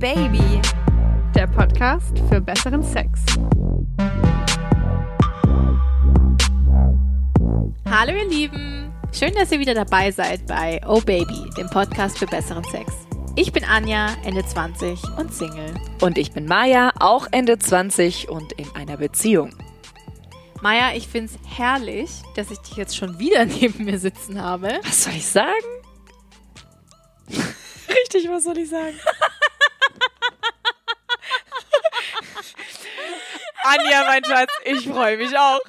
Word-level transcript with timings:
Baby, 0.00 0.62
der 1.34 1.46
Podcast 1.46 2.18
für 2.30 2.40
besseren 2.40 2.82
Sex. 2.82 3.20
Hallo 7.84 8.12
ihr 8.16 8.26
Lieben, 8.26 8.94
schön, 9.12 9.34
dass 9.34 9.52
ihr 9.52 9.60
wieder 9.60 9.74
dabei 9.74 10.10
seid 10.10 10.46
bei 10.46 10.80
Oh 10.88 11.02
Baby, 11.02 11.50
dem 11.58 11.68
Podcast 11.68 12.16
für 12.18 12.24
besseren 12.24 12.64
Sex. 12.64 12.90
Ich 13.36 13.52
bin 13.52 13.62
Anja, 13.62 14.16
Ende 14.24 14.42
20 14.42 15.02
und 15.18 15.34
Single. 15.34 15.74
Und 16.00 16.16
ich 16.16 16.32
bin 16.32 16.46
Maja, 16.46 16.92
auch 16.98 17.26
Ende 17.30 17.58
20 17.58 18.30
und 18.30 18.52
in 18.52 18.74
einer 18.74 18.96
Beziehung. 18.96 19.54
Maja, 20.62 20.92
ich 20.96 21.08
find's 21.08 21.34
herrlich, 21.44 22.10
dass 22.36 22.50
ich 22.50 22.58
dich 22.60 22.76
jetzt 22.76 22.96
schon 22.96 23.18
wieder 23.18 23.44
neben 23.60 23.84
mir 23.84 23.98
sitzen 23.98 24.40
habe. 24.40 24.80
Was 24.82 25.04
soll 25.04 25.12
ich 25.12 25.26
sagen? 25.26 25.50
Richtig, 27.28 28.30
was 28.30 28.44
soll 28.44 28.56
ich 28.56 28.70
sagen? 28.70 28.94
Anja, 33.62 34.04
mein 34.06 34.24
Schatz, 34.24 34.50
ich 34.64 34.88
freue 34.88 35.16
mich 35.16 35.36
auch. 35.36 35.60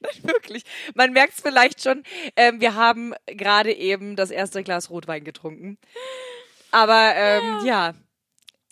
Nein, 0.00 0.12
wirklich. 0.22 0.64
Man 0.94 1.12
merkt 1.12 1.34
es 1.34 1.40
vielleicht 1.40 1.82
schon. 1.82 2.02
Ähm, 2.36 2.60
wir 2.60 2.74
haben 2.74 3.14
gerade 3.26 3.72
eben 3.72 4.16
das 4.16 4.30
erste 4.30 4.62
Glas 4.62 4.90
Rotwein 4.90 5.24
getrunken. 5.24 5.78
Aber 6.70 7.12
ähm, 7.14 7.60
ja. 7.64 7.94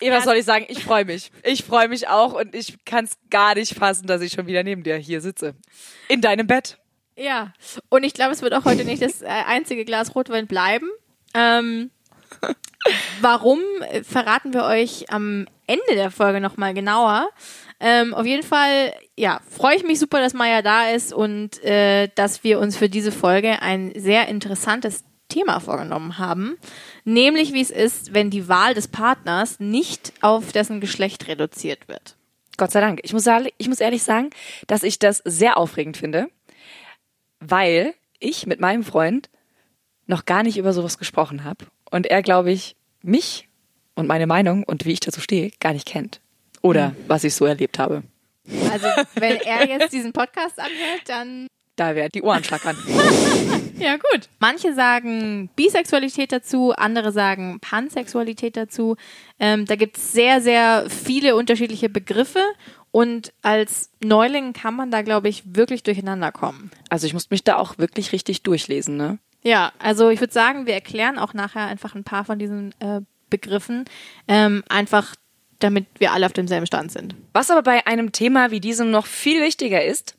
ja. 0.01 0.13
Was 0.13 0.23
soll 0.23 0.37
ich 0.37 0.45
sagen? 0.45 0.65
Ich 0.69 0.83
freue 0.83 1.05
mich. 1.05 1.31
Ich 1.43 1.63
freue 1.63 1.87
mich 1.87 2.07
auch 2.07 2.33
und 2.33 2.55
ich 2.55 2.83
kann 2.85 3.05
es 3.05 3.17
gar 3.29 3.55
nicht 3.55 3.75
fassen, 3.75 4.07
dass 4.07 4.21
ich 4.21 4.33
schon 4.33 4.47
wieder 4.47 4.63
neben 4.63 4.83
dir 4.83 4.97
hier 4.97 5.21
sitze. 5.21 5.55
In 6.07 6.21
deinem 6.21 6.47
Bett. 6.47 6.77
Ja. 7.15 7.53
Und 7.89 8.03
ich 8.03 8.13
glaube, 8.13 8.31
es 8.31 8.41
wird 8.41 8.53
auch 8.53 8.65
heute 8.65 8.85
nicht 8.85 9.01
das 9.01 9.21
äh, 9.21 9.27
einzige 9.27 9.85
Glas 9.85 10.15
Rotwein 10.15 10.47
bleiben. 10.47 10.89
Ähm, 11.33 11.91
warum 13.21 13.59
äh, 13.89 14.03
verraten 14.03 14.53
wir 14.53 14.63
euch 14.63 15.11
am 15.11 15.47
Ende 15.67 15.95
der 15.95 16.11
Folge 16.11 16.41
nochmal 16.41 16.73
genauer. 16.73 17.29
Ähm, 17.79 18.13
auf 18.13 18.25
jeden 18.25 18.43
Fall, 18.43 18.93
ja, 19.17 19.39
freue 19.49 19.75
ich 19.75 19.83
mich 19.83 19.99
super, 19.99 20.19
dass 20.19 20.33
Maya 20.33 20.61
da 20.61 20.89
ist 20.89 21.13
und 21.13 21.63
äh, 21.63 22.09
dass 22.15 22.43
wir 22.43 22.59
uns 22.59 22.77
für 22.77 22.89
diese 22.89 23.11
Folge 23.11 23.61
ein 23.61 23.91
sehr 23.95 24.27
interessantes 24.27 25.03
Thema 25.29 25.59
vorgenommen 25.59 26.17
haben. 26.17 26.57
Nämlich, 27.05 27.53
wie 27.53 27.61
es 27.61 27.71
ist, 27.71 28.13
wenn 28.13 28.29
die 28.29 28.47
Wahl 28.47 28.73
des 28.73 28.87
Partners 28.87 29.59
nicht 29.59 30.13
auf 30.21 30.51
dessen 30.51 30.81
Geschlecht 30.81 31.27
reduziert 31.27 31.87
wird. 31.87 32.17
Gott 32.57 32.71
sei 32.71 32.81
Dank. 32.81 32.99
Ich 33.03 33.13
muss, 33.13 33.25
ich 33.57 33.67
muss 33.67 33.79
ehrlich 33.79 34.03
sagen, 34.03 34.29
dass 34.67 34.83
ich 34.83 34.99
das 34.99 35.21
sehr 35.25 35.57
aufregend 35.57 35.97
finde, 35.97 36.29
weil 37.39 37.93
ich 38.19 38.45
mit 38.45 38.59
meinem 38.59 38.83
Freund 38.83 39.29
noch 40.05 40.25
gar 40.25 40.43
nicht 40.43 40.57
über 40.57 40.73
sowas 40.73 40.97
gesprochen 40.97 41.43
habe 41.43 41.65
und 41.91 42.07
er, 42.07 42.21
glaube 42.21 42.51
ich, 42.51 42.75
mich 43.03 43.47
und 43.95 44.07
meine 44.07 44.27
Meinung 44.27 44.63
und 44.63 44.85
wie 44.85 44.93
ich 44.93 44.99
dazu 44.99 45.21
stehe, 45.21 45.51
gar 45.59 45.73
nicht 45.73 45.87
kennt. 45.87 46.19
Oder 46.61 46.89
mhm. 46.89 46.95
was 47.07 47.23
ich 47.23 47.35
so 47.35 47.45
erlebt 47.45 47.79
habe. 47.79 48.03
Also, 48.71 48.87
wenn 49.15 49.37
er 49.37 49.67
jetzt 49.67 49.93
diesen 49.93 50.13
Podcast 50.13 50.59
anhört, 50.59 51.01
dann. 51.05 51.47
Da 51.75 51.95
wäre 51.95 52.09
die 52.09 52.21
Ohren 52.21 52.43
schlackern. 52.43 52.75
ja, 53.77 53.95
gut. 53.95 54.29
Manche 54.39 54.73
sagen 54.73 55.49
Bisexualität 55.55 56.31
dazu, 56.31 56.73
andere 56.73 57.11
sagen 57.11 57.59
Pansexualität 57.61 58.57
dazu. 58.57 58.97
Ähm, 59.39 59.65
da 59.65 59.75
gibt 59.75 59.97
es 59.97 60.11
sehr, 60.11 60.41
sehr 60.41 60.89
viele 60.89 61.35
unterschiedliche 61.35 61.89
Begriffe. 61.89 62.43
Und 62.91 63.31
als 63.41 63.89
Neuling 64.03 64.51
kann 64.51 64.75
man 64.75 64.91
da, 64.91 65.01
glaube 65.01 65.29
ich, 65.29 65.43
wirklich 65.55 65.81
durcheinander 65.83 66.31
kommen. 66.31 66.71
Also 66.89 67.07
ich 67.07 67.13
muss 67.13 67.29
mich 67.29 67.43
da 67.43 67.55
auch 67.55 67.77
wirklich 67.77 68.11
richtig 68.11 68.43
durchlesen, 68.43 68.97
ne? 68.97 69.17
Ja, 69.43 69.71
also 69.79 70.09
ich 70.09 70.19
würde 70.19 70.33
sagen, 70.33 70.65
wir 70.67 70.73
erklären 70.73 71.17
auch 71.17 71.33
nachher 71.33 71.65
einfach 71.65 71.95
ein 71.95 72.03
paar 72.03 72.25
von 72.25 72.37
diesen 72.37 72.73
äh, 72.79 73.01
Begriffen, 73.29 73.85
ähm, 74.27 74.63
einfach 74.69 75.15
damit 75.59 75.85
wir 75.97 76.11
alle 76.11 76.25
auf 76.25 76.33
demselben 76.33 76.65
Stand 76.65 76.91
sind. 76.91 77.15
Was 77.33 77.51
aber 77.51 77.63
bei 77.63 77.85
einem 77.87 78.11
Thema 78.11 78.51
wie 78.51 78.59
diesem 78.59 78.91
noch 78.91 79.05
viel 79.05 79.41
wichtiger 79.41 79.83
ist, 79.83 80.15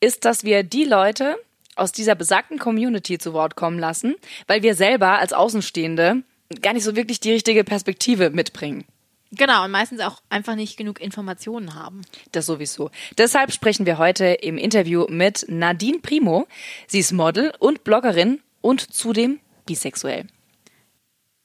ist, 0.00 0.24
dass 0.24 0.44
wir 0.44 0.62
die 0.62 0.84
Leute 0.84 1.36
aus 1.76 1.92
dieser 1.92 2.14
besagten 2.14 2.58
Community 2.58 3.18
zu 3.18 3.32
Wort 3.32 3.56
kommen 3.56 3.78
lassen, 3.78 4.16
weil 4.46 4.62
wir 4.62 4.74
selber 4.74 5.18
als 5.18 5.32
Außenstehende 5.32 6.22
gar 6.62 6.72
nicht 6.72 6.84
so 6.84 6.96
wirklich 6.96 7.20
die 7.20 7.32
richtige 7.32 7.64
Perspektive 7.64 8.30
mitbringen. 8.30 8.84
Genau, 9.32 9.64
und 9.64 9.70
meistens 9.70 10.00
auch 10.00 10.20
einfach 10.28 10.56
nicht 10.56 10.76
genug 10.76 11.00
Informationen 11.00 11.76
haben. 11.76 12.02
Das 12.32 12.46
sowieso. 12.46 12.90
Deshalb 13.16 13.52
sprechen 13.52 13.86
wir 13.86 13.96
heute 13.98 14.24
im 14.26 14.58
Interview 14.58 15.06
mit 15.08 15.46
Nadine 15.48 16.00
Primo. 16.00 16.48
Sie 16.88 16.98
ist 16.98 17.12
Model 17.12 17.52
und 17.60 17.84
Bloggerin 17.84 18.40
und 18.60 18.92
zudem 18.92 19.40
bisexuell. 19.66 20.26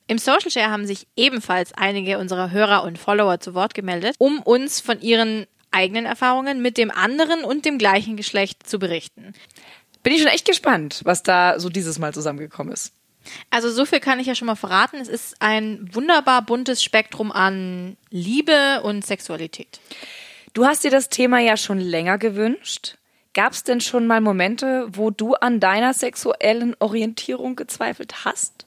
Im 0.08 0.18
Social 0.18 0.50
Share 0.50 0.70
haben 0.70 0.86
sich 0.86 1.06
ebenfalls 1.16 1.72
einige 1.72 2.18
unserer 2.18 2.50
Hörer 2.50 2.84
und 2.84 2.98
Follower 2.98 3.40
zu 3.40 3.54
Wort 3.54 3.74
gemeldet, 3.74 4.14
um 4.18 4.40
uns 4.40 4.80
von 4.80 5.00
ihren 5.00 5.46
eigenen 5.72 6.06
Erfahrungen 6.06 6.62
mit 6.62 6.78
dem 6.78 6.90
anderen 6.90 7.44
und 7.44 7.64
dem 7.64 7.78
gleichen 7.78 8.16
Geschlecht 8.16 8.68
zu 8.68 8.78
berichten. 8.78 9.34
Bin 10.02 10.12
ich 10.12 10.22
schon 10.22 10.30
echt 10.30 10.46
gespannt, 10.46 11.00
was 11.04 11.24
da 11.24 11.58
so 11.58 11.68
dieses 11.68 11.98
Mal 11.98 12.14
zusammengekommen 12.14 12.72
ist. 12.72 12.92
Also 13.50 13.70
so 13.70 13.84
viel 13.84 13.98
kann 13.98 14.20
ich 14.20 14.28
ja 14.28 14.36
schon 14.36 14.46
mal 14.46 14.54
verraten. 14.54 14.98
Es 14.98 15.08
ist 15.08 15.42
ein 15.42 15.88
wunderbar 15.92 16.42
buntes 16.42 16.84
Spektrum 16.84 17.32
an 17.32 17.96
Liebe 18.10 18.82
und 18.84 19.04
Sexualität. 19.04 19.80
Du 20.54 20.64
hast 20.64 20.84
dir 20.84 20.92
das 20.92 21.08
Thema 21.08 21.40
ja 21.40 21.56
schon 21.56 21.80
länger 21.80 22.18
gewünscht. 22.18 22.96
Gab 23.36 23.52
es 23.52 23.64
denn 23.64 23.82
schon 23.82 24.06
mal 24.06 24.22
Momente, 24.22 24.88
wo 24.92 25.10
du 25.10 25.34
an 25.34 25.60
deiner 25.60 25.92
sexuellen 25.92 26.74
Orientierung 26.78 27.54
gezweifelt 27.54 28.24
hast? 28.24 28.64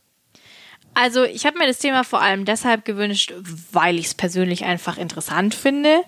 Also 0.94 1.24
ich 1.24 1.48
habe 1.48 1.58
mir 1.58 1.66
das 1.66 1.80
Thema 1.80 2.04
vor 2.04 2.22
allem 2.22 2.46
deshalb 2.46 2.86
gewünscht, 2.86 3.34
weil 3.72 3.98
ich 3.98 4.06
es 4.06 4.14
persönlich 4.14 4.66
einfach 4.66 5.00
interessant 5.00 5.56
finde. 5.56 6.02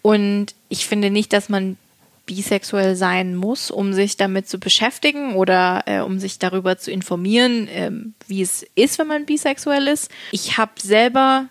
Und 0.00 0.54
ich 0.70 0.86
finde 0.86 1.10
nicht, 1.10 1.34
dass 1.34 1.50
man 1.50 1.76
bisexuell 2.24 2.96
sein 2.96 3.36
muss, 3.36 3.70
um 3.70 3.92
sich 3.92 4.16
damit 4.16 4.48
zu 4.48 4.58
beschäftigen 4.58 5.34
oder 5.34 5.82
äh, 5.84 6.00
um 6.00 6.18
sich 6.18 6.38
darüber 6.38 6.78
zu 6.78 6.90
informieren, 6.90 7.68
äh, 7.68 7.90
wie 8.26 8.40
es 8.40 8.64
ist, 8.76 8.98
wenn 8.98 9.08
man 9.08 9.26
bisexuell 9.26 9.86
ist. 9.88 10.10
Ich 10.32 10.56
habe 10.56 10.72
selber 10.80 11.50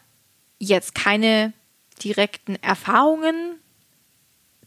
jetzt 0.58 0.96
keine 0.96 1.54
direkten 2.02 2.56
Erfahrungen 2.64 3.60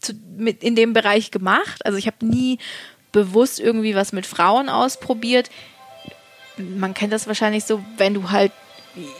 zu, 0.03 0.13
mit 0.37 0.63
in 0.63 0.75
dem 0.75 0.93
Bereich 0.93 1.31
gemacht. 1.31 1.85
Also 1.85 1.97
ich 1.97 2.07
habe 2.07 2.25
nie 2.25 2.59
bewusst 3.11 3.59
irgendwie 3.59 3.95
was 3.95 4.11
mit 4.11 4.25
Frauen 4.25 4.69
ausprobiert 4.69 5.49
man 6.57 6.93
kennt 6.93 7.13
das 7.13 7.27
wahrscheinlich 7.27 7.65
so, 7.65 7.83
wenn 7.97 8.13
du 8.13 8.31
halt 8.31 8.51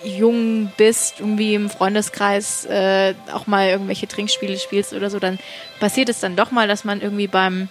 jung 0.03 0.71
bist, 0.77 1.19
irgendwie 1.19 1.55
im 1.55 1.69
Freundeskreis 1.69 2.65
äh, 2.65 3.15
auch 3.31 3.47
mal 3.47 3.69
irgendwelche 3.69 4.07
Trinkspiele 4.07 4.59
spielst 4.59 4.93
oder 4.93 5.09
so, 5.09 5.19
dann 5.19 5.39
passiert 5.79 6.09
es 6.09 6.19
dann 6.19 6.35
doch 6.35 6.51
mal, 6.51 6.67
dass 6.67 6.83
man 6.83 7.01
irgendwie 7.01 7.27
beim 7.27 7.69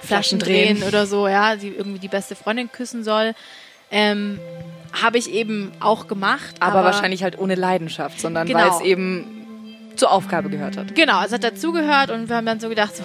Flaschendrehen 0.00 0.82
oder 0.84 1.06
so, 1.06 1.28
ja, 1.28 1.56
die 1.56 1.68
irgendwie 1.68 1.98
die 1.98 2.08
beste 2.08 2.34
Freundin 2.34 2.72
küssen 2.72 3.04
soll. 3.04 3.34
Ähm, 3.90 4.38
Habe 5.02 5.18
ich 5.18 5.30
eben 5.30 5.72
auch 5.80 6.08
gemacht. 6.08 6.54
Aber, 6.60 6.76
aber, 6.76 6.84
wahrscheinlich 6.84 7.22
halt 7.22 7.38
ohne 7.38 7.56
Leidenschaft, 7.56 8.20
sondern 8.20 8.46
genau. 8.46 8.60
weil 8.60 8.70
es 8.70 8.80
eben 8.80 9.37
zur 9.98 10.10
Aufgabe 10.10 10.48
gehört 10.48 10.76
hat. 10.76 10.94
Genau, 10.94 11.22
es 11.24 11.32
hat 11.32 11.44
dazugehört 11.44 12.10
und 12.10 12.28
wir 12.28 12.36
haben 12.36 12.46
dann 12.46 12.60
so 12.60 12.68
gedacht, 12.68 12.96
so, 12.96 13.02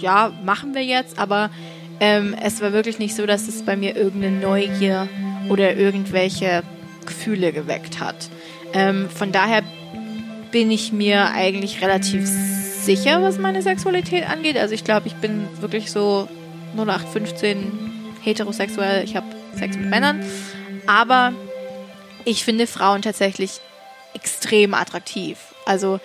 ja, 0.00 0.32
machen 0.44 0.74
wir 0.74 0.84
jetzt, 0.84 1.18
aber 1.18 1.50
ähm, 2.00 2.34
es 2.40 2.60
war 2.60 2.72
wirklich 2.72 2.98
nicht 2.98 3.14
so, 3.14 3.26
dass 3.26 3.48
es 3.48 3.62
bei 3.62 3.76
mir 3.76 3.96
irgendeine 3.96 4.38
Neugier 4.38 5.08
oder 5.48 5.76
irgendwelche 5.76 6.62
Gefühle 7.06 7.52
geweckt 7.52 8.00
hat. 8.00 8.28
Ähm, 8.72 9.08
von 9.08 9.32
daher 9.32 9.62
bin 10.50 10.70
ich 10.70 10.92
mir 10.92 11.30
eigentlich 11.30 11.82
relativ 11.82 12.26
sicher, 12.28 13.22
was 13.22 13.38
meine 13.38 13.62
Sexualität 13.62 14.28
angeht. 14.28 14.56
Also 14.58 14.74
ich 14.74 14.84
glaube, 14.84 15.06
ich 15.06 15.14
bin 15.14 15.48
wirklich 15.60 15.90
so 15.90 16.28
0815 16.76 17.72
heterosexuell. 18.22 19.04
Ich 19.04 19.16
habe 19.16 19.26
Sex 19.56 19.76
mit 19.76 19.88
Männern. 19.88 20.20
Aber 20.86 21.32
ich 22.24 22.44
finde 22.44 22.66
Frauen 22.66 23.02
tatsächlich 23.02 23.60
extrem 24.14 24.74
attraktiv. 24.74 25.38
Also 25.64 26.00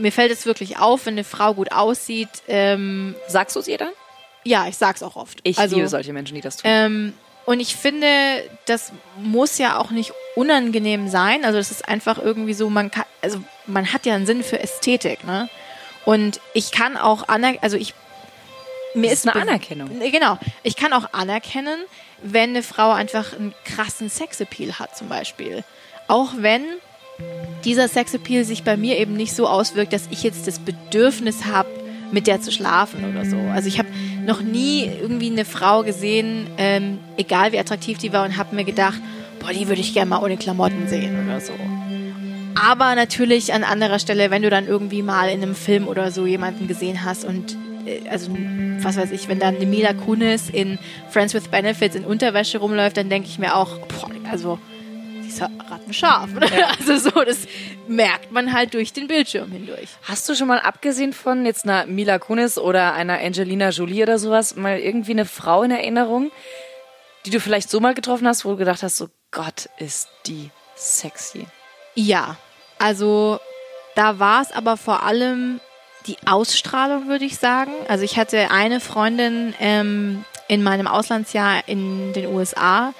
mir 0.00 0.12
fällt 0.12 0.32
es 0.32 0.46
wirklich 0.46 0.78
auf, 0.78 1.06
wenn 1.06 1.14
eine 1.14 1.24
Frau 1.24 1.54
gut 1.54 1.72
aussieht. 1.72 2.28
Ähm, 2.48 3.14
Sagst 3.28 3.56
du 3.56 3.60
es 3.60 3.68
ihr 3.68 3.78
dann? 3.78 3.92
Ja, 4.44 4.66
ich 4.68 4.76
sag's 4.76 5.02
auch 5.02 5.16
oft. 5.16 5.38
Ich 5.42 5.58
also, 5.58 5.76
liebe 5.76 5.88
solche 5.88 6.12
Menschen, 6.12 6.34
die 6.34 6.40
das 6.40 6.56
tun. 6.56 6.70
Ähm, 6.72 7.12
und 7.46 7.60
ich 7.60 7.76
finde, 7.76 8.06
das 8.66 8.92
muss 9.16 9.58
ja 9.58 9.78
auch 9.78 9.90
nicht 9.90 10.12
unangenehm 10.36 11.08
sein. 11.08 11.44
Also 11.44 11.58
das 11.58 11.70
ist 11.70 11.88
einfach 11.88 12.18
irgendwie 12.18 12.54
so, 12.54 12.70
man 12.70 12.90
kann, 12.90 13.04
also 13.22 13.42
man 13.66 13.92
hat 13.92 14.06
ja 14.06 14.14
einen 14.14 14.26
Sinn 14.26 14.42
für 14.42 14.58
Ästhetik, 14.60 15.24
ne? 15.24 15.48
Und 16.04 16.40
ich 16.54 16.72
kann 16.72 16.96
auch 16.96 17.28
anerkennen, 17.28 17.62
also 17.62 17.76
ich 17.76 17.94
mir 18.94 19.12
ist, 19.12 19.24
ist 19.24 19.28
eine 19.28 19.42
Anerkennung. 19.42 20.00
Genau. 20.00 20.38
Ich 20.62 20.76
kann 20.76 20.92
auch 20.92 21.12
anerkennen, 21.12 21.78
wenn 22.22 22.50
eine 22.50 22.62
Frau 22.62 22.90
einfach 22.90 23.32
einen 23.32 23.54
krassen 23.64 24.08
Sexappeal 24.10 24.78
hat, 24.78 24.96
zum 24.96 25.08
Beispiel. 25.08 25.64
Auch 26.08 26.30
wenn 26.36 26.64
dieser 27.64 27.88
Sexappeal 27.88 28.44
sich 28.44 28.62
bei 28.62 28.76
mir 28.76 28.98
eben 28.98 29.14
nicht 29.14 29.34
so 29.34 29.46
auswirkt, 29.46 29.92
dass 29.92 30.08
ich 30.10 30.22
jetzt 30.22 30.46
das 30.46 30.58
Bedürfnis 30.58 31.44
habe, 31.44 31.68
mit 32.12 32.26
der 32.26 32.40
zu 32.40 32.50
schlafen 32.50 33.04
oder 33.08 33.24
so. 33.24 33.36
Also 33.54 33.68
ich 33.68 33.78
habe 33.78 33.88
noch 34.26 34.42
nie 34.42 34.84
irgendwie 34.84 35.30
eine 35.30 35.44
Frau 35.44 35.82
gesehen, 35.82 36.48
ähm, 36.58 36.98
egal 37.16 37.52
wie 37.52 37.58
attraktiv 37.58 37.98
die 37.98 38.12
war, 38.12 38.24
und 38.24 38.36
habe 38.36 38.56
mir 38.56 38.64
gedacht, 38.64 39.00
boah, 39.38 39.52
die 39.52 39.68
würde 39.68 39.80
ich 39.80 39.94
gerne 39.94 40.10
mal 40.10 40.22
ohne 40.22 40.36
Klamotten 40.36 40.88
sehen 40.88 41.16
oder 41.24 41.40
so. 41.40 41.52
Aber 42.54 42.94
natürlich 42.94 43.52
an 43.52 43.64
anderer 43.64 43.98
Stelle, 43.98 44.30
wenn 44.30 44.42
du 44.42 44.50
dann 44.50 44.66
irgendwie 44.66 45.02
mal 45.02 45.28
in 45.30 45.42
einem 45.42 45.54
Film 45.54 45.86
oder 45.86 46.10
so 46.10 46.26
jemanden 46.26 46.66
gesehen 46.66 47.04
hast 47.04 47.24
und 47.24 47.56
äh, 47.86 48.08
also 48.08 48.30
was 48.82 48.96
weiß 48.96 49.10
ich, 49.12 49.28
wenn 49.28 49.38
dann 49.38 49.56
eine 49.56 49.66
Mila 49.66 49.92
Kunis 49.92 50.48
in 50.50 50.78
Friends 51.10 51.34
with 51.34 51.48
Benefits 51.48 51.94
in 51.94 52.04
Unterwäsche 52.04 52.58
rumläuft, 52.58 52.96
dann 52.96 53.08
denke 53.08 53.28
ich 53.28 53.38
mir 53.38 53.54
auch, 53.54 53.78
boah, 53.78 54.10
also 54.30 54.58
ist 55.32 55.42
rattenscharf. 55.42 56.30
Ja. 56.56 56.68
Also 56.78 57.10
so, 57.10 57.24
das 57.24 57.38
merkt 57.88 58.32
man 58.32 58.52
halt 58.52 58.74
durch 58.74 58.92
den 58.92 59.06
Bildschirm 59.06 59.50
hindurch. 59.50 59.88
Hast 60.02 60.28
du 60.28 60.34
schon 60.34 60.48
mal 60.48 60.60
abgesehen 60.60 61.12
von 61.12 61.46
jetzt 61.46 61.64
einer 61.64 61.86
Mila 61.86 62.18
Kunis 62.18 62.58
oder 62.58 62.94
einer 62.94 63.18
Angelina 63.18 63.70
Jolie 63.70 64.02
oder 64.02 64.18
sowas 64.18 64.56
mal 64.56 64.78
irgendwie 64.78 65.12
eine 65.12 65.26
Frau 65.26 65.62
in 65.62 65.70
Erinnerung, 65.70 66.30
die 67.24 67.30
du 67.30 67.40
vielleicht 67.40 67.70
so 67.70 67.80
mal 67.80 67.94
getroffen 67.94 68.26
hast, 68.26 68.44
wo 68.44 68.50
du 68.50 68.56
gedacht 68.56 68.82
hast, 68.82 68.96
so 68.96 69.08
Gott 69.30 69.68
ist 69.78 70.08
die 70.26 70.50
sexy? 70.76 71.46
Ja, 71.94 72.36
also 72.78 73.38
da 73.94 74.18
war 74.18 74.42
es 74.42 74.52
aber 74.52 74.76
vor 74.76 75.02
allem 75.02 75.60
die 76.06 76.16
Ausstrahlung, 76.26 77.08
würde 77.08 77.24
ich 77.24 77.36
sagen. 77.36 77.72
Also 77.88 78.04
ich 78.04 78.16
hatte 78.16 78.50
eine 78.50 78.80
Freundin 78.80 79.54
ähm, 79.60 80.24
in 80.48 80.62
meinem 80.62 80.86
Auslandsjahr 80.86 81.68
in 81.68 82.12
den 82.12 82.26
USA, 82.26 82.94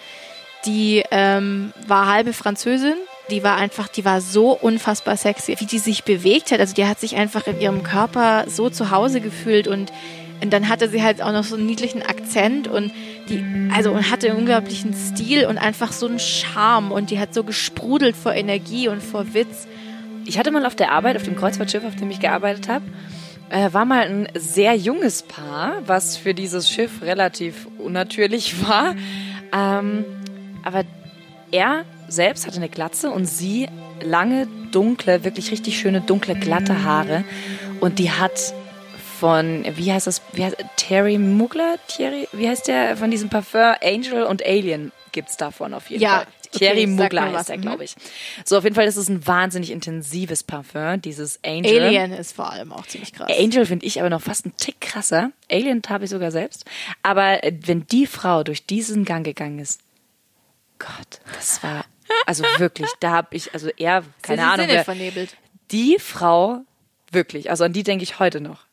die 0.67 1.03
ähm, 1.11 1.73
war 1.87 2.13
halbe 2.13 2.33
Französin. 2.33 2.95
Die 3.31 3.43
war 3.45 3.57
einfach, 3.57 3.89
die 3.89 4.05
war 4.05 4.21
so 4.21 4.51
unfassbar 4.53 5.17
sexy, 5.17 5.55
wie 5.59 5.67
die 5.67 5.79
sich 5.79 6.05
bewegt 6.05 6.51
hat. 6.51 6.61
Also 6.61 6.75
die 6.75 6.87
hat 6.87 6.99
sich 6.99 7.17
einfach 7.17 7.47
in 7.47 7.61
ihrem 7.61 7.83
Körper 7.83 8.45
so 8.49 8.71
zu 8.71 8.91
Hause 8.91 9.21
gefühlt 9.21 9.69
und, 9.69 9.93
und 10.43 10.53
dann 10.53 10.69
hatte 10.69 10.89
sie 10.89 11.03
halt 11.03 11.23
auch 11.23 11.33
noch 11.33 11.45
so 11.45 11.55
einen 11.55 11.67
niedlichen 11.67 12.03
Akzent 12.03 12.67
und 12.67 12.93
die, 13.29 13.45
also 13.73 13.93
und 13.93 14.11
hatte 14.11 14.31
einen 14.31 14.39
unglaublichen 14.41 14.95
Stil 14.95 15.47
und 15.47 15.59
einfach 15.59 15.93
so 15.93 16.07
einen 16.07 16.19
Charme 16.19 16.91
und 16.91 17.11
die 17.11 17.21
hat 17.21 17.33
so 17.33 17.45
gesprudelt 17.45 18.17
vor 18.17 18.35
Energie 18.35 18.89
und 18.89 19.03
vor 19.03 19.33
Witz. 19.33 19.69
Ich 20.27 20.39
hatte 20.39 20.51
mal 20.51 20.67
auf 20.67 20.75
der 20.75 20.91
Arbeit, 20.91 21.17
auf 21.17 21.23
dem 21.23 21.37
Kreuzfahrtschiff, 21.37 21.85
auf 21.85 21.97
dem 21.97 22.11
ich 22.11 22.19
gearbeitet 22.19 22.69
habe, 22.69 22.85
äh, 23.51 23.73
war 23.73 23.85
mal 23.85 24.07
ein 24.07 24.29
sehr 24.35 24.75
junges 24.75 25.23
Paar, 25.23 25.83
was 25.87 26.17
für 26.17 26.35
dieses 26.35 26.71
Schiff 26.71 27.03
relativ 27.03 27.69
unnatürlich 27.79 28.67
war. 28.67 28.95
Ähm, 29.53 30.05
aber 30.65 30.85
er 31.53 31.85
selbst 32.09 32.47
hatte 32.47 32.57
eine 32.57 32.69
Glatze 32.69 33.11
und 33.11 33.27
sie 33.27 33.69
lange, 34.03 34.47
dunkle, 34.73 35.25
wirklich 35.25 35.51
richtig 35.51 35.79
schöne, 35.79 36.01
dunkle, 36.01 36.35
glatte 36.35 36.85
Haare. 36.85 37.25
Und 37.81 37.99
die 37.99 38.11
hat 38.11 38.55
von, 39.19 39.65
wie 39.77 39.93
heißt 39.93 40.07
das, 40.07 40.23
wie 40.33 40.45
heißt, 40.45 40.57
Terry 40.77 41.19
Mugler? 41.19 41.77
Thierry, 41.89 42.29
wie 42.33 42.49
heißt 42.49 42.69
der 42.69 42.97
von 42.97 43.11
diesem 43.11 43.29
Parfum? 43.29 43.75
Angel 43.83 44.23
und 44.23 44.45
Alien 44.45 44.93
gibt's 45.13 45.37
davon 45.37 45.75
auf 45.75 45.91
jeden 45.91 46.03
ja, 46.03 46.19
Fall. 46.19 46.27
Thierry 46.53 46.83
okay, 46.83 46.87
Mugler 46.87 47.33
heißt 47.33 47.51
er, 47.51 47.59
mhm. 47.59 47.63
glaube 47.63 47.85
ich. 47.85 47.95
So, 48.45 48.59
auf 48.59 48.65
jeden 48.65 48.75
Fall 48.75 48.87
ist 48.87 48.97
es 48.97 49.09
ein 49.09 49.27
wahnsinnig 49.27 49.71
intensives 49.71 50.43
Parfum, 50.43 51.01
dieses 51.01 51.39
Angel. 51.45 51.83
Alien 51.83 52.13
ist 52.13 52.35
vor 52.35 52.51
allem 52.51 52.73
auch 52.73 52.87
ziemlich 52.87 53.13
krass. 53.13 53.31
Angel 53.39 53.67
finde 53.67 53.87
ich 53.87 54.01
aber 54.01 54.11
noch 54.11 54.23
fast 54.23 54.47
einen 54.47 54.57
Tick 54.57 54.81
krasser. 54.81 55.31
Alien 55.51 55.83
habe 55.89 56.05
ich 56.05 56.11
sogar 56.11 56.31
selbst. 56.31 56.65
Aber 57.03 57.45
äh, 57.45 57.53
wenn 57.67 57.87
die 57.87 58.07
Frau 58.07 58.43
durch 58.43 58.67
diesen 58.67 59.05
Gang 59.05 59.25
gegangen 59.25 59.59
ist, 59.59 59.81
Gott, 60.81 61.21
das 61.35 61.63
war, 61.63 61.85
also 62.27 62.43
wirklich, 62.57 62.89
da 62.99 63.11
habe 63.13 63.37
ich, 63.37 63.53
also 63.55 63.69
er, 63.77 64.03
keine 64.23 64.45
Ahnung, 64.45 64.67
Sinne 64.67 64.79
wer, 64.79 64.85
vernebelt. 64.85 65.37
die 65.71 65.99
Frau, 66.01 66.63
wirklich, 67.13 67.51
also 67.51 67.65
an 67.65 67.73
die 67.73 67.85
denke 67.85 68.03
ich 68.03 68.19
heute 68.19 68.41
noch. 68.41 68.67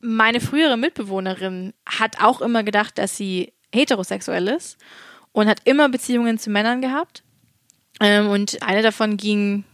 Meine 0.00 0.40
frühere 0.40 0.76
Mitbewohnerin 0.76 1.74
hat 1.84 2.22
auch 2.22 2.40
immer 2.40 2.62
gedacht, 2.62 2.96
dass 2.96 3.16
sie 3.16 3.52
heterosexuell 3.74 4.48
ist 4.48 4.78
und 5.32 5.48
hat 5.48 5.60
immer 5.64 5.88
Beziehungen 5.88 6.38
zu 6.38 6.50
Männern 6.50 6.80
gehabt. 6.80 7.22
Ähm, 8.00 8.28
und 8.28 8.62
eine 8.62 8.82
davon 8.82 9.16
ging, 9.16 9.64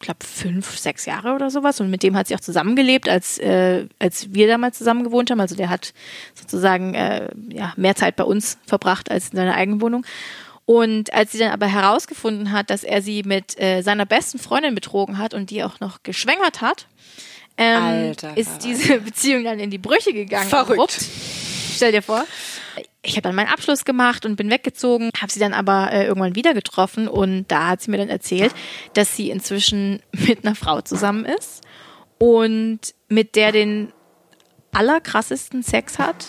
ich 0.00 0.06
glaube, 0.06 0.24
fünf, 0.24 0.78
sechs 0.78 1.06
Jahre 1.06 1.34
oder 1.34 1.50
sowas. 1.50 1.80
Und 1.80 1.90
mit 1.90 2.04
dem 2.04 2.16
hat 2.16 2.28
sie 2.28 2.36
auch 2.36 2.40
zusammengelebt, 2.40 3.08
als, 3.08 3.38
äh, 3.38 3.86
als 3.98 4.32
wir 4.32 4.46
damals 4.46 4.78
zusammen 4.78 5.02
gewohnt 5.02 5.30
haben. 5.30 5.40
Also 5.40 5.56
der 5.56 5.70
hat 5.70 5.92
sozusagen 6.34 6.94
äh, 6.94 7.28
ja, 7.48 7.72
mehr 7.76 7.96
Zeit 7.96 8.14
bei 8.14 8.24
uns 8.24 8.58
verbracht 8.64 9.10
als 9.10 9.30
in 9.30 9.36
seiner 9.36 9.54
eigenen 9.54 9.80
Wohnung. 9.80 10.06
Und 10.68 11.14
als 11.14 11.32
sie 11.32 11.38
dann 11.38 11.50
aber 11.50 11.64
herausgefunden 11.64 12.52
hat, 12.52 12.68
dass 12.68 12.84
er 12.84 13.00
sie 13.00 13.22
mit 13.22 13.58
äh, 13.58 13.80
seiner 13.80 14.04
besten 14.04 14.38
Freundin 14.38 14.74
betrogen 14.74 15.16
hat 15.16 15.32
und 15.32 15.48
die 15.48 15.64
auch 15.64 15.80
noch 15.80 16.02
geschwängert 16.02 16.60
hat, 16.60 16.88
ähm, 17.56 17.82
Alter, 17.82 18.36
ist 18.36 18.64
diese 18.64 19.00
Beziehung 19.00 19.44
dann 19.44 19.60
in 19.60 19.70
die 19.70 19.78
Brüche 19.78 20.12
gegangen. 20.12 20.46
Verrückt. 20.46 20.72
Abrupt. 20.72 21.06
Stell 21.74 21.92
dir 21.92 22.02
vor. 22.02 22.22
Ich 23.00 23.12
habe 23.12 23.22
dann 23.22 23.34
meinen 23.34 23.48
Abschluss 23.48 23.86
gemacht 23.86 24.26
und 24.26 24.36
bin 24.36 24.50
weggezogen, 24.50 25.08
habe 25.18 25.32
sie 25.32 25.40
dann 25.40 25.54
aber 25.54 25.90
äh, 25.90 26.04
irgendwann 26.04 26.34
wieder 26.34 26.52
getroffen 26.52 27.08
und 27.08 27.46
da 27.48 27.68
hat 27.68 27.80
sie 27.80 27.90
mir 27.90 27.96
dann 27.96 28.10
erzählt, 28.10 28.52
dass 28.92 29.16
sie 29.16 29.30
inzwischen 29.30 30.02
mit 30.12 30.44
einer 30.44 30.54
Frau 30.54 30.82
zusammen 30.82 31.24
ist 31.24 31.62
und 32.18 32.80
mit 33.08 33.36
der 33.36 33.52
den 33.52 33.90
allerkrassesten 34.72 35.62
Sex 35.62 35.98
hat, 35.98 36.26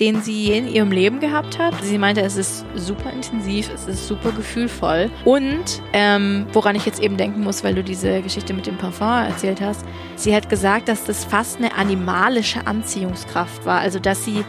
den 0.00 0.22
sie 0.22 0.44
je 0.44 0.58
in 0.58 0.68
ihrem 0.68 0.92
Leben 0.92 1.18
gehabt 1.18 1.58
hat. 1.58 1.74
Sie 1.82 1.98
meinte, 1.98 2.20
es 2.20 2.36
ist 2.36 2.64
super 2.74 3.12
intensiv, 3.12 3.68
es 3.74 3.88
ist 3.88 4.06
super 4.06 4.30
gefühlvoll. 4.30 5.10
Und 5.24 5.82
ähm, 5.92 6.46
woran 6.52 6.76
ich 6.76 6.86
jetzt 6.86 7.02
eben 7.02 7.16
denken 7.16 7.42
muss, 7.42 7.64
weil 7.64 7.74
du 7.74 7.82
diese 7.82 8.22
Geschichte 8.22 8.54
mit 8.54 8.66
dem 8.66 8.76
Parfum 8.76 9.08
erzählt 9.08 9.60
hast, 9.60 9.84
sie 10.14 10.34
hat 10.34 10.48
gesagt, 10.48 10.88
dass 10.88 11.04
das 11.04 11.24
fast 11.24 11.58
eine 11.58 11.74
animalische 11.74 12.66
Anziehungskraft 12.66 13.66
war. 13.66 13.80
Also 13.80 13.98
dass 13.98 14.24
sie, 14.24 14.44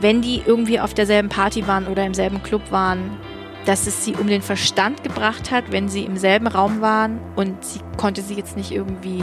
wenn 0.00 0.22
die 0.22 0.42
irgendwie 0.46 0.80
auf 0.80 0.94
derselben 0.94 1.28
Party 1.28 1.66
waren 1.66 1.86
oder 1.86 2.06
im 2.06 2.14
selben 2.14 2.42
Club 2.42 2.62
waren, 2.70 3.18
dass 3.66 3.86
es 3.86 4.04
sie 4.04 4.14
um 4.14 4.26
den 4.26 4.42
Verstand 4.42 5.04
gebracht 5.04 5.50
hat, 5.50 5.70
wenn 5.70 5.88
sie 5.88 6.04
im 6.04 6.16
selben 6.16 6.46
Raum 6.46 6.80
waren 6.80 7.20
und 7.36 7.62
sie 7.62 7.80
konnte 7.96 8.22
sie 8.22 8.34
jetzt 8.34 8.56
nicht 8.56 8.72
irgendwie 8.72 9.22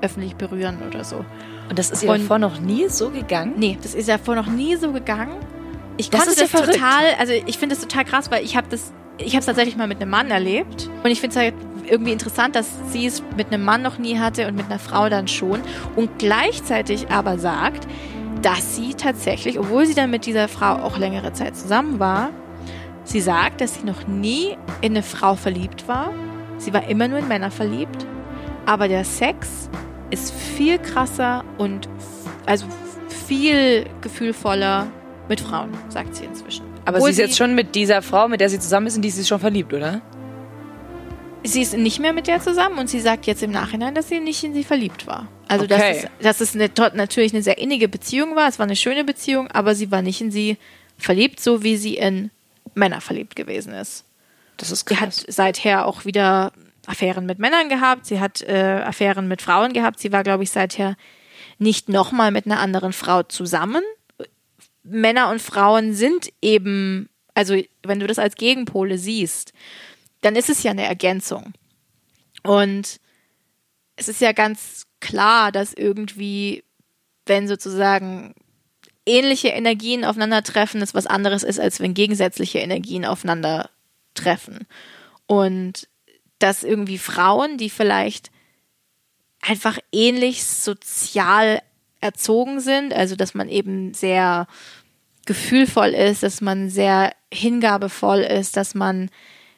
öffentlich 0.00 0.36
berühren 0.36 0.78
oder 0.88 1.02
so. 1.04 1.24
Und 1.68 1.78
das 1.78 1.90
ist 1.90 2.02
ihr 2.02 2.10
Und- 2.10 2.20
davor 2.22 2.38
noch 2.38 2.60
nie 2.60 2.88
so 2.88 3.10
gegangen? 3.10 3.54
Nee, 3.56 3.78
das 3.82 3.94
ist 3.94 4.08
ja 4.08 4.18
vor 4.18 4.34
noch 4.34 4.46
nie 4.46 4.76
so 4.76 4.92
gegangen. 4.92 5.36
Ich 5.96 6.10
Das 6.10 6.20
konnte 6.20 6.32
ist 6.32 6.38
ja 6.40 6.44
das, 6.44 6.50
verrückt. 6.50 6.74
total, 6.74 7.04
also 7.18 7.32
ich 7.46 7.58
finde 7.58 7.74
das 7.76 7.84
total 7.84 8.04
krass, 8.04 8.30
weil 8.30 8.44
ich 8.44 8.56
habe 8.56 8.66
das, 8.68 8.92
ich 9.18 9.28
habe 9.34 9.40
es 9.40 9.46
tatsächlich 9.46 9.76
mal 9.76 9.86
mit 9.86 10.00
einem 10.00 10.10
Mann 10.10 10.30
erlebt 10.30 10.90
und 11.04 11.10
ich 11.10 11.20
finde 11.20 11.36
es 11.36 11.40
halt 11.42 11.54
irgendwie 11.88 12.12
interessant, 12.12 12.56
dass 12.56 12.66
sie 12.90 13.06
es 13.06 13.22
mit 13.36 13.52
einem 13.52 13.64
Mann 13.64 13.82
noch 13.82 13.98
nie 13.98 14.18
hatte 14.18 14.48
und 14.48 14.56
mit 14.56 14.66
einer 14.66 14.78
Frau 14.78 15.08
dann 15.08 15.28
schon 15.28 15.60
und 15.96 16.18
gleichzeitig 16.18 17.10
aber 17.10 17.38
sagt, 17.38 17.86
dass 18.42 18.74
sie 18.76 18.94
tatsächlich, 18.94 19.58
obwohl 19.58 19.86
sie 19.86 19.94
dann 19.94 20.10
mit 20.10 20.26
dieser 20.26 20.48
Frau 20.48 20.74
auch 20.82 20.98
längere 20.98 21.32
Zeit 21.32 21.56
zusammen 21.56 21.98
war, 22.00 22.30
sie 23.04 23.20
sagt, 23.20 23.60
dass 23.60 23.74
sie 23.76 23.84
noch 23.86 24.06
nie 24.06 24.56
in 24.80 24.92
eine 24.92 25.02
Frau 25.02 25.36
verliebt 25.36 25.86
war. 25.88 26.12
Sie 26.58 26.72
war 26.74 26.88
immer 26.88 27.06
nur 27.08 27.18
in 27.20 27.28
Männer 27.28 27.50
verliebt, 27.50 28.04
aber 28.66 28.88
der 28.88 29.04
Sex 29.04 29.68
ist 30.14 30.32
viel 30.32 30.78
krasser 30.78 31.44
und 31.58 31.88
also 32.46 32.66
viel 33.26 33.86
gefühlvoller 34.00 34.86
mit 35.28 35.40
Frauen, 35.40 35.70
sagt 35.88 36.14
sie 36.16 36.24
inzwischen. 36.24 36.64
Aber 36.84 36.98
Obwohl 36.98 37.12
sie 37.12 37.22
ist 37.22 37.28
jetzt 37.28 37.38
schon 37.38 37.54
mit 37.54 37.74
dieser 37.74 38.00
Frau, 38.00 38.28
mit 38.28 38.40
der 38.40 38.48
sie 38.48 38.60
zusammen 38.60 38.86
ist, 38.86 38.96
in 38.96 39.02
die 39.02 39.08
ist 39.08 39.16
sie 39.16 39.24
schon 39.24 39.40
verliebt, 39.40 39.72
oder? 39.72 40.00
Sie 41.42 41.60
ist 41.62 41.76
nicht 41.76 41.98
mehr 41.98 42.12
mit 42.12 42.26
der 42.26 42.40
zusammen 42.40 42.78
und 42.78 42.88
sie 42.88 43.00
sagt 43.00 43.26
jetzt 43.26 43.42
im 43.42 43.50
Nachhinein, 43.50 43.94
dass 43.94 44.08
sie 44.08 44.20
nicht 44.20 44.42
in 44.44 44.54
sie 44.54 44.64
verliebt 44.64 45.06
war. 45.06 45.28
Also 45.48 45.64
Okay. 45.64 46.00
dass 46.20 46.40
es, 46.40 46.54
dass 46.54 46.64
es 46.80 46.80
eine, 46.80 46.94
natürlich 46.94 47.34
eine 47.34 47.42
sehr 47.42 47.58
innige 47.58 47.88
Beziehung 47.88 48.34
war. 48.36 48.48
Es 48.48 48.58
war 48.58 48.64
eine 48.64 48.76
schöne 48.76 49.04
Beziehung, 49.04 49.48
aber 49.50 49.74
sie 49.74 49.90
war 49.90 50.00
nicht 50.00 50.20
in 50.20 50.30
sie 50.30 50.56
verliebt, 50.96 51.40
so 51.40 51.62
wie 51.62 51.76
sie 51.76 51.96
in 51.96 52.30
Männer 52.74 53.00
verliebt 53.00 53.36
gewesen 53.36 53.74
ist. 53.74 54.04
Das 54.56 54.70
ist 54.70 54.88
Sie 54.88 54.96
hat 54.96 55.12
seither 55.12 55.86
auch 55.86 56.04
wieder 56.04 56.52
Affären 56.86 57.26
mit 57.26 57.38
Männern 57.38 57.68
gehabt. 57.68 58.06
Sie 58.06 58.20
hat 58.20 58.42
äh, 58.42 58.82
Affären 58.84 59.28
mit 59.28 59.42
Frauen 59.42 59.72
gehabt. 59.72 59.98
Sie 60.00 60.12
war, 60.12 60.22
glaube 60.22 60.44
ich, 60.44 60.50
seither 60.50 60.96
nicht 61.58 61.88
nochmal 61.88 62.30
mit 62.30 62.46
einer 62.46 62.60
anderen 62.60 62.92
Frau 62.92 63.22
zusammen. 63.22 63.82
Männer 64.82 65.30
und 65.30 65.40
Frauen 65.40 65.94
sind 65.94 66.28
eben, 66.42 67.08
also 67.34 67.60
wenn 67.82 68.00
du 68.00 68.06
das 68.06 68.18
als 68.18 68.34
Gegenpole 68.34 68.98
siehst, 68.98 69.52
dann 70.20 70.36
ist 70.36 70.50
es 70.50 70.62
ja 70.62 70.72
eine 70.72 70.84
Ergänzung. 70.84 71.52
Und 72.42 73.00
es 73.96 74.08
ist 74.08 74.20
ja 74.20 74.32
ganz 74.32 74.86
klar, 75.00 75.52
dass 75.52 75.72
irgendwie, 75.72 76.64
wenn 77.26 77.48
sozusagen 77.48 78.34
ähnliche 79.06 79.48
Energien 79.48 80.04
aufeinandertreffen, 80.04 80.82
es 80.82 80.94
was 80.94 81.06
anderes 81.06 81.42
ist, 81.42 81.60
als 81.60 81.80
wenn 81.80 81.94
gegensätzliche 81.94 82.58
Energien 82.58 83.04
aufeinandertreffen. 83.04 84.66
Und 85.26 85.88
dass 86.38 86.62
irgendwie 86.62 86.98
Frauen, 86.98 87.58
die 87.58 87.70
vielleicht 87.70 88.30
einfach 89.40 89.78
ähnlich 89.92 90.44
sozial 90.44 91.62
erzogen 92.00 92.60
sind, 92.60 92.92
also 92.92 93.16
dass 93.16 93.34
man 93.34 93.48
eben 93.48 93.94
sehr 93.94 94.46
gefühlvoll 95.26 95.88
ist, 95.88 96.22
dass 96.22 96.40
man 96.40 96.68
sehr 96.68 97.12
hingabevoll 97.32 98.20
ist, 98.20 98.56
dass 98.56 98.74
man 98.74 99.10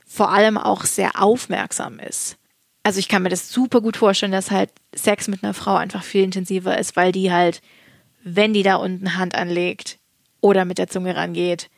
vor 0.06 0.30
allem 0.30 0.56
auch 0.56 0.84
sehr 0.84 1.20
aufmerksam 1.20 1.98
ist. 1.98 2.36
Also 2.84 3.00
ich 3.00 3.08
kann 3.08 3.22
mir 3.22 3.30
das 3.30 3.50
super 3.50 3.80
gut 3.80 3.96
vorstellen, 3.96 4.30
dass 4.30 4.52
halt 4.52 4.70
Sex 4.94 5.26
mit 5.26 5.42
einer 5.42 5.54
Frau 5.54 5.74
einfach 5.74 6.04
viel 6.04 6.22
intensiver 6.22 6.78
ist, 6.78 6.94
weil 6.94 7.10
die 7.10 7.32
halt, 7.32 7.60
wenn 8.22 8.52
die 8.52 8.62
da 8.62 8.76
unten 8.76 9.16
Hand 9.16 9.34
anlegt 9.34 9.98
oder 10.40 10.64
mit 10.64 10.78
der 10.78 10.86
Zunge 10.86 11.16
rangeht, 11.16 11.68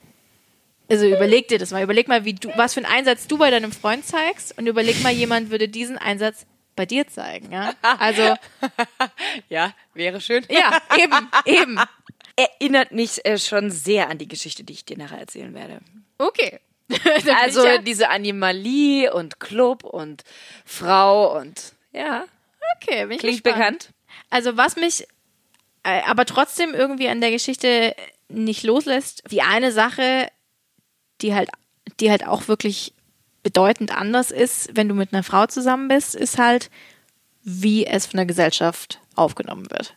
Also 0.90 1.06
überleg 1.06 1.48
dir 1.48 1.58
das 1.58 1.70
mal. 1.70 1.82
Überleg 1.82 2.08
mal, 2.08 2.24
wie 2.24 2.34
du, 2.34 2.50
was 2.56 2.74
für 2.74 2.80
einen 2.84 2.92
Einsatz 2.92 3.26
du 3.26 3.36
bei 3.38 3.50
deinem 3.50 3.72
Freund 3.72 4.04
zeigst 4.06 4.56
und 4.56 4.66
überleg 4.66 5.02
mal, 5.02 5.12
jemand 5.12 5.50
würde 5.50 5.68
diesen 5.68 5.98
Einsatz 5.98 6.46
bei 6.76 6.86
dir 6.86 7.06
zeigen. 7.08 7.52
Ja? 7.52 7.74
Also 7.82 8.34
Ja, 9.48 9.74
wäre 9.94 10.20
schön. 10.20 10.44
ja, 10.48 10.80
eben, 10.96 11.28
eben. 11.44 11.80
Erinnert 12.36 12.92
mich 12.92 13.24
äh, 13.26 13.36
schon 13.38 13.70
sehr 13.70 14.08
an 14.08 14.18
die 14.18 14.28
Geschichte, 14.28 14.62
die 14.64 14.72
ich 14.72 14.84
dir 14.84 14.96
nachher 14.96 15.18
erzählen 15.18 15.54
werde. 15.54 15.80
Okay. 16.18 16.60
Also 17.42 17.66
ja, 17.66 17.78
diese 17.78 18.08
Animalie 18.08 19.12
und 19.12 19.40
Club 19.40 19.84
und 19.84 20.24
Frau 20.64 21.36
und 21.38 21.74
ja, 21.92 22.24
okay, 22.76 23.02
bin 23.02 23.10
ich 23.12 23.18
klingt 23.18 23.44
gespannt. 23.44 23.58
bekannt. 23.58 23.88
Also 24.30 24.56
was 24.56 24.76
mich 24.76 25.06
äh, 25.82 26.00
aber 26.06 26.24
trotzdem 26.24 26.72
irgendwie 26.74 27.08
an 27.08 27.20
der 27.20 27.30
Geschichte 27.30 27.94
nicht 28.28 28.62
loslässt, 28.62 29.22
die 29.30 29.42
eine 29.42 29.70
Sache, 29.70 30.28
die 31.20 31.34
halt, 31.34 31.50
die 32.00 32.10
halt 32.10 32.26
auch 32.26 32.48
wirklich 32.48 32.94
bedeutend 33.42 33.96
anders 33.96 34.30
ist, 34.30 34.70
wenn 34.74 34.88
du 34.88 34.94
mit 34.94 35.12
einer 35.12 35.22
Frau 35.22 35.46
zusammen 35.46 35.88
bist, 35.88 36.14
ist 36.14 36.38
halt, 36.38 36.70
wie 37.42 37.86
es 37.86 38.06
von 38.06 38.18
der 38.18 38.26
Gesellschaft 38.26 39.00
aufgenommen 39.14 39.70
wird. 39.70 39.96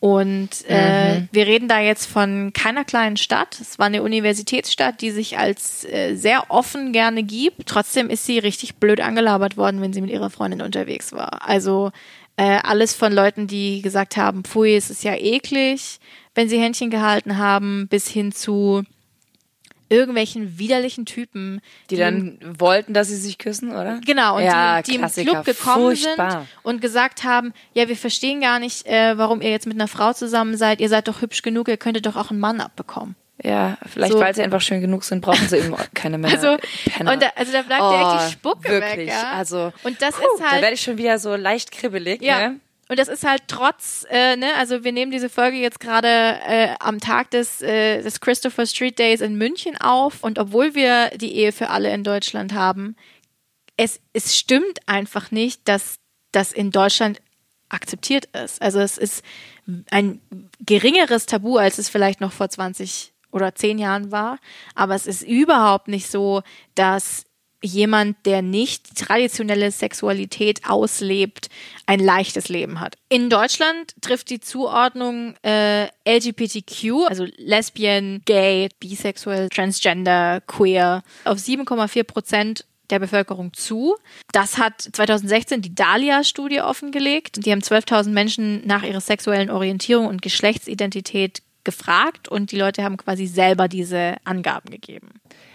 Und 0.00 0.66
äh, 0.66 1.26
wir 1.30 1.46
reden 1.46 1.68
da 1.68 1.78
jetzt 1.78 2.06
von 2.06 2.54
keiner 2.54 2.86
kleinen 2.86 3.18
Stadt. 3.18 3.60
Es 3.60 3.78
war 3.78 3.84
eine 3.84 4.02
Universitätsstadt, 4.02 5.02
die 5.02 5.10
sich 5.10 5.36
als 5.36 5.84
äh, 5.84 6.14
sehr 6.14 6.50
offen 6.50 6.92
gerne 6.92 7.22
gibt. 7.22 7.66
Trotzdem 7.66 8.08
ist 8.08 8.24
sie 8.24 8.38
richtig 8.38 8.76
blöd 8.76 9.02
angelabert 9.02 9.58
worden, 9.58 9.82
wenn 9.82 9.92
sie 9.92 10.00
mit 10.00 10.10
ihrer 10.10 10.30
Freundin 10.30 10.62
unterwegs 10.62 11.12
war. 11.12 11.46
Also 11.46 11.92
äh, 12.38 12.60
alles 12.62 12.94
von 12.94 13.12
Leuten, 13.12 13.46
die 13.46 13.82
gesagt 13.82 14.16
haben, 14.16 14.42
pfui, 14.42 14.74
es 14.74 14.88
ist 14.88 15.04
ja 15.04 15.14
eklig, 15.14 15.98
wenn 16.34 16.48
sie 16.48 16.58
Händchen 16.58 16.88
gehalten 16.88 17.36
haben, 17.36 17.86
bis 17.88 18.08
hin 18.08 18.32
zu 18.32 18.84
irgendwelchen 19.90 20.58
widerlichen 20.58 21.04
Typen, 21.04 21.60
Die 21.90 21.96
dann 21.96 22.38
wollten, 22.58 22.94
dass 22.94 23.08
sie 23.08 23.16
sich 23.16 23.36
küssen, 23.38 23.72
oder? 23.72 24.00
Genau, 24.06 24.36
und 24.38 24.44
ja, 24.44 24.80
die, 24.82 24.92
die 24.92 24.96
im. 25.20 25.26
Club 25.26 25.44
gekommen 25.44 25.82
Furchtbar. 25.96 26.30
sind 26.30 26.48
und 26.62 26.80
gesagt 26.80 27.24
haben, 27.24 27.52
ja, 27.74 27.88
wir 27.88 27.96
verstehen 27.96 28.40
gar 28.40 28.58
nicht, 28.60 28.86
äh, 28.86 29.18
warum 29.18 29.42
ihr 29.42 29.50
jetzt 29.50 29.66
mit 29.66 29.74
einer 29.76 29.88
Frau 29.88 30.12
zusammen 30.12 30.56
seid. 30.56 30.80
Ihr 30.80 30.88
seid 30.88 31.08
doch 31.08 31.20
hübsch 31.20 31.42
genug, 31.42 31.68
ihr 31.68 31.76
könntet 31.76 32.06
doch 32.06 32.16
auch 32.16 32.30
einen 32.30 32.40
Mann 32.40 32.60
abbekommen. 32.60 33.16
Ja, 33.42 33.78
vielleicht 33.86 34.12
So. 34.12 34.20
weil 34.20 34.34
sie 34.34 34.42
einfach 34.42 34.60
schön 34.60 34.80
genug 34.82 35.02
sind, 35.02 35.22
brauchen 35.22 35.48
sie 35.48 35.56
eben 35.58 35.74
keine 35.94 36.18
Männer. 36.18 36.34
Also, 36.34 36.56
Penner. 36.84 37.12
und 37.12 37.22
da, 37.22 37.28
also 37.36 37.52
da 37.52 37.62
bleibt 37.62 37.82
Oh, 37.82 38.14
echt 38.16 38.28
die 38.28 38.32
Spucke 38.32 38.68
wirklich. 38.68 38.98
weg. 38.98 39.08
Ja? 39.08 39.32
Also, 39.32 39.72
und 39.82 40.00
das 40.02 40.14
puh, 40.14 40.22
ist 40.34 40.40
da 40.44 40.50
halt 40.50 40.62
werde 40.62 40.74
ich 40.74 40.82
schon 40.82 40.98
wieder 40.98 41.18
so 41.18 41.34
leicht 41.36 41.72
kribbelig. 41.72 42.20
Ja. 42.22 42.50
Ne? 42.50 42.60
Und 42.90 42.98
das 42.98 43.06
ist 43.06 43.22
halt 43.22 43.44
trotz, 43.46 44.04
äh, 44.10 44.34
ne, 44.34 44.52
also 44.56 44.82
wir 44.82 44.90
nehmen 44.90 45.12
diese 45.12 45.28
Folge 45.28 45.58
jetzt 45.58 45.78
gerade 45.78 46.08
äh, 46.08 46.74
am 46.80 46.98
Tag 46.98 47.30
des, 47.30 47.62
äh, 47.62 48.02
des 48.02 48.18
Christopher 48.18 48.66
Street 48.66 48.98
Days 48.98 49.20
in 49.20 49.38
München 49.38 49.76
auf. 49.76 50.24
Und 50.24 50.40
obwohl 50.40 50.74
wir 50.74 51.10
die 51.10 51.36
Ehe 51.36 51.52
für 51.52 51.70
alle 51.70 51.94
in 51.94 52.02
Deutschland 52.02 52.52
haben, 52.52 52.96
es, 53.76 54.00
es 54.12 54.36
stimmt 54.36 54.80
einfach 54.86 55.30
nicht, 55.30 55.68
dass 55.68 56.00
das 56.32 56.50
in 56.50 56.72
Deutschland 56.72 57.22
akzeptiert 57.68 58.24
ist. 58.24 58.60
Also 58.60 58.80
es 58.80 58.98
ist 58.98 59.22
ein 59.92 60.20
geringeres 60.58 61.26
Tabu, 61.26 61.58
als 61.58 61.78
es 61.78 61.88
vielleicht 61.88 62.20
noch 62.20 62.32
vor 62.32 62.48
20 62.48 63.12
oder 63.30 63.54
10 63.54 63.78
Jahren 63.78 64.10
war. 64.10 64.40
Aber 64.74 64.96
es 64.96 65.06
ist 65.06 65.22
überhaupt 65.22 65.86
nicht 65.86 66.10
so, 66.10 66.42
dass 66.74 67.24
jemand, 67.62 68.16
der 68.26 68.42
nicht 68.42 68.96
traditionelle 68.96 69.70
Sexualität 69.70 70.68
auslebt, 70.68 71.48
ein 71.86 72.00
leichtes 72.00 72.48
Leben 72.48 72.80
hat. 72.80 72.96
In 73.08 73.30
Deutschland 73.30 73.94
trifft 74.00 74.30
die 74.30 74.40
Zuordnung 74.40 75.34
äh, 75.42 75.86
LGBTQ, 76.06 77.08
also 77.08 77.26
Lesbian, 77.36 78.22
Gay, 78.24 78.68
Bisexuell, 78.78 79.48
Transgender, 79.48 80.40
Queer, 80.46 81.02
auf 81.24 81.38
7,4 81.38 82.04
Prozent 82.04 82.64
der 82.90 82.98
Bevölkerung 82.98 83.52
zu. 83.52 83.96
Das 84.32 84.58
hat 84.58 84.80
2016 84.80 85.62
die 85.62 85.74
Dahlia-Studie 85.74 86.60
offengelegt. 86.60 87.44
Die 87.44 87.52
haben 87.52 87.60
12.000 87.60 88.10
Menschen 88.10 88.66
nach 88.66 88.82
ihrer 88.82 89.00
sexuellen 89.00 89.50
Orientierung 89.50 90.06
und 90.06 90.22
Geschlechtsidentität 90.22 91.42
gefragt 91.62 92.28
und 92.28 92.52
die 92.52 92.56
Leute 92.56 92.82
haben 92.82 92.96
quasi 92.96 93.26
selber 93.26 93.68
diese 93.68 94.16
Angaben 94.24 94.70
gegeben. 94.70 95.10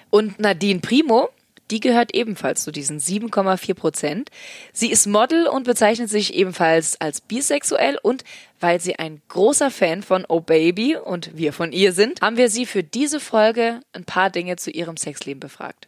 Und 0.10 0.40
Nadine 0.40 0.80
Primo, 0.80 1.30
die 1.72 1.80
gehört 1.80 2.14
ebenfalls 2.14 2.64
zu 2.64 2.72
diesen 2.72 3.00
7,4 3.00 3.74
Prozent. 3.74 4.30
Sie 4.74 4.92
ist 4.92 5.08
Model 5.08 5.48
und 5.48 5.64
bezeichnet 5.64 6.10
sich 6.10 6.34
ebenfalls 6.34 7.00
als 7.00 7.22
bisexuell 7.22 7.98
und 8.02 8.24
weil 8.60 8.80
sie 8.80 8.98
ein 8.98 9.22
großer 9.30 9.72
Fan 9.72 10.04
von 10.04 10.26
Oh 10.28 10.40
Baby 10.40 10.96
und 10.96 11.32
wir 11.36 11.54
von 11.54 11.72
ihr 11.72 11.94
sind, 11.94 12.22
haben 12.22 12.38
wir 12.38 12.50
sie 12.50 12.66
für 12.66 12.84
diese 12.84 13.20
Folge 13.20 13.82
ein 13.94 14.06
paar 14.06 14.30
Dinge 14.30 14.56
zu 14.56 14.72
ihrem 14.72 14.98
Sexleben 14.98 15.40
befragt. 15.40 15.88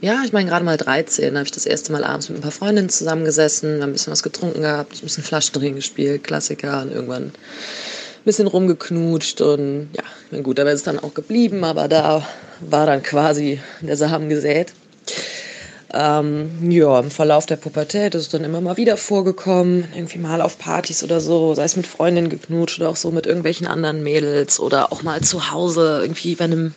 Ja, 0.00 0.22
ich 0.22 0.32
meine, 0.32 0.48
gerade 0.50 0.64
mal 0.64 0.76
13 0.76 1.34
habe 1.34 1.46
ich 1.46 1.52
das 1.52 1.64
erste 1.64 1.90
Mal 1.90 2.04
abends 2.04 2.28
mit 2.28 2.38
ein 2.38 2.42
paar 2.42 2.50
Freundinnen 2.50 2.90
zusammengesessen, 2.90 3.82
ein 3.82 3.92
bisschen 3.92 4.12
was 4.12 4.22
getrunken 4.22 4.60
gehabt, 4.60 4.96
ein 4.96 5.00
bisschen 5.00 5.24
Flaschendrehen 5.24 5.74
gespielt, 5.76 6.24
Klassiker 6.24 6.82
und 6.82 6.92
irgendwann 6.92 7.32
bisschen 8.24 8.46
rumgeknutscht 8.46 9.40
und 9.40 9.90
ja, 9.92 10.40
gut, 10.40 10.58
da 10.58 10.64
wäre 10.64 10.74
es 10.74 10.82
dann 10.82 10.98
auch 10.98 11.14
geblieben, 11.14 11.64
aber 11.64 11.88
da 11.88 12.26
war 12.60 12.86
dann 12.86 13.02
quasi 13.02 13.60
der 13.80 13.96
Samen 13.96 14.28
gesät. 14.28 14.72
Ähm, 15.92 16.70
ja, 16.72 16.98
im 16.98 17.10
Verlauf 17.10 17.46
der 17.46 17.56
Pubertät 17.56 18.16
ist 18.16 18.22
es 18.22 18.28
dann 18.30 18.42
immer 18.42 18.60
mal 18.60 18.76
wieder 18.76 18.96
vorgekommen, 18.96 19.86
irgendwie 19.94 20.18
mal 20.18 20.40
auf 20.40 20.58
Partys 20.58 21.04
oder 21.04 21.20
so, 21.20 21.54
sei 21.54 21.64
es 21.64 21.76
mit 21.76 21.86
Freundinnen 21.86 22.30
geknutscht 22.30 22.80
oder 22.80 22.88
auch 22.88 22.96
so 22.96 23.12
mit 23.12 23.26
irgendwelchen 23.26 23.68
anderen 23.68 24.02
Mädels 24.02 24.58
oder 24.58 24.92
auch 24.92 25.04
mal 25.04 25.20
zu 25.20 25.52
Hause 25.52 26.00
irgendwie 26.02 26.34
bei 26.34 26.44
einem 26.44 26.74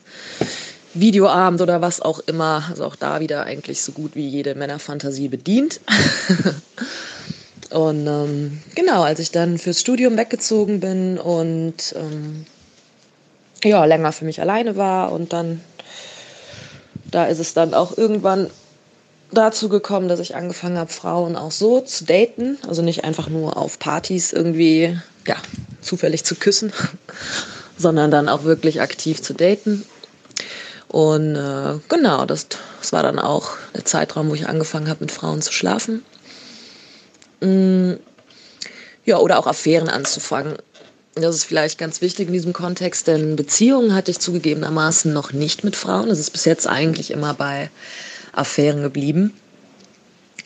Videoabend 0.94 1.62
oder 1.62 1.82
was 1.82 2.00
auch 2.00 2.20
immer. 2.27 2.66
Also 2.70 2.86
auch 2.86 2.96
da 2.96 3.20
wieder 3.20 3.44
eigentlich 3.44 3.82
so 3.82 3.92
gut 3.92 4.16
wie 4.16 4.27
jede 4.27 4.54
Männerfantasie 4.54 5.30
bedient. 5.30 5.80
und 7.71 8.07
ähm, 8.07 8.62
genau, 8.75 9.03
als 9.03 9.19
ich 9.19 9.31
dann 9.31 9.57
fürs 9.57 9.81
Studium 9.81 10.17
weggezogen 10.17 10.79
bin 10.79 11.17
und 11.17 11.93
ähm, 11.95 12.45
ja, 13.63 13.83
länger 13.86 14.12
für 14.12 14.25
mich 14.25 14.39
alleine 14.41 14.75
war 14.75 15.12
und 15.12 15.33
dann, 15.33 15.62
da 17.12 17.25
ist 17.25 17.39
es 17.39 17.53
dann 17.53 17.74
auch 17.74 17.97
irgendwann 17.97 18.50
dazu 19.31 19.69
gekommen, 19.69 20.07
dass 20.07 20.19
ich 20.19 20.36
angefangen 20.36 20.77
habe, 20.77 20.91
Frauen 20.91 21.36
auch 21.36 21.51
so 21.51 21.81
zu 21.81 22.05
daten. 22.05 22.57
Also 22.67 22.81
nicht 22.81 23.03
einfach 23.03 23.29
nur 23.29 23.57
auf 23.57 23.79
Partys 23.79 24.33
irgendwie, 24.33 24.97
ja, 25.25 25.36
zufällig 25.81 26.24
zu 26.24 26.36
küssen, 26.36 26.71
sondern 27.77 28.12
dann 28.12 28.29
auch 28.29 28.43
wirklich 28.43 28.81
aktiv 28.81 29.21
zu 29.21 29.33
daten. 29.33 29.83
Und 30.88 31.36
äh, 31.36 31.79
genau, 31.89 32.25
das, 32.25 32.47
das 32.79 32.93
war 32.93 33.03
dann 33.03 33.19
auch 33.19 33.57
der 33.75 33.83
Zeitraum, 33.83 34.29
wo 34.29 34.36
ich 34.36 34.47
angefangen 34.47 34.89
habe, 34.89 35.01
mit 35.01 35.12
Frauen 35.12 35.41
zu 35.41 35.51
schlafen. 35.51 36.05
Mm, 37.41 37.94
ja, 39.06 39.17
oder 39.17 39.39
auch 39.39 39.48
Affären 39.48 39.89
anzufangen. 39.89 40.58
Das 41.15 41.36
ist 41.36 41.46
vielleicht 41.46 41.77
ganz 41.77 42.01
wichtig 42.01 42.27
in 42.27 42.34
diesem 42.34 42.53
Kontext, 42.53 43.08
denn 43.08 43.36
Beziehungen 43.36 43.96
hatte 43.96 44.12
ich 44.12 44.20
zugegebenermaßen 44.20 45.12
noch 45.12 45.34
nicht 45.34 45.63
mit 45.63 45.75
Frauen. 45.75 46.10
Das 46.10 46.20
ist 46.20 46.32
bis 46.32 46.46
jetzt 46.46 46.67
eigentlich 46.67 47.12
immer 47.12 47.34
bei 47.34 47.72
Affären 48.34 48.84
geblieben. 48.84 49.34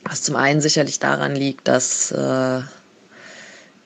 Was 0.04 0.24
zum 0.24 0.36
einen 0.36 0.62
sicherlich 0.62 1.00
daran 1.00 1.36
liegt, 1.36 1.68
dass 1.68 2.12
äh, 2.12 2.62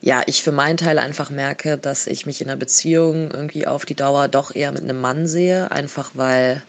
ja, 0.00 0.22
ich 0.26 0.42
für 0.42 0.52
meinen 0.52 0.76
Teil 0.76 0.98
einfach 0.98 1.30
merke, 1.30 1.76
dass 1.76 2.06
ich 2.06 2.26
mich 2.26 2.40
in 2.40 2.48
einer 2.48 2.56
Beziehung 2.56 3.32
irgendwie 3.32 3.66
auf 3.66 3.84
die 3.84 3.96
Dauer 3.96 4.28
doch 4.28 4.54
eher 4.54 4.72
mit 4.72 4.82
einem 4.82 5.00
Mann 5.00 5.26
sehe, 5.26 5.70
einfach 5.72 6.12
weil 6.14 6.62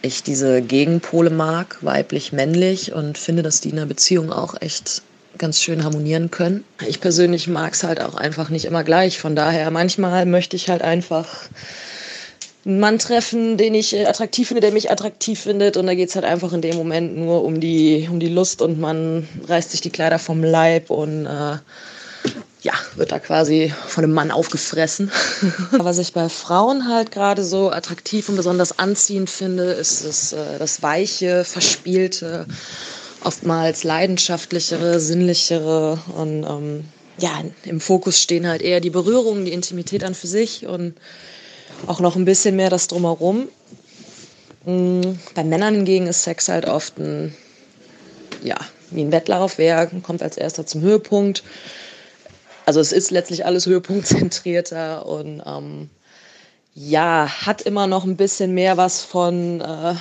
ich 0.00 0.22
diese 0.22 0.62
Gegenpole 0.62 1.30
mag, 1.30 1.78
weiblich, 1.82 2.32
männlich 2.32 2.92
und 2.92 3.18
finde, 3.18 3.42
dass 3.42 3.60
die 3.60 3.70
in 3.70 3.78
einer 3.78 3.86
Beziehung 3.86 4.32
auch 4.32 4.54
echt 4.60 5.02
ganz 5.38 5.60
schön 5.60 5.84
harmonieren 5.84 6.30
können. 6.30 6.64
Ich 6.86 7.00
persönlich 7.00 7.48
mag 7.48 7.74
es 7.74 7.82
halt 7.82 8.00
auch 8.00 8.14
einfach 8.14 8.50
nicht 8.50 8.64
immer 8.64 8.84
gleich. 8.84 9.18
Von 9.18 9.36
daher, 9.36 9.70
manchmal 9.70 10.26
möchte 10.26 10.56
ich 10.56 10.68
halt 10.68 10.82
einfach 10.82 11.48
einen 12.64 12.80
Mann 12.80 12.98
treffen, 12.98 13.56
den 13.56 13.74
ich 13.74 13.94
äh, 13.94 14.06
attraktiv 14.06 14.48
finde, 14.48 14.62
der 14.62 14.72
mich 14.72 14.90
attraktiv 14.90 15.40
findet. 15.40 15.76
Und 15.76 15.86
da 15.86 15.94
geht 15.94 16.08
es 16.08 16.14
halt 16.14 16.24
einfach 16.24 16.52
in 16.52 16.62
dem 16.62 16.76
Moment 16.76 17.16
nur 17.16 17.44
um 17.44 17.60
die, 17.60 18.08
um 18.10 18.20
die 18.20 18.28
Lust 18.28 18.62
und 18.62 18.80
man 18.80 19.28
reißt 19.48 19.70
sich 19.70 19.80
die 19.80 19.90
Kleider 19.90 20.18
vom 20.18 20.42
Leib 20.42 20.90
und 20.90 21.26
äh, 21.26 21.58
ja, 22.62 22.72
wird 22.96 23.12
da 23.12 23.18
quasi 23.18 23.72
von 23.86 24.04
einem 24.04 24.14
Mann 24.14 24.30
aufgefressen. 24.30 25.12
Was 25.72 25.98
ich 25.98 26.14
bei 26.14 26.30
Frauen 26.30 26.88
halt 26.88 27.10
gerade 27.10 27.44
so 27.44 27.70
attraktiv 27.70 28.30
und 28.30 28.36
besonders 28.36 28.78
anziehend 28.78 29.28
finde, 29.28 29.64
ist 29.64 30.06
das, 30.06 30.32
äh, 30.32 30.58
das 30.58 30.82
weiche, 30.82 31.44
verspielte, 31.44 32.46
oftmals 33.24 33.84
leidenschaftlichere, 33.84 35.00
sinnlichere 35.00 35.98
und 36.16 36.44
ähm, 36.44 36.84
ja, 37.18 37.42
im 37.64 37.80
Fokus 37.80 38.20
stehen 38.20 38.46
halt 38.46 38.62
eher 38.62 38.80
die 38.80 38.90
Berührungen, 38.90 39.44
die 39.44 39.52
Intimität 39.52 40.04
an 40.04 40.14
für 40.14 40.26
sich 40.26 40.66
und 40.66 40.94
auch 41.86 42.00
noch 42.00 42.16
ein 42.16 42.24
bisschen 42.24 42.56
mehr 42.56 42.70
das 42.70 42.88
drumherum. 42.88 43.48
Mm, 44.64 45.02
Bei 45.34 45.44
Männern 45.44 45.74
hingegen 45.74 46.06
ist 46.06 46.24
Sex 46.24 46.48
halt 46.48 46.66
oft 46.66 46.98
ein, 46.98 47.34
ja, 48.42 48.56
wie 48.90 49.02
ein 49.02 49.12
Wettlauf, 49.12 49.58
wer 49.58 49.86
kommt 49.86 50.22
als 50.22 50.36
erster 50.36 50.66
zum 50.66 50.82
Höhepunkt. 50.82 51.42
Also 52.66 52.80
es 52.80 52.92
ist 52.92 53.10
letztlich 53.10 53.44
alles 53.44 53.66
höhepunktzentrierter 53.66 55.06
und 55.06 55.42
ähm, 55.44 55.90
ja, 56.74 57.28
hat 57.28 57.62
immer 57.62 57.86
noch 57.86 58.04
ein 58.04 58.16
bisschen 58.16 58.52
mehr 58.52 58.76
was 58.76 59.02
von, 59.02 59.60
äh, 59.60 59.94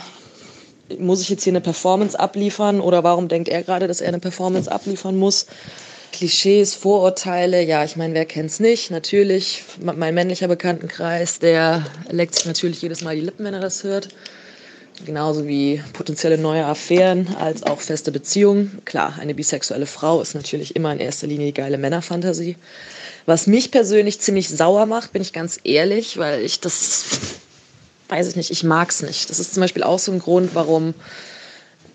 muss 1.00 1.22
ich 1.22 1.30
jetzt 1.30 1.44
hier 1.44 1.52
eine 1.52 1.62
Performance 1.62 2.20
abliefern 2.20 2.82
oder 2.82 3.04
warum 3.04 3.28
denkt 3.28 3.50
er 3.50 3.64
gerade, 3.64 3.88
dass 3.88 4.02
er 4.02 4.10
eine 4.10 4.20
Performance 4.20 4.72
abliefern 4.72 5.18
muss? 5.18 5.46
Klischees, 6.12 6.76
Vorurteile, 6.76 7.64
ja, 7.64 7.84
ich 7.84 7.96
meine, 7.96 8.14
wer 8.14 8.26
kennt's 8.26 8.60
nicht? 8.60 8.92
Natürlich, 8.92 9.64
mein 9.82 10.14
männlicher 10.14 10.48
Bekanntenkreis, 10.48 11.40
der 11.40 11.86
leckt 12.10 12.36
sich 12.36 12.46
natürlich 12.46 12.82
jedes 12.82 13.02
Mal 13.02 13.16
die 13.16 13.22
Lippen, 13.22 13.44
wenn 13.46 13.56
er 13.56 13.60
das 13.60 13.84
hört. 13.84 14.10
Genauso 15.06 15.48
wie 15.48 15.82
potenzielle 15.94 16.38
neue 16.38 16.66
Affären 16.66 17.36
als 17.40 17.64
auch 17.64 17.82
feste 17.82 18.12
Beziehungen. 18.12 18.80
Klar, 18.86 19.16
eine 19.20 19.34
bisexuelle 19.34 19.88
Frau 19.88 20.22
ist 20.22 20.36
natürlich 20.36 20.76
immer 20.76 20.94
in 20.94 21.00
erster 21.00 21.26
Linie 21.26 21.48
die 21.48 21.54
geile 21.54 21.80
Männerfantasie. 21.80 22.58
Was 23.26 23.48
mich 23.48 23.72
persönlich 23.72 24.20
ziemlich 24.20 24.50
sauer 24.50 24.86
macht, 24.86 25.12
bin 25.12 25.22
ich 25.24 25.34
ganz 25.34 25.60
ehrlich, 25.64 26.18
weil 26.18 26.42
ich 26.42 26.60
das, 26.60 27.06
weiß 28.14 28.28
ich 28.28 28.36
nicht, 28.36 28.52
ich 28.52 28.64
mag's 28.64 29.02
nicht. 29.02 29.30
Das 29.30 29.40
ist 29.40 29.56
zum 29.56 29.62
Beispiel 29.62 29.82
auch 29.82 29.98
so 29.98 30.12
ein 30.12 30.20
Grund, 30.20 30.54
warum 30.54 30.94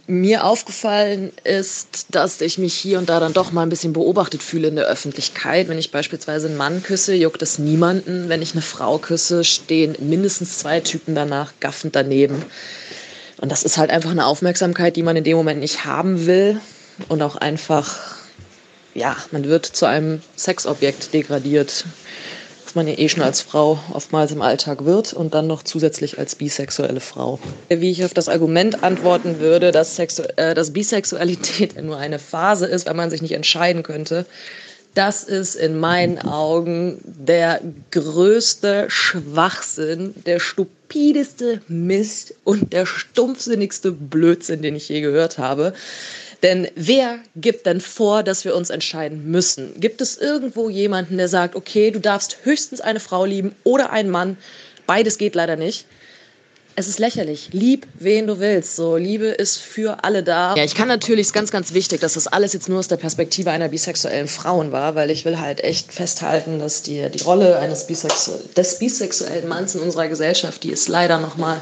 mir 0.08 0.44
aufgefallen 0.44 1.32
ist, 1.44 2.06
dass 2.10 2.40
ich 2.40 2.58
mich 2.58 2.74
hier 2.74 2.98
und 2.98 3.08
da 3.08 3.20
dann 3.20 3.34
doch 3.34 3.52
mal 3.52 3.62
ein 3.62 3.68
bisschen 3.68 3.92
beobachtet 3.92 4.42
fühle 4.42 4.68
in 4.68 4.76
der 4.76 4.86
Öffentlichkeit. 4.86 5.68
Wenn 5.68 5.78
ich 5.78 5.92
beispielsweise 5.92 6.48
einen 6.48 6.56
Mann 6.56 6.82
küsse, 6.82 7.14
juckt 7.14 7.42
es 7.42 7.58
niemanden. 7.58 8.28
Wenn 8.28 8.42
ich 8.42 8.52
eine 8.52 8.62
Frau 8.62 8.98
küsse, 8.98 9.44
stehen 9.44 9.96
mindestens 10.00 10.58
zwei 10.58 10.80
Typen 10.80 11.14
danach 11.14 11.52
gaffend 11.60 11.94
daneben. 11.94 12.42
Und 13.40 13.52
das 13.52 13.62
ist 13.62 13.78
halt 13.78 13.90
einfach 13.90 14.10
eine 14.10 14.26
Aufmerksamkeit, 14.26 14.96
die 14.96 15.02
man 15.02 15.16
in 15.16 15.24
dem 15.24 15.36
Moment 15.36 15.60
nicht 15.60 15.84
haben 15.84 16.26
will 16.26 16.60
und 17.08 17.22
auch 17.22 17.36
einfach 17.36 18.18
ja, 18.94 19.16
man 19.30 19.44
wird 19.44 19.66
zu 19.66 19.86
einem 19.86 20.20
Sexobjekt 20.36 21.14
degradiert, 21.14 21.84
was 22.68 22.74
man 22.74 22.86
ja 22.86 22.98
eh 22.98 23.08
schon 23.08 23.22
als 23.22 23.40
Frau 23.40 23.78
oftmals 23.94 24.30
im 24.30 24.42
Alltag 24.42 24.84
wird 24.84 25.14
und 25.14 25.32
dann 25.32 25.46
noch 25.46 25.62
zusätzlich 25.62 26.18
als 26.18 26.34
bisexuelle 26.34 27.00
Frau. 27.00 27.38
Wie 27.70 27.90
ich 27.90 28.04
auf 28.04 28.12
das 28.12 28.28
Argument 28.28 28.84
antworten 28.84 29.40
würde, 29.40 29.72
dass, 29.72 29.96
Sexu 29.96 30.24
äh, 30.36 30.54
dass 30.54 30.74
Bisexualität 30.74 31.82
nur 31.82 31.96
eine 31.96 32.18
Phase 32.18 32.66
ist, 32.66 32.86
weil 32.86 32.92
man 32.92 33.08
sich 33.08 33.22
nicht 33.22 33.32
entscheiden 33.32 33.82
könnte, 33.82 34.26
das 34.92 35.24
ist 35.24 35.54
in 35.54 35.80
meinen 35.80 36.18
Augen 36.18 36.98
der 37.04 37.62
größte 37.90 38.84
Schwachsinn, 38.88 40.12
der 40.26 40.38
stupideste 40.38 41.62
Mist 41.68 42.34
und 42.44 42.74
der 42.74 42.84
stumpfsinnigste 42.84 43.92
Blödsinn, 43.92 44.60
den 44.60 44.76
ich 44.76 44.90
je 44.90 45.00
gehört 45.00 45.38
habe. 45.38 45.72
Denn 46.42 46.68
wer 46.76 47.18
gibt 47.34 47.66
denn 47.66 47.80
vor, 47.80 48.22
dass 48.22 48.44
wir 48.44 48.54
uns 48.54 48.70
entscheiden 48.70 49.30
müssen? 49.30 49.78
Gibt 49.80 50.00
es 50.00 50.16
irgendwo 50.16 50.70
jemanden, 50.70 51.16
der 51.16 51.28
sagt, 51.28 51.56
okay, 51.56 51.90
du 51.90 51.98
darfst 51.98 52.38
höchstens 52.44 52.80
eine 52.80 53.00
Frau 53.00 53.24
lieben 53.24 53.56
oder 53.64 53.90
einen 53.90 54.10
Mann? 54.10 54.36
Beides 54.86 55.18
geht 55.18 55.34
leider 55.34 55.56
nicht. 55.56 55.84
Es 56.76 56.86
ist 56.86 57.00
lächerlich. 57.00 57.48
Lieb, 57.50 57.88
wen 57.94 58.28
du 58.28 58.38
willst. 58.38 58.76
So, 58.76 58.96
Liebe 58.96 59.26
ist 59.26 59.56
für 59.56 60.04
alle 60.04 60.22
da. 60.22 60.54
Ja, 60.54 60.62
ich 60.62 60.76
kann 60.76 60.86
natürlich, 60.86 61.26
ist 61.26 61.32
ganz, 61.32 61.50
ganz 61.50 61.74
wichtig, 61.74 62.00
dass 62.00 62.14
das 62.14 62.28
alles 62.28 62.52
jetzt 62.52 62.68
nur 62.68 62.78
aus 62.78 62.86
der 62.86 62.98
Perspektive 62.98 63.50
einer 63.50 63.68
bisexuellen 63.68 64.28
Frau 64.28 64.70
war, 64.70 64.94
weil 64.94 65.10
ich 65.10 65.24
will 65.24 65.40
halt 65.40 65.64
echt 65.64 65.92
festhalten, 65.92 66.60
dass 66.60 66.82
die, 66.82 67.10
die 67.10 67.22
Rolle 67.24 67.58
eines 67.58 67.88
Bisexu 67.88 68.30
des 68.56 68.78
bisexuellen 68.78 69.48
Manns 69.48 69.74
in 69.74 69.80
unserer 69.80 70.06
Gesellschaft, 70.06 70.62
die 70.62 70.70
ist 70.70 70.86
leider 70.86 71.18
nochmal 71.18 71.60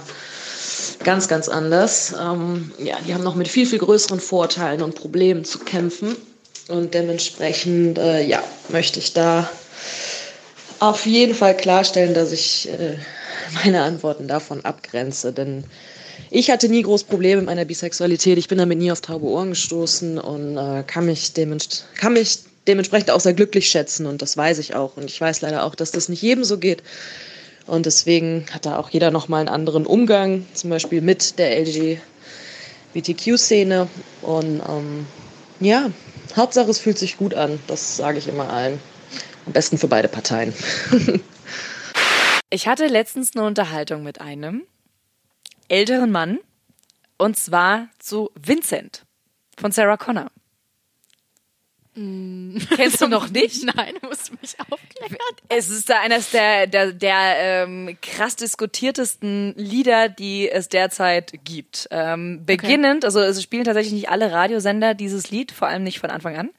ganz, 1.06 1.28
ganz 1.28 1.48
anders. 1.48 2.14
Ähm, 2.20 2.72
ja, 2.78 2.96
die 3.06 3.14
haben 3.14 3.22
noch 3.22 3.36
mit 3.36 3.46
viel, 3.46 3.64
viel 3.64 3.78
größeren 3.78 4.18
Vorteilen 4.18 4.82
und 4.82 4.96
Problemen 4.96 5.44
zu 5.44 5.60
kämpfen. 5.60 6.16
Und 6.68 6.94
dementsprechend, 6.94 7.96
äh, 7.96 8.26
ja, 8.26 8.42
möchte 8.68 8.98
ich 8.98 9.12
da 9.12 9.48
auf 10.80 11.06
jeden 11.06 11.34
Fall 11.34 11.56
klarstellen, 11.56 12.12
dass 12.12 12.32
ich 12.32 12.68
äh, 12.68 12.96
meine 13.64 13.82
Antworten 13.82 14.26
davon 14.26 14.64
abgrenze. 14.64 15.32
Denn 15.32 15.62
ich 16.30 16.50
hatte 16.50 16.68
nie 16.68 16.82
groß 16.82 17.04
Probleme 17.04 17.36
mit 17.36 17.46
meiner 17.46 17.64
Bisexualität. 17.64 18.36
Ich 18.36 18.48
bin 18.48 18.58
damit 18.58 18.78
nie 18.78 18.90
auf 18.90 19.00
taube 19.00 19.26
Ohren 19.26 19.50
gestoßen 19.50 20.18
und 20.18 20.56
äh, 20.56 20.82
kann, 20.88 21.06
mich 21.06 21.32
kann 21.94 22.14
mich 22.14 22.40
dementsprechend 22.66 23.12
auch 23.12 23.20
sehr 23.20 23.34
glücklich 23.34 23.68
schätzen. 23.68 24.06
Und 24.06 24.22
das 24.22 24.36
weiß 24.36 24.58
ich 24.58 24.74
auch. 24.74 24.96
Und 24.96 25.04
ich 25.04 25.20
weiß 25.20 25.40
leider 25.42 25.62
auch, 25.62 25.76
dass 25.76 25.92
das 25.92 26.08
nicht 26.08 26.22
jedem 26.22 26.42
so 26.42 26.58
geht. 26.58 26.82
Und 27.66 27.86
deswegen 27.86 28.46
hat 28.52 28.66
da 28.66 28.78
auch 28.78 28.90
jeder 28.90 29.10
nochmal 29.10 29.40
einen 29.40 29.48
anderen 29.48 29.86
Umgang, 29.86 30.46
zum 30.54 30.70
Beispiel 30.70 31.00
mit 31.00 31.38
der 31.38 31.58
LGBTQ-Szene. 32.94 33.88
Und 34.22 34.62
ähm, 34.68 35.06
ja, 35.60 35.90
Hauptsache 36.36 36.70
es 36.70 36.78
fühlt 36.78 36.98
sich 36.98 37.16
gut 37.16 37.34
an. 37.34 37.58
Das 37.66 37.96
sage 37.96 38.18
ich 38.18 38.28
immer 38.28 38.50
allen. 38.50 38.80
Am 39.46 39.52
besten 39.52 39.78
für 39.78 39.88
beide 39.88 40.08
Parteien. 40.08 40.54
ich 42.50 42.68
hatte 42.68 42.86
letztens 42.86 43.34
eine 43.34 43.46
Unterhaltung 43.46 44.02
mit 44.02 44.20
einem 44.20 44.62
älteren 45.68 46.12
Mann. 46.12 46.38
Und 47.18 47.36
zwar 47.36 47.88
zu 47.98 48.30
Vincent 48.34 49.04
von 49.58 49.72
Sarah 49.72 49.96
Connor. 49.96 50.30
Mm. 51.96 52.58
Kennst 52.76 53.00
du 53.00 53.08
noch 53.08 53.30
nicht? 53.30 53.64
Nein, 53.64 53.94
du 54.00 54.08
musst 54.08 54.30
mich 54.40 54.54
aufklären. 54.60 55.16
Es 55.48 55.70
ist 55.70 55.88
da 55.88 56.00
eines 56.00 56.30
der, 56.30 56.66
der, 56.66 56.92
der 56.92 57.36
ähm, 57.38 57.96
krass 58.02 58.36
diskutiertesten 58.36 59.54
Lieder, 59.56 60.08
die 60.08 60.48
es 60.50 60.68
derzeit 60.68 61.32
gibt. 61.44 61.88
Ähm, 61.90 62.44
beginnend, 62.44 62.98
okay. 62.98 63.06
also 63.06 63.20
es 63.20 63.42
spielen 63.42 63.64
tatsächlich 63.64 63.94
nicht 63.94 64.10
alle 64.10 64.30
Radiosender 64.30 64.94
dieses 64.94 65.30
Lied, 65.30 65.52
vor 65.52 65.68
allem 65.68 65.82
nicht 65.82 65.98
von 65.98 66.10
Anfang 66.10 66.36
an. 66.36 66.50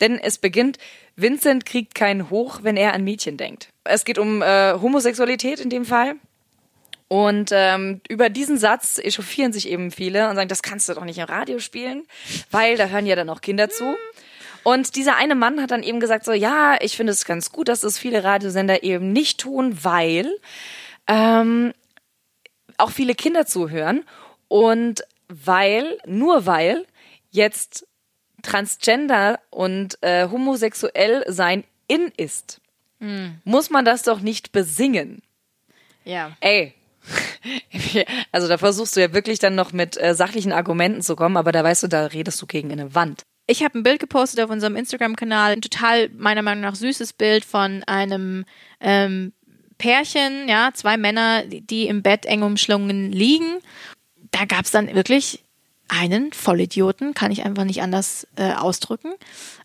Denn 0.00 0.18
es 0.18 0.38
beginnt, 0.38 0.78
Vincent 1.14 1.64
kriegt 1.64 1.94
keinen 1.94 2.28
Hoch, 2.28 2.60
wenn 2.62 2.76
er 2.76 2.92
an 2.92 3.04
Mädchen 3.04 3.36
denkt. 3.36 3.68
Es 3.84 4.04
geht 4.04 4.18
um 4.18 4.42
äh, 4.42 4.74
Homosexualität 4.74 5.60
in 5.60 5.70
dem 5.70 5.84
Fall. 5.84 6.16
Und 7.06 7.50
ähm, 7.52 8.00
über 8.08 8.28
diesen 8.28 8.56
Satz 8.56 8.98
echauffieren 8.98 9.52
sich 9.52 9.68
eben 9.68 9.90
viele 9.90 10.28
und 10.28 10.36
sagen, 10.36 10.48
das 10.48 10.62
kannst 10.62 10.88
du 10.88 10.94
doch 10.94 11.04
nicht 11.04 11.18
im 11.18 11.24
Radio 11.24 11.58
spielen, 11.58 12.04
weil 12.52 12.76
da 12.76 12.86
hören 12.86 13.04
ja 13.04 13.16
dann 13.16 13.28
auch 13.30 13.40
Kinder 13.40 13.68
zu. 13.68 13.96
Und 14.62 14.96
dieser 14.96 15.16
eine 15.16 15.34
Mann 15.34 15.60
hat 15.60 15.70
dann 15.70 15.82
eben 15.82 16.00
gesagt 16.00 16.24
so, 16.24 16.32
ja, 16.32 16.76
ich 16.80 16.96
finde 16.96 17.12
es 17.12 17.24
ganz 17.24 17.50
gut, 17.50 17.68
dass 17.68 17.82
es 17.82 17.98
viele 17.98 18.24
Radiosender 18.24 18.82
eben 18.82 19.12
nicht 19.12 19.40
tun, 19.40 19.78
weil 19.82 20.30
ähm, 21.06 21.72
auch 22.78 22.90
viele 22.90 23.14
Kinder 23.14 23.46
zuhören 23.46 24.04
und 24.48 25.04
weil, 25.28 25.98
nur 26.06 26.46
weil 26.46 26.86
jetzt 27.30 27.86
Transgender 28.42 29.38
und 29.50 30.02
äh, 30.02 30.28
homosexuell 30.28 31.24
sein 31.28 31.64
in 31.88 32.12
ist, 32.16 32.60
mhm. 32.98 33.40
muss 33.44 33.70
man 33.70 33.84
das 33.84 34.02
doch 34.02 34.20
nicht 34.20 34.52
besingen. 34.52 35.22
Ja. 36.04 36.36
Ey, 36.40 36.74
also 38.32 38.48
da 38.48 38.58
versuchst 38.58 38.96
du 38.96 39.00
ja 39.00 39.12
wirklich 39.12 39.38
dann 39.38 39.54
noch 39.54 39.72
mit 39.72 40.00
äh, 40.00 40.14
sachlichen 40.14 40.52
Argumenten 40.52 41.02
zu 41.02 41.16
kommen, 41.16 41.36
aber 41.36 41.52
da 41.52 41.62
weißt 41.62 41.84
du, 41.84 41.88
da 41.88 42.06
redest 42.06 42.40
du 42.40 42.46
gegen 42.46 42.72
eine 42.72 42.94
Wand. 42.94 43.22
Ich 43.50 43.64
habe 43.64 43.76
ein 43.76 43.82
Bild 43.82 43.98
gepostet 43.98 44.44
auf 44.44 44.48
unserem 44.48 44.76
Instagram-Kanal, 44.76 45.54
ein 45.54 45.60
total 45.60 46.08
meiner 46.10 46.42
Meinung 46.42 46.62
nach 46.62 46.76
süßes 46.76 47.14
Bild 47.14 47.44
von 47.44 47.82
einem 47.82 48.44
ähm, 48.78 49.32
Pärchen, 49.76 50.48
ja, 50.48 50.70
zwei 50.72 50.96
Männer, 50.96 51.42
die 51.44 51.88
im 51.88 52.00
Bett 52.02 52.26
eng 52.26 52.42
umschlungen 52.42 53.10
liegen. 53.10 53.58
Da 54.30 54.44
gab 54.44 54.66
es 54.66 54.70
dann 54.70 54.94
wirklich 54.94 55.42
einen 55.88 56.32
Vollidioten, 56.32 57.12
kann 57.12 57.32
ich 57.32 57.44
einfach 57.44 57.64
nicht 57.64 57.82
anders 57.82 58.28
äh, 58.36 58.52
ausdrücken, 58.52 59.14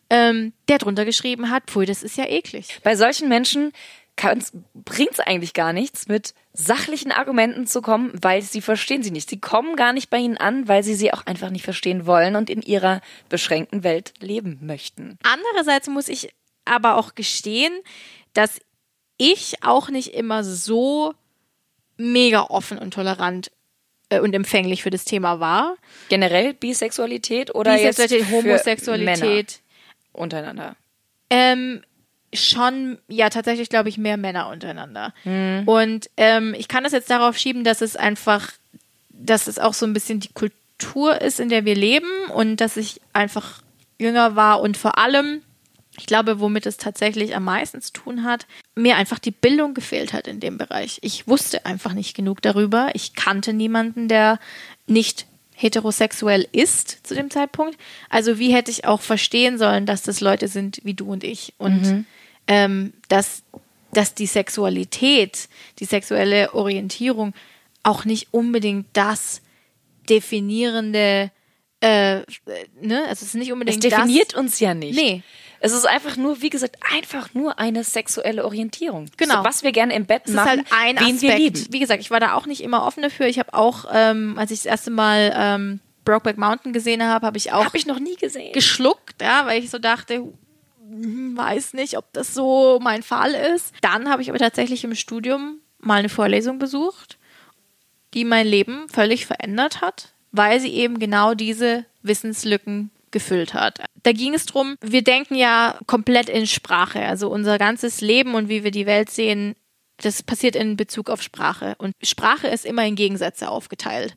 ähm, 0.09 0.53
der 0.67 0.79
drunter 0.79 1.05
geschrieben 1.05 1.51
hat, 1.51 1.65
pfui, 1.67 1.85
das 1.85 2.01
ist 2.01 2.17
ja 2.17 2.25
eklig. 2.25 2.79
Bei 2.83 2.95
solchen 2.95 3.29
Menschen 3.29 3.71
bringt 4.73 5.11
es 5.11 5.19
eigentlich 5.19 5.53
gar 5.53 5.73
nichts, 5.73 6.07
mit 6.07 6.33
sachlichen 6.53 7.11
Argumenten 7.11 7.67
zu 7.67 7.81
kommen, 7.81 8.11
weil 8.21 8.41
sie 8.41 8.61
verstehen 8.61 9.03
sie 9.03 9.11
nicht. 9.11 9.29
Sie 9.29 9.39
kommen 9.39 9.75
gar 9.75 9.93
nicht 9.93 10.09
bei 10.09 10.17
ihnen 10.17 10.37
an, 10.37 10.67
weil 10.67 10.83
sie 10.83 10.95
sie 10.95 11.13
auch 11.13 11.25
einfach 11.25 11.49
nicht 11.49 11.63
verstehen 11.63 12.05
wollen 12.05 12.35
und 12.35 12.49
in 12.49 12.61
ihrer 12.61 13.01
beschränkten 13.29 13.83
Welt 13.83 14.13
leben 14.19 14.59
möchten. 14.61 15.17
Andererseits 15.23 15.87
muss 15.87 16.07
ich 16.07 16.33
aber 16.63 16.97
auch 16.97 17.15
gestehen, 17.15 17.73
dass 18.33 18.59
ich 19.17 19.63
auch 19.63 19.89
nicht 19.89 20.13
immer 20.13 20.43
so 20.43 21.13
mega 21.97 22.43
offen 22.43 22.77
und 22.77 22.93
tolerant 22.93 23.51
äh, 24.09 24.19
und 24.19 24.33
empfänglich 24.33 24.83
für 24.83 24.89
das 24.89 25.05
Thema 25.05 25.39
war. 25.39 25.75
Generell 26.09 26.53
Bisexualität 26.53 27.53
oder 27.53 27.75
Bisexualität, 27.75 28.19
jetzt 28.19 28.31
Homosexualität 28.31 29.61
untereinander. 30.11 30.75
Ähm, 31.29 31.83
schon, 32.35 32.97
ja, 33.07 33.29
tatsächlich, 33.29 33.69
glaube 33.69 33.89
ich, 33.89 33.97
mehr 33.97 34.17
Männer 34.17 34.49
untereinander. 34.49 35.13
Mhm. 35.23 35.63
Und 35.65 36.09
ähm, 36.17 36.55
ich 36.57 36.67
kann 36.67 36.83
das 36.83 36.93
jetzt 36.93 37.09
darauf 37.09 37.37
schieben, 37.37 37.63
dass 37.63 37.81
es 37.81 37.95
einfach, 37.95 38.51
dass 39.09 39.47
es 39.47 39.59
auch 39.59 39.73
so 39.73 39.85
ein 39.85 39.93
bisschen 39.93 40.19
die 40.19 40.33
Kultur 40.33 41.21
ist, 41.21 41.39
in 41.39 41.49
der 41.49 41.65
wir 41.65 41.75
leben 41.75 42.09
und 42.33 42.57
dass 42.57 42.77
ich 42.77 43.01
einfach 43.13 43.61
jünger 43.99 44.35
war 44.35 44.61
und 44.61 44.77
vor 44.77 44.97
allem, 44.97 45.41
ich 45.97 46.05
glaube, 46.05 46.39
womit 46.39 46.65
es 46.65 46.77
tatsächlich 46.77 47.35
am 47.35 47.45
meisten 47.45 47.81
zu 47.81 47.93
tun 47.93 48.23
hat, 48.23 48.45
mir 48.75 48.97
einfach 48.97 49.19
die 49.19 49.31
Bildung 49.31 49.73
gefehlt 49.73 50.11
hat 50.11 50.27
in 50.27 50.39
dem 50.39 50.57
Bereich. 50.57 50.99
Ich 51.01 51.27
wusste 51.27 51.65
einfach 51.65 51.93
nicht 51.93 52.15
genug 52.15 52.41
darüber. 52.41 52.89
Ich 52.93 53.13
kannte 53.13 53.53
niemanden, 53.53 54.07
der 54.07 54.39
nicht 54.87 55.25
heterosexuell 55.55 56.47
ist 56.51 57.07
zu 57.07 57.15
dem 57.15 57.31
Zeitpunkt. 57.31 57.77
Also 58.09 58.39
wie 58.39 58.53
hätte 58.53 58.71
ich 58.71 58.85
auch 58.85 58.99
verstehen 58.99 59.57
sollen, 59.57 59.85
dass 59.85 60.03
das 60.03 60.19
Leute 60.19 60.49
sind 60.49 60.81
wie 60.83 60.93
du 60.93 61.11
und 61.11 61.23
ich 61.23 61.53
und 61.57 61.81
mhm 61.81 62.05
ähm, 62.47 62.93
dass 63.09 63.43
dass 63.93 64.13
die 64.13 64.25
Sexualität, 64.25 65.47
die 65.79 65.85
sexuelle 65.85 66.53
Orientierung 66.53 67.33
auch 67.83 68.03
nicht 68.03 68.27
unbedingt 68.31 68.87
das 68.93 69.41
definierende, 70.09 71.31
äh, 71.79 72.17
ne, 72.81 73.03
also 73.07 73.11
es 73.11 73.21
ist 73.23 73.35
nicht 73.35 73.47
Es 73.49 73.53
unbedingt 73.53 73.83
definiert 73.83 74.33
das, 74.33 74.39
uns 74.39 74.59
ja 74.59 74.73
nicht. 74.73 74.95
Nee. 74.95 75.23
Es 75.61 75.71
ist 75.71 75.87
einfach 75.87 76.17
nur, 76.17 76.41
wie 76.41 76.49
gesagt, 76.49 76.75
einfach 76.93 77.33
nur 77.33 77.57
eine 77.57 77.83
sexuelle 77.83 78.43
Orientierung. 78.45 79.09
Genau. 79.17 79.37
So, 79.37 79.43
was 79.45 79.63
wir 79.63 79.71
gerne 79.71 79.95
im 79.95 80.05
Bett 80.05 80.23
Es 80.25 80.33
machen, 80.33 80.59
ist 80.65 80.71
halt 80.71 80.97
ein 80.97 80.99
wen 80.99 81.15
Aspekt. 81.15 81.21
wir 81.21 81.37
lieben. 81.37 81.67
Wie 81.71 81.79
gesagt, 81.79 82.01
ich 82.01 82.11
war 82.11 82.19
da 82.19 82.33
auch 82.33 82.45
nicht 82.45 82.61
immer 82.61 82.85
offen 82.85 83.01
dafür. 83.01 83.27
Ich 83.27 83.39
habe 83.39 83.53
auch, 83.53 83.85
ähm, 83.91 84.37
als 84.37 84.51
ich 84.51 84.59
das 84.59 84.65
erste 84.65 84.91
Mal 84.91 85.33
ähm, 85.35 85.79
Brokeback 86.03 86.37
Mountain 86.37 86.73
gesehen 86.73 87.01
habe, 87.01 87.25
habe 87.25 87.37
ich 87.37 87.51
auch 87.53 87.65
Habe 87.65 87.77
ich 87.77 87.87
noch 87.87 87.99
nie 87.99 88.15
gesehen. 88.15 88.51
geschluckt, 88.53 89.21
ja, 89.21 89.45
weil 89.45 89.63
ich 89.63 89.69
so 89.71 89.79
dachte, 89.79 90.21
weiß 90.87 91.73
nicht, 91.73 91.97
ob 91.97 92.11
das 92.13 92.33
so 92.33 92.79
mein 92.81 93.03
Fall 93.03 93.33
ist. 93.33 93.73
Dann 93.81 94.09
habe 94.09 94.21
ich 94.21 94.29
aber 94.29 94.39
tatsächlich 94.39 94.83
im 94.83 94.95
Studium 94.95 95.59
mal 95.79 95.99
eine 95.99 96.09
Vorlesung 96.09 96.59
besucht, 96.59 97.17
die 98.13 98.25
mein 98.25 98.47
Leben 98.47 98.87
völlig 98.89 99.25
verändert 99.25 99.81
hat, 99.81 100.13
weil 100.31 100.59
sie 100.59 100.73
eben 100.73 100.99
genau 100.99 101.33
diese 101.33 101.85
Wissenslücken 102.01 102.91
gefüllt 103.11 103.53
hat. 103.53 103.79
Da 104.03 104.11
ging 104.11 104.33
es 104.33 104.45
drum, 104.45 104.75
wir 104.81 105.03
denken 105.03 105.35
ja 105.35 105.79
komplett 105.87 106.29
in 106.29 106.47
Sprache, 106.47 106.99
also 106.99 107.29
unser 107.29 107.57
ganzes 107.57 108.01
Leben 108.01 108.35
und 108.35 108.49
wie 108.49 108.63
wir 108.63 108.71
die 108.71 108.85
Welt 108.85 109.09
sehen, 109.09 109.55
das 109.97 110.21
passiert 110.23 110.55
in 110.55 110.75
Bezug 110.75 111.09
auf 111.09 111.21
Sprache. 111.21 111.75
Und 111.77 111.93
Sprache 112.03 112.47
ist 112.47 112.65
immer 112.65 112.85
in 112.85 112.95
Gegensätze 112.95 113.49
aufgeteilt. 113.49 114.15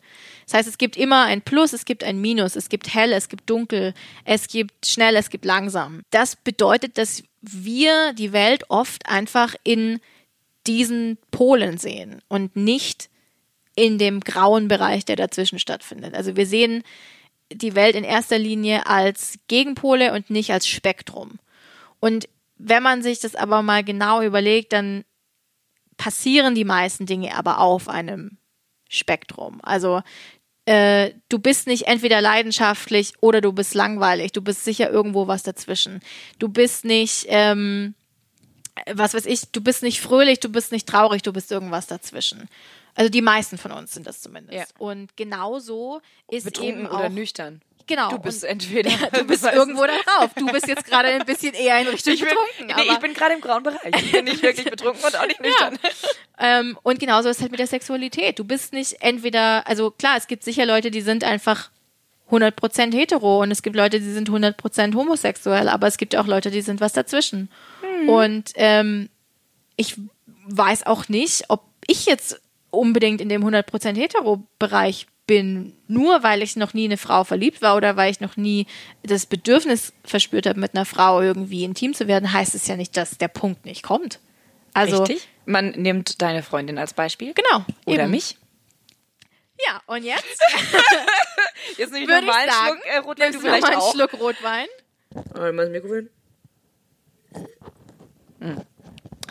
Das 0.48 0.61
heißt, 0.61 0.68
es 0.68 0.78
gibt 0.78 0.96
immer 0.96 1.24
ein 1.24 1.42
Plus, 1.42 1.74
es 1.74 1.84
gibt 1.84 2.02
ein 2.02 2.22
Minus, 2.22 2.56
es 2.56 2.70
gibt 2.70 2.94
hell, 2.94 3.12
es 3.12 3.28
gibt 3.28 3.50
dunkel, 3.50 3.92
es 4.24 4.48
gibt 4.48 4.87
schnell, 4.87 5.14
es 5.16 5.28
gibt 5.28 5.44
langsam. 5.44 6.00
Das 6.08 6.37
bedeutet, 6.37 6.96
dass 6.96 7.22
wir 7.42 8.14
die 8.14 8.32
Welt 8.32 8.64
oft 8.70 9.06
einfach 9.06 9.54
in 9.62 10.00
diesen 10.66 11.18
Polen 11.30 11.76
sehen 11.76 12.22
und 12.28 12.56
nicht 12.56 13.11
in 13.74 13.98
dem 13.98 14.20
grauen 14.20 14.68
Bereich, 14.68 15.04
der 15.04 15.16
dazwischen 15.16 15.58
stattfindet. 15.58 16.14
Also 16.14 16.34
wir 16.34 16.46
sehen 16.46 16.82
die 17.52 17.74
Welt 17.74 17.94
in 17.94 18.04
erster 18.04 18.38
Linie 18.38 18.87
als 18.87 19.38
Gegenpole 19.48 20.14
und 20.14 20.30
nicht 20.30 20.50
als 20.50 20.66
Spektrum. 20.66 21.38
Und 22.00 22.26
wenn 22.56 22.82
man 22.82 23.02
sich 23.02 23.20
das 23.20 23.34
aber 23.34 23.61
mal 23.61 23.84
genau 23.84 24.22
überlegt, 24.22 24.72
dann 24.72 25.04
passieren 25.98 26.54
die 26.54 26.64
meisten 26.64 27.04
Dinge 27.04 27.34
aber 27.34 27.61
auf 27.61 27.90
einem 27.90 28.38
Spektrum. 28.88 29.61
Also 29.62 30.02
äh, 30.68 31.14
du 31.31 31.38
bist 31.38 31.66
nicht 31.66 31.87
entweder 31.87 32.20
leidenschaftlich 32.20 33.14
oder 33.20 33.40
du 33.40 33.52
bist 33.52 33.72
langweilig. 33.74 34.33
Du 34.33 34.42
bist 34.42 34.64
sicher 34.64 34.90
irgendwo 34.90 35.26
was 35.26 35.42
dazwischen. 35.42 36.00
Du 36.38 36.50
bist 36.50 36.85
nicht, 36.85 37.24
ähm, 37.28 37.94
was 38.92 39.14
weiß 39.14 39.24
ich, 39.24 39.50
du 39.50 39.62
bist 39.62 39.83
nicht 39.83 40.02
fröhlich, 40.02 40.40
du 40.40 40.50
bist 40.50 40.70
nicht 40.70 40.87
traurig, 40.87 41.22
du 41.22 41.33
bist 41.33 41.50
irgendwas 41.50 41.87
dazwischen. 41.87 42.50
Also 42.94 43.09
die 43.11 43.22
meisten 43.22 43.57
von 43.57 43.72
uns 43.72 43.94
sind 43.94 44.07
das 44.07 44.20
zumindest. 44.20 44.59
Ja. 44.59 44.64
Und 44.76 45.16
genau 45.16 45.59
so 45.59 46.02
ist 46.31 46.44
Betrunken 46.44 46.81
eben 46.81 46.87
oder 46.87 47.07
auch, 47.07 47.09
nüchtern. 47.09 47.62
Genau. 47.88 48.11
Du 48.11 48.18
bist 48.18 48.44
und 48.44 48.51
entweder. 48.51 48.90
du 49.12 49.24
bist 49.24 49.44
irgendwo 49.44 49.83
da 49.83 49.94
drauf. 50.05 50.31
Du 50.37 50.46
bist 50.46 50.68
jetzt 50.68 50.85
gerade 50.85 51.09
ein 51.09 51.24
bisschen 51.24 51.55
eher 51.55 51.81
in 51.81 51.88
Richtung 51.88 52.12
ich 52.12 52.20
bin, 52.20 52.29
betrunken. 52.29 52.77
nee, 52.77 52.92
ich 52.92 52.98
bin 52.98 53.14
gerade 53.14 53.35
im 53.35 53.40
grauen 53.40 53.62
Bereich. 53.62 53.92
Ich 53.96 54.12
bin 54.12 54.27
nicht 54.27 54.42
wirklich 54.42 54.70
betrunken 54.70 55.03
und 55.03 55.16
auch 55.16 55.27
nicht 55.27 55.40
nüchtern. 55.42 55.79
Ähm, 56.38 56.79
und 56.83 57.01
genauso 57.01 57.29
ist 57.29 57.38
es 57.38 57.42
halt 57.42 57.51
mit 57.51 57.59
der 57.59 57.66
Sexualität. 57.66 58.38
Du 58.38 58.44
bist 58.44 58.72
nicht 58.72 58.98
entweder, 59.01 59.66
also 59.66 59.90
klar, 59.90 60.16
es 60.16 60.27
gibt 60.27 60.44
sicher 60.44 60.66
Leute, 60.66 60.90
die 60.90 61.01
sind 61.01 61.24
einfach 61.24 61.70
100% 62.31 62.94
hetero 62.94 63.42
und 63.42 63.51
es 63.51 63.62
gibt 63.62 63.74
Leute, 63.74 64.01
die 64.01 64.12
sind 64.12 64.29
100% 64.29 64.94
homosexuell, 64.94 65.68
aber 65.68 65.87
es 65.87 65.96
gibt 65.96 66.14
auch 66.14 66.27
Leute, 66.27 66.51
die 66.51 66.61
sind 66.61 66.81
was 66.81 66.92
dazwischen. 66.92 67.51
Und 68.07 68.53
ähm, 68.55 69.09
ich 69.77 69.96
weiß 70.46 70.87
auch 70.87 71.09
nicht, 71.09 71.44
ob 71.48 71.64
ich 71.87 72.07
jetzt 72.07 72.40
unbedingt 72.70 73.20
in 73.20 73.29
dem 73.29 73.42
100% 73.42 73.96
hetero-Bereich 73.96 75.07
bin, 75.28 75.76
nur 75.86 76.24
weil 76.24 76.42
ich 76.42 76.56
noch 76.56 76.74
nie 76.74 76.86
in 76.86 76.90
eine 76.90 76.96
Frau 76.96 77.22
verliebt 77.22 77.62
war 77.62 77.76
oder 77.76 77.96
weil 77.96 78.10
ich 78.10 78.18
noch 78.18 78.36
nie 78.36 78.66
das 79.04 79.26
Bedürfnis 79.26 79.92
verspürt 80.02 80.46
habe, 80.46 80.58
mit 80.58 80.74
einer 80.74 80.86
Frau 80.86 81.20
irgendwie 81.20 81.62
intim 81.62 81.94
zu 81.94 82.08
werden, 82.08 82.32
heißt 82.32 82.56
es 82.56 82.66
ja 82.66 82.74
nicht, 82.74 82.96
dass 82.96 83.18
der 83.18 83.28
Punkt 83.28 83.64
nicht 83.64 83.84
kommt. 83.84 84.18
Also, 84.74 85.04
Richtig? 85.04 85.28
Man 85.44 85.70
nimmt 85.70 86.20
deine 86.22 86.42
Freundin 86.42 86.78
als 86.78 86.94
Beispiel. 86.94 87.34
Genau. 87.34 87.64
Oder 87.84 88.04
eben. 88.04 88.10
mich. 88.10 88.36
Ja, 89.66 89.82
und 89.86 90.02
jetzt 90.04 90.24
Jetzt 91.76 91.92
nehme 91.92 92.04
ich 92.04 92.08
würde 92.08 92.20
ich 92.20 92.26
nochmal 92.26 92.42
einen 92.42 92.50
sagen, 92.50 92.80
Schluck 92.80 92.94
äh, 92.94 92.98
Rotwein, 92.98 93.32
du 93.32 93.40
vielleicht 93.40 93.64
einen 93.64 93.76
auch. 93.76 93.92
Schluck 93.92 94.14
Rotwein. 94.14 94.66
Einmal 95.34 95.66
das 95.66 95.70
Mikrofon. 95.70 96.10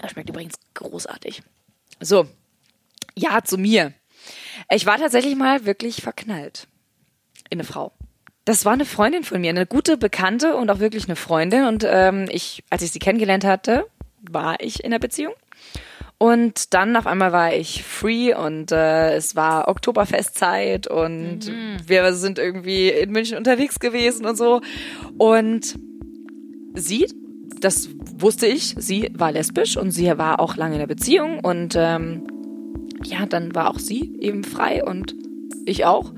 Das 0.01 0.11
schmeckt 0.11 0.29
übrigens 0.29 0.55
großartig. 0.73 1.41
So, 1.99 2.27
ja, 3.15 3.43
zu 3.43 3.57
mir. 3.57 3.93
Ich 4.69 4.85
war 4.85 4.97
tatsächlich 4.97 5.35
mal 5.35 5.65
wirklich 5.65 6.01
verknallt 6.01 6.67
in 7.49 7.59
eine 7.59 7.63
Frau. 7.63 7.91
Das 8.45 8.63
war 8.63 8.73
eine 8.73 8.85
Freundin 8.85 9.23
von 9.23 9.41
mir, 9.41 9.49
eine 9.49 9.65
gute 9.65 9.97
Bekannte 9.97 10.55
und 10.55 10.69
auch 10.69 10.79
wirklich 10.79 11.05
eine 11.05 11.15
Freundin. 11.15 11.65
Und 11.65 11.85
ähm, 11.85 12.27
ich, 12.31 12.63
als 12.69 12.81
ich 12.81 12.91
sie 12.91 12.99
kennengelernt 12.99 13.43
hatte, 13.43 13.85
war 14.21 14.61
ich 14.61 14.83
in 14.83 14.91
der 14.91 14.99
Beziehung. 14.99 15.33
Und 16.19 16.73
dann 16.73 16.95
auf 16.95 17.05
einmal 17.05 17.31
war 17.31 17.53
ich 17.53 17.83
free 17.83 18.33
und 18.33 18.71
äh, 18.71 19.15
es 19.15 19.35
war 19.35 19.67
Oktoberfestzeit 19.67 20.87
und 20.87 21.51
wir 21.85 22.13
sind 22.13 22.39
irgendwie 22.39 22.89
in 22.89 23.11
München 23.11 23.37
unterwegs 23.37 23.79
gewesen 23.79 24.25
und 24.25 24.35
so. 24.35 24.61
Und 25.19 25.75
sie, 26.73 27.07
das 27.59 27.89
wusste 28.17 28.47
ich, 28.47 28.75
sie 28.79 29.11
war 29.13 29.31
lesbisch 29.31 29.77
und 29.77 29.91
sie 29.91 30.07
war 30.17 30.39
auch 30.39 30.55
lange 30.55 30.75
in 30.75 30.79
der 30.79 30.87
Beziehung 30.87 31.39
und 31.39 31.75
ähm, 31.77 32.25
ja, 33.03 33.25
dann 33.25 33.55
war 33.55 33.69
auch 33.69 33.79
sie 33.79 34.17
eben 34.19 34.43
frei 34.43 34.83
und 34.83 35.15
ich 35.65 35.85
auch. 35.85 36.13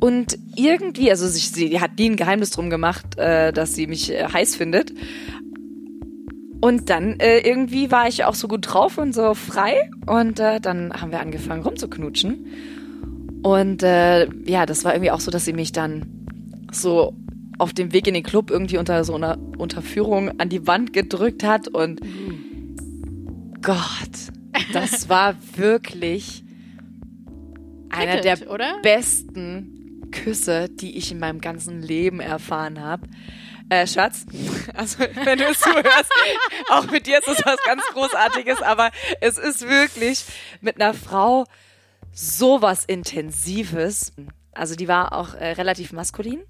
Und 0.00 0.38
irgendwie, 0.56 1.10
also 1.10 1.26
sie, 1.26 1.40
sie 1.40 1.80
hat 1.80 1.98
nie 1.98 2.10
ein 2.10 2.16
Geheimnis 2.16 2.50
drum 2.50 2.70
gemacht, 2.70 3.16
äh, 3.16 3.52
dass 3.52 3.74
sie 3.74 3.86
mich 3.86 4.12
äh, 4.12 4.24
heiß 4.24 4.56
findet. 4.56 4.92
Und 6.60 6.90
dann 6.90 7.20
äh, 7.20 7.38
irgendwie 7.38 7.90
war 7.90 8.08
ich 8.08 8.24
auch 8.24 8.34
so 8.34 8.48
gut 8.48 8.72
drauf 8.72 8.98
und 8.98 9.14
so 9.14 9.34
frei. 9.34 9.90
Und 10.06 10.40
äh, 10.40 10.60
dann 10.60 10.92
haben 10.92 11.10
wir 11.10 11.20
angefangen 11.20 11.62
rumzuknutschen. 11.62 12.46
Und 13.42 13.82
äh, 13.82 14.26
ja, 14.44 14.64
das 14.66 14.84
war 14.84 14.94
irgendwie 14.94 15.10
auch 15.10 15.20
so, 15.20 15.30
dass 15.30 15.44
sie 15.44 15.52
mich 15.52 15.72
dann 15.72 16.06
so 16.72 17.14
auf 17.58 17.72
dem 17.72 17.92
Weg 17.92 18.06
in 18.06 18.14
den 18.14 18.22
Club 18.22 18.50
irgendwie 18.50 18.78
unter 18.78 19.04
so 19.04 19.14
einer 19.14 19.38
Unterführung 19.58 20.40
an 20.40 20.48
die 20.48 20.66
Wand 20.66 20.92
gedrückt 20.92 21.44
hat. 21.44 21.68
Und 21.68 22.00
Gott, 23.62 24.33
das 24.72 25.08
war 25.08 25.36
wirklich 25.56 26.44
einer 27.90 28.20
der 28.20 28.50
oder? 28.50 28.80
besten 28.82 30.10
Küsse, 30.10 30.68
die 30.68 30.96
ich 30.96 31.10
in 31.10 31.18
meinem 31.18 31.40
ganzen 31.40 31.82
Leben 31.82 32.20
erfahren 32.20 32.80
habe. 32.80 33.08
Äh, 33.68 33.86
Schatz, 33.86 34.26
also 34.74 34.98
wenn 34.98 35.38
du 35.38 35.44
es 35.44 35.60
zuhörst, 35.60 36.10
auch 36.70 36.90
mit 36.90 37.06
dir 37.06 37.18
ist 37.18 37.28
es 37.28 37.44
was 37.44 37.62
ganz 37.64 37.82
Großartiges, 37.92 38.62
aber 38.62 38.90
es 39.20 39.38
ist 39.38 39.68
wirklich 39.68 40.24
mit 40.60 40.80
einer 40.80 40.94
Frau 40.94 41.46
sowas 42.12 42.84
Intensives. 42.84 44.12
Also 44.52 44.76
die 44.76 44.86
war 44.86 45.12
auch 45.12 45.34
äh, 45.34 45.52
relativ 45.52 45.92
maskulin 45.92 46.40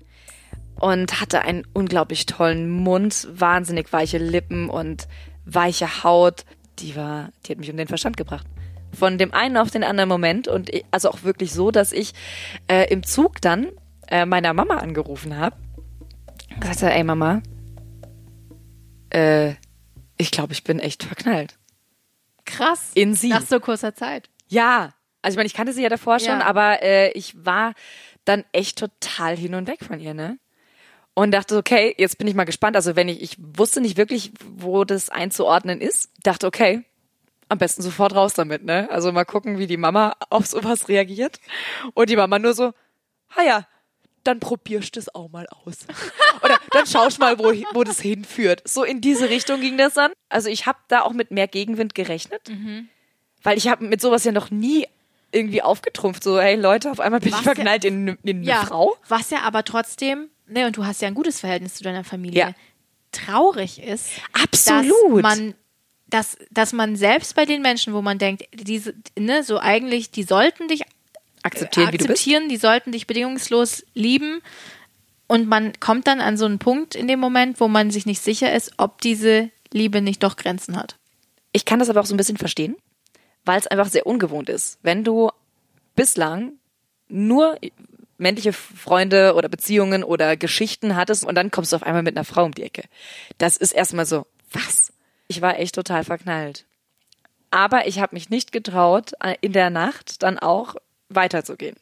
und 0.81 1.21
hatte 1.21 1.43
einen 1.43 1.67
unglaublich 1.73 2.27
tollen 2.27 2.69
Mund, 2.69 3.29
wahnsinnig 3.31 3.93
weiche 3.93 4.19
Lippen 4.19 4.69
und 4.69 5.09
weiche 5.45 6.03
Haut. 6.05 6.45
Die 6.79 6.97
war, 6.97 7.31
die 7.47 7.53
hat 7.53 7.59
mich 7.59 7.71
um 7.71 7.77
den 7.77 7.89
Verstand 7.89 8.17
gebracht. 8.17 8.47
Von 8.93 9.19
dem 9.19 9.33
einen 9.35 9.57
auf 9.57 9.71
den 9.71 9.85
anderen 9.85 10.09
Moment 10.09 10.47
und 10.49 10.71
ich, 10.71 10.85
also 10.91 11.11
auch 11.11 11.23
wirklich 11.23 11.53
so, 11.53 11.71
dass 11.71 11.93
ich 11.93 12.13
äh, 12.69 12.91
im 12.93 13.03
Zug 13.03 13.41
dann 13.41 13.69
äh, 14.09 14.25
meiner 14.27 14.53
Mama 14.53 14.77
angerufen 14.77 15.37
habe 15.37 15.57
gesagt 16.61 16.83
habe, 16.83 16.93
ey 16.93 17.03
Mama, 17.05 17.43
äh, 19.11 19.55
ich 20.17 20.31
glaube, 20.31 20.53
ich 20.53 20.65
bin 20.65 20.79
echt 20.79 21.03
verknallt. 21.05 21.59
Krass. 22.45 22.93
In 22.95 23.15
sie. 23.15 23.31
Nach 23.31 23.43
so 23.45 23.59
kurzer 23.61 23.95
Zeit. 23.95 24.29
Ja, 24.49 24.95
also 25.23 25.35
ich 25.35 25.37
meine, 25.37 25.47
ich 25.47 25.55
kannte 25.55 25.73
sie 25.73 25.83
ja 25.83 25.89
davor 25.89 26.21
schon, 26.21 26.41
Ja. 26.41 26.47
aber 26.47 26.83
äh, 26.83 27.11
ich 27.13 27.45
war 27.45 27.75
dann 28.25 28.45
echt 28.53 28.79
total 28.79 29.37
hin 29.37 29.55
und 29.55 29.67
weg 29.69 29.85
von 29.85 29.99
ihr, 30.01 30.15
ne? 30.15 30.39
Und 31.15 31.31
dachte, 31.31 31.57
okay, 31.57 31.95
jetzt 31.97 32.19
bin 32.19 32.27
ich 32.27 32.35
mal 32.35 32.45
gespannt. 32.45 32.75
Also 32.75 32.97
wenn 32.97 33.09
ich, 33.09 33.23
ich 33.23 33.37
wusste 33.39 33.81
nicht 33.81 33.97
wirklich, 33.97 34.33
wo 34.57 34.85
das 34.85 35.11
einzuordnen 35.11 35.81
ist, 35.81 36.11
dachte, 36.25 36.47
okay, 36.47 36.83
am 37.49 37.59
besten 37.59 37.83
sofort 37.83 38.15
raus 38.15 38.35
damit, 38.35 38.65
ne? 38.65 38.89
Also 38.91 39.13
mal 39.13 39.25
gucken, 39.25 39.59
wie 39.59 39.69
die 39.69 39.77
Mama 39.77 40.17
auf 40.31 40.47
sowas 40.47 40.89
reagiert. 40.89 41.39
Und 41.95 42.11
die 42.11 42.17
Mama 42.17 42.39
nur 42.39 42.55
so, 42.55 42.73
ha 43.37 43.43
ja, 43.45 43.67
dann 44.25 44.41
probierst 44.41 44.97
du 44.97 45.01
es 45.01 45.15
auch 45.15 45.29
mal 45.31 45.47
aus. 45.65 45.77
Oder 46.43 46.59
dann 46.71 46.87
schaust 46.87 47.21
mal, 47.21 47.39
wo, 47.39 47.53
wo 47.75 47.85
das 47.85 48.01
hinführt. 48.01 48.63
So 48.65 48.83
in 48.83 49.01
diese 49.01 49.29
Richtung 49.29 49.61
ging 49.61 49.77
das 49.79 49.95
dann. 49.95 50.13
Also 50.31 50.49
ich 50.49 50.67
habe 50.67 50.79
da 50.89 51.03
auch 51.03 51.13
mit 51.13 51.31
mehr 51.31 51.47
Gegenwind 51.47 51.95
gerechnet. 51.95 52.51
Weil 53.43 53.59
ich 53.59 53.69
habe 53.69 53.85
mit 53.85 54.01
sowas 54.01 54.25
ja 54.25 54.33
noch 54.33 54.51
nie 54.51 54.87
irgendwie 55.31 55.63
aufgetrumpft. 55.63 56.25
So, 56.25 56.41
hey 56.41 56.57
Leute, 56.57 56.91
auf 56.91 57.01
einmal 57.01 57.21
bin 57.21 57.33
Was 57.33 57.41
ich 57.41 57.45
verknallt 57.45 57.85
in, 57.85 58.17
in 58.23 58.39
eine 58.39 58.47
Ja. 58.47 58.65
Frau. 58.65 58.97
Was 59.09 59.31
ja 59.31 59.41
aber 59.43 59.65
trotzdem, 59.65 60.31
ne, 60.47 60.67
und 60.67 60.77
du 60.77 60.85
hast 60.87 61.03
ja 61.03 61.09
ein 61.09 61.15
gutes 61.15 61.41
Verhältnis 61.41 61.75
zu 61.75 61.85
deiner 61.85 62.05
Familie, 62.05 62.39
Ja. 62.41 62.55
traurig 63.13 63.81
ist, 63.83 64.09
Absolut. 64.33 65.17
dass 65.17 65.23
man 65.23 65.55
dass, 66.07 66.37
dass 66.51 66.73
man 66.73 66.95
selbst 66.95 67.35
bei 67.35 67.45
den 67.45 67.61
Menschen, 67.61 67.93
wo 67.93 68.01
man 68.01 68.19
denkt, 68.19 68.45
diese, 68.53 68.95
ne, 69.19 69.43
so 69.43 69.59
eigentlich, 69.59 70.13
die 70.13 70.23
sollten 70.23 70.69
dich 70.69 70.83
Akzeptieren, 71.43 71.91
bist. 71.91 72.03
akzeptieren, 72.05 72.49
die 72.49 72.57
sollten 72.57 72.93
dich 72.93 73.07
bedingungslos 73.09 73.85
lieben. 73.95 74.41
Und 75.27 75.49
man 75.49 75.73
kommt 75.81 76.07
dann 76.07 76.21
an 76.21 76.37
so 76.37 76.45
einen 76.45 76.59
Punkt 76.61 76.95
in 76.95 77.09
dem 77.09 77.19
Moment, 77.19 77.59
wo 77.59 77.67
man 77.67 77.91
sich 77.91 78.07
nicht 78.07 78.21
sicher 78.21 78.53
ist, 78.55 78.73
ob 78.77 79.01
diese 79.01 79.51
Liebe 79.73 80.03
nicht 80.03 80.23
doch 80.23 80.37
Grenzen 80.37 80.77
hat. 80.77 80.97
Ich 81.51 81.65
kann 81.65 81.81
das 81.81 81.89
aber 81.91 82.01
auch 82.01 82.07
so 82.07 82.15
ein 82.15 82.19
bisschen 82.19 82.37
verstehen, 82.37 82.77
weil 83.45 83.59
es 83.59 83.67
einfach 83.67 83.89
sehr 83.89 84.07
ungewohnt 84.07 84.49
ist. 84.49 84.79
Wenn 84.83 85.03
du 85.03 85.31
bislang 85.97 86.53
nur 87.09 87.59
männliche 88.19 88.53
Freunde 88.53 89.35
oder 89.35 89.49
Beziehungen 89.49 90.05
oder 90.05 90.37
Geschichten 90.37 90.97
hattest 90.97 91.25
und 91.25 91.35
dann 91.35 91.51
kommst 91.51 91.73
du 91.73 91.77
auf 91.77 91.83
einmal 91.83 92.03
mit 92.03 92.17
einer 92.17 92.25
Frau 92.25 92.45
um 92.45 92.53
die 92.53 92.63
Ecke. 92.63 92.85
Das 93.39 93.57
ist 93.57 93.73
erstmal 93.73 94.07
so, 94.07 94.27
was? 94.53 94.93
Ich 95.29 95.41
war 95.41 95.59
echt 95.59 95.75
total 95.75 96.05
verknallt. 96.05 96.65
Aber 97.51 97.87
ich 97.87 98.01
habe 98.01 98.15
mich 98.15 98.31
nicht 98.31 98.53
getraut, 98.53 99.13
äh, 99.21 99.37
in 99.41 99.53
der 99.53 99.71
Nacht 99.71 100.23
dann 100.23 100.39
auch 100.39 100.77
weiterzugehen. 101.09 101.77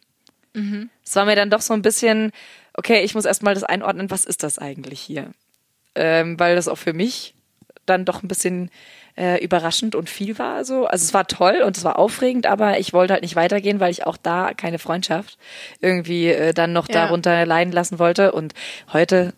Es 1.05 1.17
war 1.17 1.25
mir 1.25 1.37
dann 1.37 1.51
doch 1.51 1.63
so 1.63 1.73
ein 1.75 1.83
bisschen, 1.83 2.33
okay, 2.75 3.03
ich 3.03 3.15
muss 3.15 3.25
erstmal 3.25 3.55
das 3.55 3.65
einordnen, 3.65 4.11
was 4.11 4.25
ist 4.25 4.43
das 4.43 4.59
eigentlich 4.59 5.01
hier? 5.01 5.31
Ähm, 5.95 6.39
weil 6.39 6.57
das 6.57 6.69
auch 6.69 6.79
für 6.79 6.93
mich 6.93 7.35
dann 7.87 8.05
doch 8.05 8.23
ein 8.23 8.29
bisschen 8.29 8.71
äh, 9.17 9.43
überraschend 9.45 9.95
und 9.95 10.09
viel 10.09 10.39
war. 10.39 10.65
So. 10.65 10.87
Also 10.87 11.05
es 11.05 11.13
war 11.15 11.27
toll 11.27 11.63
und 11.65 11.77
es 11.77 11.85
war 11.85 11.99
aufregend, 11.99 12.47
aber 12.47 12.79
ich 12.79 12.93
wollte 12.93 13.13
halt 13.13 13.23
nicht 13.23 13.37
weitergehen, 13.37 13.79
weil 13.81 13.91
ich 13.91 14.07
auch 14.07 14.17
da 14.17 14.55
keine 14.55 14.79
Freundschaft 14.79 15.39
irgendwie 15.81 16.29
äh, 16.29 16.53
dann 16.55 16.73
noch 16.73 16.89
Ja. 16.89 16.95
darunter 17.07 17.45
leiden 17.47 17.73
lassen 17.73 17.99
wollte. 17.99 18.33
Und 18.33 18.55
heute 18.93 19.35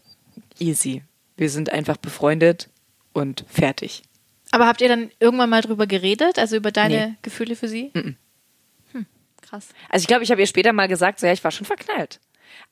easy. 0.58 1.02
Wir 1.37 1.50
sind 1.50 1.72
einfach 1.72 1.96
befreundet 1.96 2.68
und 3.12 3.44
fertig. 3.48 4.02
Aber 4.52 4.66
habt 4.68 4.80
ihr 4.80 4.88
dann 4.88 5.10
irgendwann 5.18 5.50
mal 5.50 5.62
drüber 5.62 5.87
geredet, 5.88 6.38
also 6.38 6.54
über 6.54 6.70
deine 6.70 7.08
Nee. 7.08 7.14
Gefühle 7.22 7.56
für 7.56 7.66
sie? 7.66 7.90
Hm, 7.94 8.16
krass. 9.42 9.68
Also 9.90 10.04
ich 10.04 10.06
glaube, 10.06 10.22
ich 10.22 10.30
habe 10.30 10.40
ihr 10.40 10.46
später 10.46 10.72
mal 10.72 10.87
gesagt, 10.88 11.18
so 11.20 11.26
ja, 11.26 11.32
ich 11.32 11.42
war 11.44 11.50
schon 11.50 11.66
verknallt. 11.66 12.20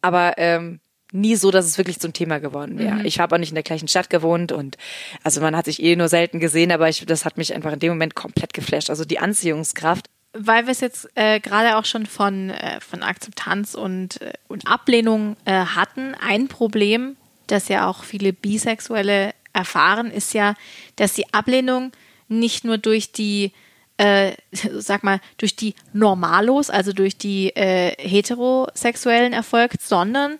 Aber 0.00 0.34
ähm, 0.38 0.78
nie 1.12 1.36
so, 1.36 1.50
dass 1.50 1.66
es 1.66 1.78
wirklich 1.78 2.00
zum 2.00 2.12
Thema 2.12 2.38
geworden 2.38 2.78
wäre. 2.78 3.02
Ich 3.04 3.20
habe 3.20 3.34
auch 3.34 3.38
nicht 3.38 3.50
in 3.50 3.54
der 3.54 3.62
gleichen 3.62 3.88
Stadt 3.88 4.10
gewohnt 4.10 4.50
und 4.50 4.78
also 5.22 5.40
man 5.40 5.56
hat 5.56 5.66
sich 5.66 5.82
eh 5.82 5.94
nur 5.94 6.08
selten 6.08 6.40
gesehen, 6.40 6.72
aber 6.72 6.88
ich, 6.88 7.04
das 7.06 7.24
hat 7.24 7.36
mich 7.36 7.54
einfach 7.54 7.72
in 7.72 7.78
dem 7.78 7.92
Moment 7.92 8.14
komplett 8.14 8.54
geflasht. 8.54 8.90
Also 8.90 9.04
die 9.04 9.18
Anziehungskraft. 9.18 10.06
Weil 10.32 10.64
wir 10.64 10.72
es 10.72 10.80
jetzt 10.80 11.08
äh, 11.14 11.40
gerade 11.40 11.76
auch 11.76 11.84
schon 11.84 12.06
von, 12.06 12.50
äh, 12.50 12.80
von 12.80 13.02
Akzeptanz 13.02 13.74
und, 13.74 14.20
äh, 14.22 14.32
und 14.48 14.66
Ablehnung 14.66 15.36
äh, 15.44 15.52
hatten. 15.52 16.14
Ein 16.14 16.48
Problem, 16.48 17.16
das 17.46 17.68
ja 17.68 17.86
auch 17.86 18.02
viele 18.04 18.32
Bisexuelle 18.32 19.34
erfahren, 19.52 20.10
ist 20.10 20.32
ja, 20.32 20.54
dass 20.96 21.12
die 21.12 21.32
Ablehnung 21.34 21.92
nicht 22.28 22.64
nur 22.64 22.78
durch 22.78 23.12
die, 23.12 23.52
äh, 23.98 24.32
sag 24.52 25.04
mal, 25.04 25.20
durch 25.36 25.54
die 25.54 25.74
Normalos, 25.92 26.70
also 26.70 26.94
durch 26.94 27.18
die 27.18 27.54
äh, 27.54 27.94
Heterosexuellen 27.98 29.34
erfolgt, 29.34 29.82
sondern 29.82 30.38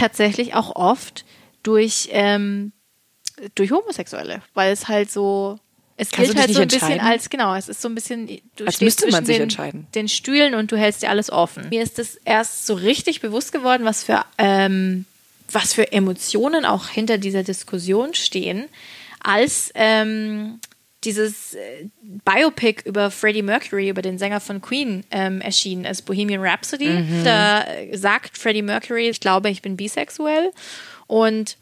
tatsächlich 0.00 0.54
auch 0.54 0.76
oft 0.76 1.24
durch, 1.62 2.08
ähm, 2.12 2.72
durch 3.54 3.70
Homosexuelle, 3.70 4.42
weil 4.54 4.72
es 4.72 4.88
halt 4.88 5.10
so, 5.10 5.58
es 5.96 6.10
Kannst 6.10 6.32
gilt 6.32 6.38
halt 6.38 6.54
so 6.54 6.62
ein 6.62 6.68
bisschen 6.68 7.00
als, 7.00 7.28
genau, 7.28 7.54
es 7.54 7.68
ist 7.68 7.82
so 7.82 7.88
ein 7.88 7.94
bisschen, 7.94 8.26
du 8.56 8.64
Als 8.64 8.76
stehst 8.76 9.00
müsste 9.02 9.10
man 9.10 9.24
sich 9.26 9.36
den, 9.36 9.42
entscheiden. 9.42 9.86
den 9.94 10.08
Stühlen 10.08 10.54
und 10.54 10.72
du 10.72 10.76
hältst 10.76 11.02
dir 11.02 11.10
alles 11.10 11.30
offen. 11.30 11.68
Mir 11.68 11.82
ist 11.82 11.98
das 11.98 12.14
erst 12.24 12.66
so 12.66 12.74
richtig 12.74 13.20
bewusst 13.20 13.52
geworden, 13.52 13.84
was 13.84 14.04
für, 14.04 14.24
ähm, 14.38 15.04
was 15.52 15.74
für 15.74 15.92
Emotionen 15.92 16.64
auch 16.64 16.88
hinter 16.88 17.18
dieser 17.18 17.42
Diskussion 17.42 18.14
stehen, 18.14 18.68
als 19.22 19.70
ähm, 19.74 20.60
dieses 21.04 21.54
äh, 21.54 21.88
Biopic 22.02 22.82
über 22.84 23.10
Freddie 23.10 23.42
Mercury, 23.42 23.88
über 23.88 24.02
den 24.02 24.18
Sänger 24.18 24.40
von 24.40 24.60
Queen, 24.60 25.04
ähm, 25.10 25.40
erschienen 25.40 25.84
ist, 25.84 26.02
Bohemian 26.02 26.42
Rhapsody. 26.42 26.90
Mhm. 26.90 27.24
Da 27.24 27.62
äh, 27.62 27.96
sagt 27.96 28.36
Freddie 28.36 28.62
Mercury, 28.62 29.08
ich 29.08 29.20
glaube, 29.20 29.50
ich 29.50 29.62
bin 29.62 29.76
bisexuell. 29.76 30.50
Und 31.06 31.56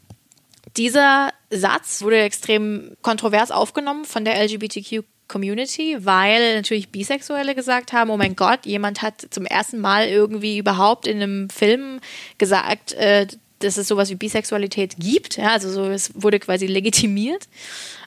dieser 0.77 1.33
Satz 1.49 2.01
wurde 2.01 2.21
extrem 2.21 2.95
kontrovers 3.01 3.51
aufgenommen 3.51 4.05
von 4.05 4.25
der 4.25 4.35
LGBTQ 4.43 5.03
Community, 5.27 5.97
weil 5.99 6.55
natürlich 6.55 6.89
Bisexuelle 6.89 7.55
gesagt 7.55 7.93
haben, 7.93 8.09
oh 8.09 8.17
mein 8.17 8.35
Gott, 8.35 8.65
jemand 8.65 9.01
hat 9.01 9.27
zum 9.29 9.45
ersten 9.45 9.79
Mal 9.79 10.07
irgendwie 10.07 10.57
überhaupt 10.57 11.07
in 11.07 11.21
einem 11.21 11.49
Film 11.49 11.99
gesagt, 12.37 12.93
äh, 12.93 13.27
dass 13.59 13.77
es 13.77 13.87
sowas 13.87 14.09
wie 14.09 14.15
Bisexualität 14.15 14.95
gibt. 14.97 15.37
Ja, 15.37 15.51
also 15.51 15.69
so, 15.69 15.85
es 15.85 16.11
wurde 16.15 16.39
quasi 16.39 16.65
legitimiert. 16.65 17.47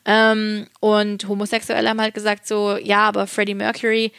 Ähm, 0.05 0.67
und 0.81 1.29
Homosexuelle 1.29 1.89
haben 1.89 2.01
halt 2.01 2.15
gesagt 2.15 2.47
so, 2.47 2.77
ja, 2.77 3.07
aber 3.09 3.27
Freddie 3.27 3.55
Mercury, 3.55 4.13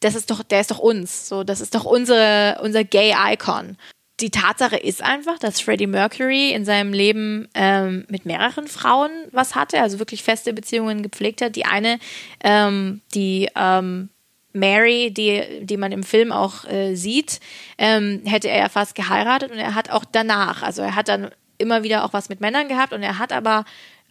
das 0.00 0.14
ist 0.14 0.30
doch, 0.30 0.42
der 0.42 0.60
ist 0.60 0.70
doch 0.70 0.78
uns. 0.78 1.28
So, 1.28 1.44
das 1.44 1.60
ist 1.60 1.74
doch 1.74 1.84
unsere, 1.84 2.60
unser 2.62 2.84
Gay-Icon. 2.84 3.76
Die 4.20 4.30
Tatsache 4.30 4.76
ist 4.76 5.02
einfach, 5.02 5.38
dass 5.38 5.60
Freddie 5.60 5.88
Mercury 5.88 6.52
in 6.52 6.64
seinem 6.64 6.92
Leben 6.92 7.48
ähm, 7.54 8.04
mit 8.08 8.26
mehreren 8.26 8.68
Frauen 8.68 9.10
was 9.32 9.56
hatte, 9.56 9.80
also 9.80 9.98
wirklich 9.98 10.22
feste 10.22 10.52
Beziehungen 10.52 11.02
gepflegt 11.02 11.42
hat. 11.42 11.56
Die 11.56 11.64
eine, 11.64 11.98
ähm, 12.44 13.00
die 13.12 13.48
ähm, 13.56 14.10
Mary, 14.54 15.10
die, 15.10 15.42
die 15.62 15.76
man 15.76 15.92
im 15.92 16.04
Film 16.04 16.32
auch 16.32 16.64
äh, 16.64 16.94
sieht, 16.94 17.40
ähm, 17.76 18.22
hätte 18.24 18.48
er 18.48 18.58
ja 18.58 18.68
fast 18.68 18.94
geheiratet 18.94 19.50
und 19.50 19.58
er 19.58 19.74
hat 19.74 19.90
auch 19.90 20.04
danach, 20.10 20.62
also 20.62 20.80
er 20.80 20.94
hat 20.94 21.08
dann 21.08 21.30
immer 21.58 21.82
wieder 21.82 22.04
auch 22.04 22.12
was 22.12 22.28
mit 22.28 22.40
Männern 22.40 22.68
gehabt 22.68 22.92
und 22.92 23.02
er 23.02 23.18
hat 23.18 23.32
aber 23.32 23.64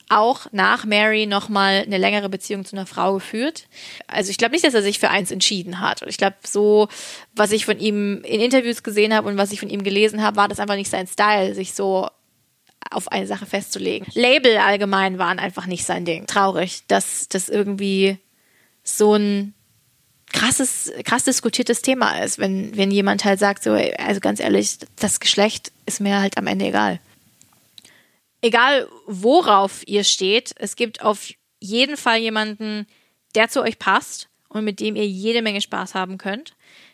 auch 0.09 0.47
nach 0.51 0.85
Mary 0.85 1.25
nochmal 1.25 1.83
eine 1.85 1.97
längere 1.97 2.29
Beziehung 2.29 2.65
zu 2.65 2.75
einer 2.75 2.85
Frau 2.85 3.15
geführt. 3.15 3.67
Also 4.07 4.31
ich 4.31 4.37
glaube 4.37 4.51
nicht, 4.51 4.65
dass 4.65 4.73
er 4.73 4.81
sich 4.81 4.99
für 4.99 5.09
eins 5.09 5.31
entschieden 5.31 5.79
hat. 5.79 6.01
Und 6.01 6.09
ich 6.09 6.17
glaube, 6.17 6.35
so, 6.45 6.89
was 7.33 7.51
ich 7.53 7.65
von 7.65 7.79
ihm 7.79 8.21
in 8.23 8.41
Interviews 8.41 8.83
gesehen 8.83 9.13
habe 9.13 9.29
und 9.29 9.37
was 9.37 9.53
ich 9.53 9.61
von 9.61 9.69
ihm 9.69 9.83
gelesen 9.83 10.21
habe, 10.21 10.35
war 10.35 10.49
das 10.49 10.59
einfach 10.59 10.75
nicht 10.75 10.89
sein 10.89 11.07
Style, 11.07 11.55
sich 11.55 11.73
so 11.73 12.09
auf 12.91 13.11
eine 13.11 13.27
Sache 13.27 13.45
festzulegen. 13.45 14.07
Label 14.13 14.57
allgemein 14.57 15.17
waren 15.17 15.39
einfach 15.39 15.65
nicht 15.65 15.85
sein 15.85 16.05
Ding. 16.05 16.27
Traurig, 16.27 16.85
dass 16.87 17.27
das 17.29 17.49
irgendwie 17.49 18.17
so 18.83 19.15
ein 19.15 19.53
krasses, 20.33 20.91
krass 21.05 21.23
diskutiertes 21.23 21.81
Thema 21.81 22.19
ist, 22.19 22.39
wenn, 22.39 22.75
wenn 22.75 22.91
jemand 22.91 23.23
halt 23.23 23.39
sagt, 23.39 23.63
so, 23.63 23.71
also 23.71 24.19
ganz 24.19 24.39
ehrlich, 24.39 24.79
das 24.97 25.19
Geschlecht 25.19 25.71
ist 25.85 26.01
mir 26.01 26.19
halt 26.19 26.37
am 26.37 26.47
Ende 26.47 26.65
egal. 26.65 26.99
Egal 28.41 28.89
worauf 29.07 29.87
ihr 29.87 30.03
steht, 30.03 30.53
es 30.57 30.75
gibt 30.75 31.01
auf 31.01 31.29
jeden 31.61 31.95
Fall 31.95 32.17
jemanden, 32.17 32.85
der 33.35 33.47
zu 33.47 33.61
euch 33.61 33.79
passt 33.79 34.27
und 34.49 34.65
mit 34.65 34.81
dem 34.81 34.97
ihr 34.97 35.07
jede 35.07 35.41
Menge 35.41 35.61
Spaß 35.61 35.95
haben 35.95 36.17
könnt. 36.17 36.53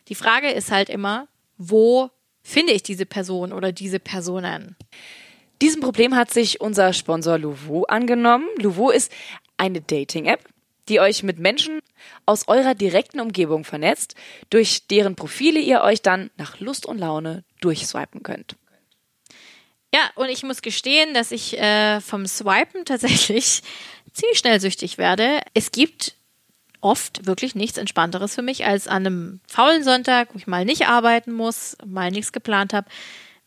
Die 0.10 0.15
Frage 0.15 0.52
ist 0.52 0.71
halt 0.71 0.89
immer, 0.89 1.28
wo 1.58 2.12
finde 2.43 2.73
ich 2.73 2.84
diese 2.84 3.06
Person 3.06 3.52
oder 3.52 3.71
diese 3.71 3.99
Personen? 3.99 4.75
Diesem 5.62 5.82
Problem 5.82 6.15
hat 6.15 6.32
sich 6.32 6.62
unser 6.62 6.93
Sponsor 6.93 7.38
Louvo 7.38 7.84
angenommen. 7.84 8.47
Louvo 8.58 8.91
ist 8.91 9.12
eine 9.58 9.82
Dating-App, 9.82 10.47
die 10.88 10.99
euch 10.99 11.23
mit 11.23 11.39
Menschen 11.39 11.80
aus 12.30 12.48
eurer 12.48 12.76
direkten 12.76 13.20
Umgebung 13.20 13.63
vernetzt, 13.63 14.13
durch 14.52 14.86
deren 14.88 15.15
Profile 15.15 15.60
ihr 15.60 15.82
euch 15.82 16.04
dann 16.04 16.30
nach 16.38 16.60
Lust 16.60 16.86
und 16.86 17.00
Laune 17.00 17.44
durchswipen 17.60 18.22
könnt. 18.22 18.56
Ja, 19.92 20.02
und 20.13 20.30
ich 20.30 20.44
muss 20.44 20.62
gestehen, 20.62 21.15
dass 21.15 21.32
ich 21.32 21.58
äh, 21.58 22.00
vom 22.02 22.28
Swipen 22.28 22.86
tatsächlich 22.86 23.63
ziemlich 24.13 24.38
schnell 24.38 24.62
süchtig 24.62 25.00
werde. 25.00 25.42
Es 25.56 25.72
gibt 25.72 26.13
oft 26.82 27.26
wirklich 27.26 27.56
nichts 27.56 27.80
Entspannteres 27.80 28.36
für 28.36 28.44
mich, 28.44 28.63
als 28.63 28.88
an 28.88 29.08
einem 29.08 29.39
faulen 29.48 29.84
Sonntag, 29.84 30.30
wo 30.32 30.38
ich 30.38 30.46
mal 30.46 30.65
nicht 30.65 30.88
arbeiten 30.88 31.34
muss, 31.34 31.78
mal 31.84 32.12
nichts 32.12 32.32
geplant 32.32 32.74
habe, 32.74 32.88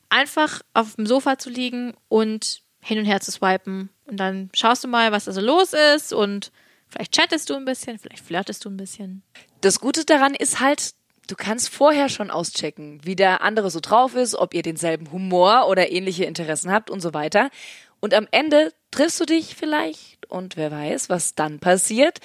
einfach 0.09 0.61
auf 0.75 0.97
dem 0.97 1.07
Sofa 1.07 1.38
zu 1.38 1.51
liegen 1.51 1.95
und 2.09 2.62
hin 2.83 2.99
und 2.99 3.05
her 3.05 3.21
zu 3.21 3.31
swipen. 3.31 3.90
Und 4.07 4.16
dann 4.16 4.51
schaust 4.55 4.83
du 4.83 4.88
mal, 4.88 5.12
was 5.12 5.27
da 5.27 5.33
so 5.33 5.40
los 5.40 5.73
ist 5.73 6.12
und 6.12 6.51
vielleicht 6.92 7.12
chattest 7.12 7.50
du 7.50 7.55
ein 7.55 7.64
bisschen, 7.64 7.98
vielleicht 7.98 8.24
flirtest 8.24 8.64
du 8.64 8.70
ein 8.70 8.76
bisschen. 8.76 9.22
Das 9.61 9.81
Gute 9.81 10.05
daran 10.05 10.35
ist 10.35 10.61
halt, 10.61 10.94
du 11.28 11.35
kannst 11.35 11.70
vorher 11.70 12.09
schon 12.09 12.31
auschecken, 12.31 13.00
wie 13.05 13.16
der 13.16 13.42
andere 13.42 13.70
so 13.70 13.81
drauf 13.81 14.14
ist, 14.14 14.35
ob 14.35 14.55
ihr 14.55 14.62
denselben 14.62 15.11
Humor 15.11 15.68
oder 15.68 15.90
ähnliche 15.90 16.24
Interessen 16.24 16.70
habt 16.70 16.90
und 16.90 17.00
so 17.00 17.14
weiter. 17.14 17.50
Und 18.00 18.14
am 18.14 18.28
Ende 18.31 18.72
triffst 18.90 19.20
du 19.20 19.24
dich 19.24 19.55
vielleicht 19.55 20.31
und 20.31 20.57
wer 20.57 20.70
weiß, 20.70 21.09
was 21.09 21.35
dann 21.35 21.61
passiert. 21.61 22.18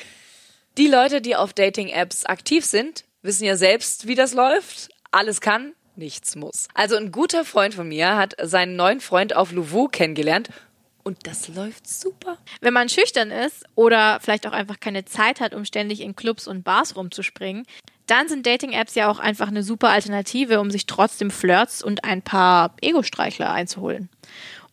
Die 0.78 0.88
Leute, 0.88 1.22
die 1.22 1.36
auf 1.36 1.54
Dating-Apps 1.54 2.26
aktiv 2.26 2.66
sind, 2.66 3.06
wissen 3.22 3.46
ja 3.46 3.56
selbst, 3.56 4.08
wie 4.08 4.16
das 4.16 4.34
läuft. 4.34 4.90
Alles 5.12 5.42
kann, 5.42 5.74
nichts 5.96 6.36
muss. 6.36 6.68
Also 6.74 6.96
ein 6.96 7.12
guter 7.12 7.46
Freund 7.46 7.74
von 7.74 7.88
mir 7.88 8.18
hat 8.18 8.36
seinen 8.42 8.76
neuen 8.76 9.00
Freund 9.00 9.36
auf 9.36 9.52
Louveau 9.52 9.88
kennengelernt 9.88 10.50
und 11.08 11.26
das 11.26 11.48
läuft 11.48 11.88
super. 11.88 12.38
Wenn 12.60 12.74
man 12.74 12.90
schüchtern 12.90 13.32
ist 13.32 13.64
oder 13.76 14.20
vielleicht 14.22 14.46
auch 14.46 14.52
einfach 14.52 14.82
keine 14.82 15.06
Zeit 15.06 15.40
hat, 15.40 15.56
um 15.56 15.64
ständig 15.64 16.02
in 16.02 16.18
Clubs 16.18 16.48
und 16.48 16.64
Bars 16.64 16.98
rumzuspringen, 16.98 17.66
dann 18.08 18.28
sind 18.28 18.46
Dating-Apps 18.46 18.94
ja 18.96 19.10
auch 19.10 19.20
einfach 19.20 19.48
eine 19.48 19.64
super 19.64 19.88
Alternative, 19.88 20.60
um 20.60 20.70
sich 20.70 20.86
trotzdem 20.86 21.32
Flirts 21.32 21.82
und 21.82 22.04
ein 22.04 22.22
paar 22.22 22.76
Ego-Streichler 22.82 23.50
einzuholen. 23.50 24.10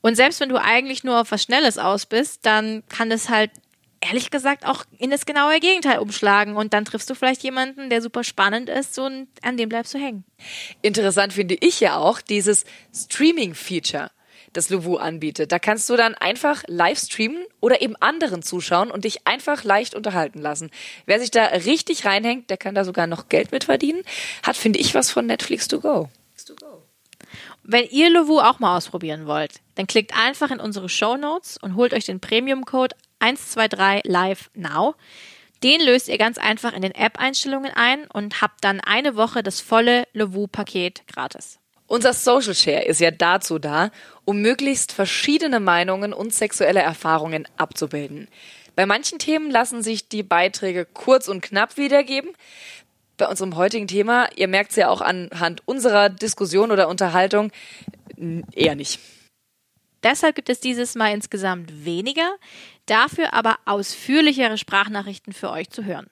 Und 0.00 0.16
selbst 0.16 0.40
wenn 0.40 0.48
du 0.48 0.60
eigentlich 0.60 1.04
nur 1.04 1.20
auf 1.20 1.30
was 1.30 1.44
Schnelles 1.44 1.78
aus 1.78 2.04
bist, 2.04 2.44
dann 2.44 2.82
kann 2.88 3.10
das 3.10 3.28
halt 3.28 3.52
ehrlich 4.00 4.30
gesagt 4.30 4.66
auch 4.66 4.84
in 4.98 5.10
das 5.10 5.26
genaue 5.26 5.60
Gegenteil 5.60 6.00
umschlagen 6.00 6.56
und 6.56 6.74
dann 6.74 6.84
triffst 6.84 7.08
du 7.10 7.14
vielleicht 7.14 7.44
jemanden, 7.44 7.90
der 7.90 8.02
super 8.02 8.24
spannend 8.24 8.68
ist 8.68 8.98
und 8.98 9.28
an 9.42 9.56
dem 9.56 9.68
bleibst 9.68 9.94
du 9.94 9.98
hängen. 9.98 10.24
Interessant 10.82 11.32
finde 11.32 11.56
ich 11.60 11.78
ja 11.78 11.96
auch 11.96 12.20
dieses 12.20 12.64
Streaming-Feature, 12.92 14.10
das 14.56 14.70
Luwu 14.70 14.96
anbietet. 14.96 15.52
Da 15.52 15.58
kannst 15.58 15.90
du 15.90 15.96
dann 15.96 16.14
einfach 16.14 16.62
live 16.66 16.98
streamen 16.98 17.44
oder 17.60 17.82
eben 17.82 17.96
anderen 17.96 18.42
zuschauen 18.42 18.90
und 18.90 19.04
dich 19.04 19.26
einfach 19.26 19.64
leicht 19.64 19.94
unterhalten 19.94 20.40
lassen. 20.40 20.70
Wer 21.06 21.20
sich 21.20 21.30
da 21.30 21.44
richtig 21.44 22.06
reinhängt, 22.06 22.50
der 22.50 22.56
kann 22.56 22.74
da 22.74 22.84
sogar 22.84 23.06
noch 23.06 23.28
Geld 23.28 23.52
mit 23.52 23.64
verdienen. 23.64 24.02
Hat, 24.42 24.56
finde 24.56 24.78
ich, 24.78 24.94
was 24.94 25.10
von 25.10 25.26
Netflix 25.26 25.68
to 25.68 25.80
go. 25.80 26.08
Wenn 27.62 27.84
ihr 27.88 28.10
Lovu 28.10 28.40
auch 28.40 28.58
mal 28.58 28.76
ausprobieren 28.76 29.26
wollt, 29.26 29.60
dann 29.74 29.86
klickt 29.86 30.16
einfach 30.16 30.50
in 30.50 30.60
unsere 30.60 30.88
Show 30.88 31.16
Notes 31.16 31.56
und 31.56 31.76
holt 31.76 31.94
euch 31.94 32.04
den 32.04 32.20
Premium-Code 32.20 32.94
123 33.20 34.02
Live 34.04 34.50
Now. 34.54 34.94
Den 35.62 35.80
löst 35.80 36.08
ihr 36.08 36.18
ganz 36.18 36.36
einfach 36.36 36.74
in 36.74 36.82
den 36.82 36.94
App-Einstellungen 36.94 37.72
ein 37.74 38.06
und 38.06 38.42
habt 38.42 38.62
dann 38.62 38.80
eine 38.80 39.16
Woche 39.16 39.42
das 39.42 39.62
volle 39.62 40.06
Lovu-Paket 40.12 41.06
gratis. 41.06 41.58
Unser 41.94 42.12
Social 42.12 42.56
Share 42.56 42.84
ist 42.86 43.00
ja 43.00 43.12
dazu 43.12 43.60
da, 43.60 43.92
um 44.24 44.40
möglichst 44.40 44.90
verschiedene 44.90 45.60
Meinungen 45.60 46.12
und 46.12 46.34
sexuelle 46.34 46.80
Erfahrungen 46.80 47.46
abzubilden. 47.56 48.26
Bei 48.74 48.84
manchen 48.84 49.20
Themen 49.20 49.48
lassen 49.48 49.80
sich 49.80 50.08
die 50.08 50.24
Beiträge 50.24 50.86
kurz 50.86 51.28
und 51.28 51.40
knapp 51.40 51.76
wiedergeben. 51.76 52.32
Bei 53.16 53.28
unserem 53.28 53.54
heutigen 53.54 53.86
Thema, 53.86 54.28
ihr 54.34 54.48
merkt 54.48 54.70
es 54.70 54.76
ja 54.76 54.88
auch 54.88 55.02
anhand 55.02 55.62
unserer 55.66 56.08
Diskussion 56.08 56.72
oder 56.72 56.88
Unterhaltung, 56.88 57.52
eher 58.50 58.74
nicht. 58.74 58.98
Deshalb 60.02 60.34
gibt 60.34 60.48
es 60.48 60.58
dieses 60.58 60.96
Mal 60.96 61.14
insgesamt 61.14 61.84
weniger, 61.84 62.34
dafür 62.86 63.34
aber 63.34 63.58
ausführlichere 63.66 64.58
Sprachnachrichten 64.58 65.32
für 65.32 65.52
euch 65.52 65.70
zu 65.70 65.84
hören. 65.84 66.10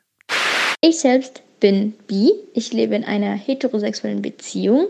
Ich 0.81 1.01
selbst 1.01 1.43
bin 1.59 1.95
bi. 2.07 2.31
Ich 2.55 2.73
lebe 2.73 2.95
in 2.95 3.03
einer 3.03 3.35
heterosexuellen 3.35 4.23
Beziehung. 4.23 4.87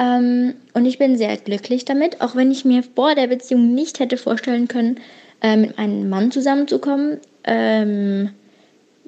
Ähm, 0.00 0.54
und 0.72 0.86
ich 0.86 0.98
bin 0.98 1.18
sehr 1.18 1.36
glücklich 1.36 1.84
damit, 1.84 2.22
auch 2.22 2.34
wenn 2.34 2.50
ich 2.50 2.64
mir 2.64 2.82
vor 2.82 3.14
der 3.14 3.26
Beziehung 3.26 3.74
nicht 3.74 4.00
hätte 4.00 4.16
vorstellen 4.16 4.66
können, 4.66 4.98
äh, 5.42 5.56
mit 5.56 5.78
einem 5.78 6.08
Mann 6.08 6.30
zusammenzukommen. 6.30 7.18
Ähm, 7.44 8.30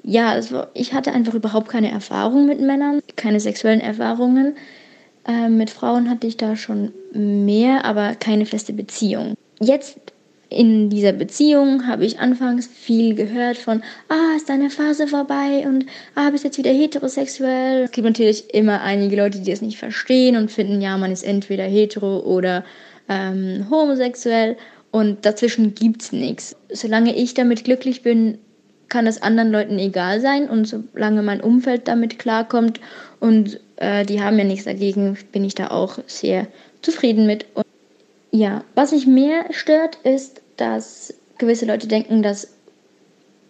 ja, 0.03 0.29
also 0.29 0.65
ich 0.75 0.93
hatte 0.93 1.11
einfach 1.11 1.33
überhaupt 1.33 1.67
keine 1.69 1.91
Erfahrung 1.91 2.45
mit 2.45 2.61
Männern, 2.61 3.01
keine 3.15 3.39
sexuellen 3.39 3.81
Erfahrungen. 3.81 4.55
Äh, 5.27 5.49
mit 5.49 5.71
Frauen 5.71 6.09
hatte 6.09 6.27
ich 6.27 6.37
da 6.37 6.55
schon 6.55 6.93
mehr, 7.11 7.85
aber 7.85 8.13
keine 8.15 8.45
feste 8.45 8.73
Beziehung. 8.73 9.33
Jetzt 9.59 9.97
in 10.53 10.89
dieser 10.89 11.11
Beziehung 11.11 11.87
habe 11.87 12.05
ich 12.05 12.19
anfangs 12.19 12.67
viel 12.67 13.15
gehört 13.15 13.57
von, 13.57 13.83
ah, 14.09 14.35
ist 14.35 14.49
deine 14.49 14.69
Phase 14.69 15.07
vorbei 15.07 15.65
und 15.65 15.85
ah, 16.15 16.29
bist 16.29 16.43
jetzt 16.43 16.57
wieder 16.57 16.71
heterosexuell. 16.71 17.83
Es 17.83 17.91
gibt 17.91 18.05
natürlich 18.05 18.53
immer 18.53 18.81
einige 18.81 19.15
Leute, 19.15 19.39
die 19.39 19.51
das 19.51 19.61
nicht 19.61 19.77
verstehen 19.77 20.37
und 20.37 20.51
finden, 20.51 20.81
ja, 20.81 20.97
man 20.97 21.11
ist 21.11 21.23
entweder 21.23 21.63
hetero 21.63 22.19
oder 22.19 22.63
ähm, 23.09 23.67
homosexuell 23.69 24.57
und 24.91 25.25
dazwischen 25.25 25.73
gibt 25.73 26.03
es 26.03 26.11
nichts. 26.11 26.55
Solange 26.71 27.15
ich 27.15 27.33
damit 27.33 27.63
glücklich 27.63 28.03
bin, 28.03 28.37
kann 28.89 29.07
es 29.07 29.23
anderen 29.23 29.51
Leuten 29.51 29.79
egal 29.79 30.21
sein 30.21 30.47
und 30.47 30.65
solange 30.65 31.23
mein 31.23 31.41
Umfeld 31.41 31.87
damit 31.87 32.19
klarkommt 32.19 32.79
und 33.19 33.59
äh, 33.77 34.05
die 34.05 34.21
haben 34.21 34.37
ja 34.37 34.43
nichts 34.43 34.65
dagegen, 34.65 35.17
bin 35.31 35.43
ich 35.43 35.55
da 35.55 35.71
auch 35.71 35.97
sehr 36.05 36.45
zufrieden 36.83 37.25
mit. 37.25 37.47
Und 37.55 37.65
ja, 38.29 38.63
was 38.75 38.91
mich 38.91 39.07
mehr 39.07 39.45
stört, 39.49 39.97
ist, 40.03 40.42
dass 40.57 41.13
gewisse 41.37 41.65
Leute 41.65 41.87
denken, 41.87 42.23
dass 42.23 42.49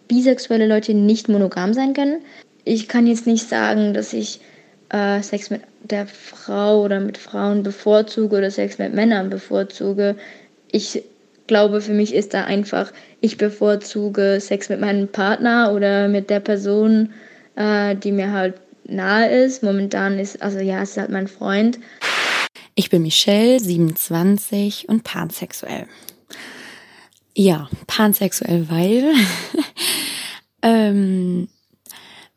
bisexuelle 0.08 0.66
Leute 0.66 0.94
nicht 0.94 1.28
monogam 1.28 1.74
sein 1.74 1.94
können. 1.94 2.22
Ich 2.64 2.88
kann 2.88 3.06
jetzt 3.06 3.26
nicht 3.26 3.48
sagen, 3.48 3.94
dass 3.94 4.12
ich 4.12 4.40
äh, 4.90 5.22
Sex 5.22 5.50
mit 5.50 5.62
der 5.82 6.06
Frau 6.06 6.82
oder 6.82 7.00
mit 7.00 7.18
Frauen 7.18 7.62
bevorzuge 7.62 8.36
oder 8.36 8.50
Sex 8.50 8.78
mit 8.78 8.94
Männern 8.94 9.30
bevorzuge. 9.30 10.16
Ich 10.70 11.02
glaube, 11.46 11.80
für 11.80 11.92
mich 11.92 12.14
ist 12.14 12.34
da 12.34 12.44
einfach, 12.44 12.92
ich 13.20 13.36
bevorzuge 13.36 14.38
Sex 14.40 14.68
mit 14.68 14.80
meinem 14.80 15.08
Partner 15.08 15.72
oder 15.74 16.08
mit 16.08 16.30
der 16.30 16.40
Person, 16.40 17.12
äh, 17.56 17.94
die 17.96 18.12
mir 18.12 18.32
halt 18.32 18.54
nahe 18.84 19.28
ist. 19.44 19.62
Momentan 19.62 20.18
ist, 20.18 20.42
also 20.42 20.58
ja, 20.58 20.82
es 20.82 20.90
ist 20.90 20.96
halt 20.98 21.10
mein 21.10 21.28
Freund. 21.28 21.78
Ich 22.74 22.90
bin 22.90 23.02
Michelle, 23.02 23.60
27 23.60 24.88
und 24.88 25.04
pansexuell. 25.04 25.86
Ja, 27.36 27.68
pansexuell, 27.86 28.68
weil, 28.68 29.12
ähm, 30.62 31.48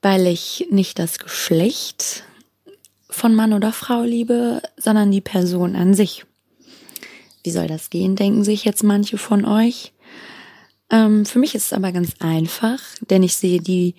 weil 0.01 0.25
ich 0.27 0.67
nicht 0.71 0.97
das 0.97 1.19
Geschlecht 1.19 2.23
von 3.10 3.36
Mann 3.36 3.53
oder 3.53 3.71
Frau 3.71 4.01
liebe, 4.01 4.62
sondern 4.77 5.12
die 5.12 5.21
Person 5.21 5.75
an 5.75 5.93
sich. 5.93 6.25
Wie 7.43 7.51
soll 7.51 7.67
das 7.67 7.89
gehen, 7.89 8.15
denken 8.15 8.43
sich 8.43 8.65
jetzt 8.65 8.83
manche 8.83 9.17
von 9.17 9.45
euch. 9.45 9.93
Ähm, 10.89 11.25
für 11.25 11.39
mich 11.39 11.53
ist 11.53 11.67
es 11.67 11.73
aber 11.73 11.91
ganz 11.91 12.13
einfach, 12.19 12.79
denn 13.10 13.21
ich 13.21 13.36
sehe 13.36 13.60
die, 13.60 13.95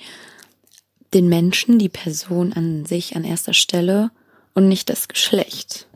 den 1.14 1.28
Menschen, 1.28 1.78
die 1.78 1.88
Person 1.88 2.52
an 2.52 2.86
sich 2.86 3.14
an 3.14 3.24
erster 3.24 3.54
Stelle 3.54 4.10
und 4.54 4.68
nicht 4.68 4.90
das 4.90 5.06
Geschlecht. 5.06 5.86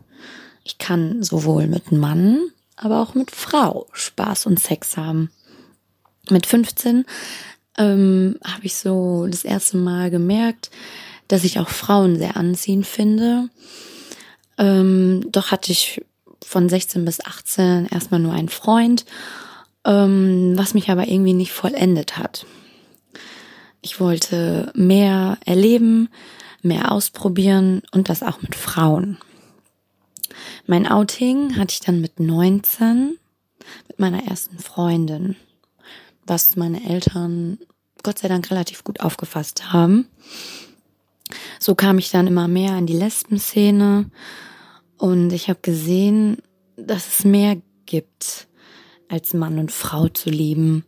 Ich 0.64 0.78
kann 0.78 1.22
sowohl 1.22 1.66
mit 1.66 1.90
Mann, 1.90 2.40
aber 2.84 3.00
auch 3.00 3.14
mit 3.14 3.30
Frau 3.30 3.86
Spaß 3.92 4.46
und 4.46 4.60
Sex 4.60 4.96
haben. 4.96 5.30
Mit 6.30 6.46
15 6.46 7.04
ähm, 7.78 8.36
habe 8.44 8.64
ich 8.64 8.76
so 8.76 9.26
das 9.28 9.44
erste 9.44 9.76
Mal 9.76 10.10
gemerkt, 10.10 10.70
dass 11.28 11.44
ich 11.44 11.58
auch 11.58 11.68
Frauen 11.68 12.16
sehr 12.16 12.36
anziehend 12.36 12.86
finde. 12.86 13.48
Ähm, 14.58 15.26
doch 15.30 15.50
hatte 15.50 15.72
ich 15.72 16.04
von 16.44 16.68
16 16.68 17.04
bis 17.04 17.24
18 17.24 17.86
erstmal 17.86 18.20
nur 18.20 18.32
einen 18.32 18.48
Freund, 18.48 19.04
ähm, 19.84 20.52
was 20.56 20.74
mich 20.74 20.90
aber 20.90 21.08
irgendwie 21.08 21.32
nicht 21.32 21.52
vollendet 21.52 22.18
hat. 22.18 22.46
Ich 23.80 23.98
wollte 23.98 24.70
mehr 24.74 25.38
erleben, 25.44 26.08
mehr 26.62 26.92
ausprobieren 26.92 27.82
und 27.90 28.08
das 28.08 28.22
auch 28.22 28.40
mit 28.42 28.54
Frauen. 28.54 29.18
Mein 30.66 30.86
Outing 30.86 31.56
hatte 31.56 31.72
ich 31.72 31.80
dann 31.80 32.00
mit 32.00 32.20
19 32.20 33.18
mit 33.88 33.98
meiner 33.98 34.24
ersten 34.24 34.58
Freundin, 34.58 35.36
was 36.26 36.56
meine 36.56 36.88
Eltern 36.88 37.58
Gott 38.02 38.18
sei 38.18 38.28
Dank 38.28 38.50
relativ 38.50 38.84
gut 38.84 39.00
aufgefasst 39.00 39.72
haben. 39.72 40.08
So 41.58 41.74
kam 41.74 41.98
ich 41.98 42.10
dann 42.10 42.26
immer 42.26 42.48
mehr 42.48 42.76
in 42.76 42.86
die 42.86 42.96
Lesben-Szene 42.96 44.10
und 44.98 45.32
ich 45.32 45.48
habe 45.48 45.60
gesehen, 45.62 46.38
dass 46.76 47.06
es 47.08 47.24
mehr 47.24 47.56
gibt, 47.86 48.48
als 49.08 49.34
Mann 49.34 49.58
und 49.58 49.70
Frau 49.70 50.08
zu 50.08 50.30
lieben. 50.30 50.84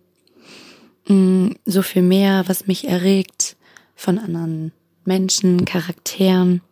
Mm, 1.06 1.50
so 1.64 1.82
viel 1.82 2.02
mehr, 2.02 2.44
was 2.48 2.66
mich 2.66 2.88
erregt 2.88 3.56
von 3.94 4.18
anderen 4.18 4.72
Menschen, 5.04 5.64
Charakteren, 5.64 6.62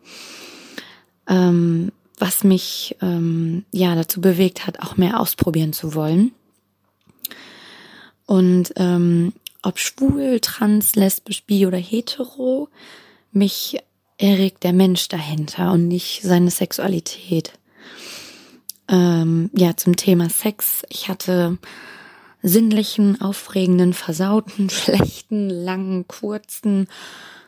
ähm, 1.28 1.92
was 2.22 2.44
mich 2.44 2.96
ähm, 3.02 3.64
ja 3.72 3.96
dazu 3.96 4.20
bewegt 4.20 4.64
hat, 4.64 4.78
auch 4.78 4.96
mehr 4.96 5.18
ausprobieren 5.18 5.72
zu 5.72 5.96
wollen. 5.96 6.30
Und 8.26 8.72
ähm, 8.76 9.32
ob 9.60 9.80
schwul, 9.80 10.38
trans, 10.38 10.94
lesbisch, 10.94 11.42
bi 11.42 11.66
oder 11.66 11.78
hetero, 11.78 12.68
mich 13.32 13.78
erregt 14.18 14.62
der 14.62 14.72
Mensch 14.72 15.08
dahinter 15.08 15.72
und 15.72 15.88
nicht 15.88 16.22
seine 16.22 16.52
Sexualität. 16.52 17.58
Ähm, 18.86 19.50
ja, 19.52 19.76
zum 19.76 19.96
Thema 19.96 20.30
Sex. 20.30 20.82
Ich 20.90 21.08
hatte 21.08 21.58
sinnlichen, 22.40 23.20
aufregenden, 23.20 23.94
versauten, 23.94 24.70
schlechten, 24.70 25.50
langen, 25.50 26.06
kurzen, 26.06 26.86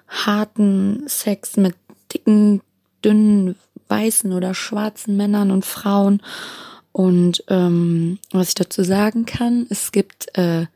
harten 0.08 1.04
Sex 1.06 1.56
mit 1.56 1.76
dicken, 2.12 2.60
dünnen, 3.04 3.54
weißen 3.88 4.32
oder 4.32 4.54
schwarzen 4.54 5.16
Männern 5.16 5.50
und 5.50 5.64
Frauen. 5.64 6.22
Und 6.92 7.42
ähm, 7.48 8.18
was 8.30 8.48
ich 8.48 8.54
dazu 8.54 8.84
sagen 8.84 9.26
kann, 9.26 9.66
es 9.68 9.90
gibt 9.90 10.38
äh, 10.38 10.66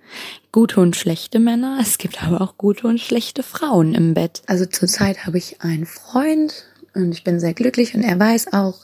gute 0.50 0.80
und 0.80 0.96
schlechte 0.96 1.38
Männer, 1.38 1.78
es 1.80 1.96
gibt 1.96 2.24
aber 2.24 2.40
auch 2.40 2.56
gute 2.56 2.88
und 2.88 2.98
schlechte 2.98 3.44
Frauen 3.44 3.94
im 3.94 4.14
Bett. 4.14 4.42
Also 4.46 4.66
zurzeit 4.66 5.26
habe 5.26 5.38
ich 5.38 5.60
einen 5.60 5.86
Freund 5.86 6.64
und 6.94 7.12
ich 7.12 7.22
bin 7.22 7.38
sehr 7.38 7.54
glücklich 7.54 7.94
und 7.94 8.02
er 8.02 8.18
weiß 8.18 8.52
auch, 8.52 8.80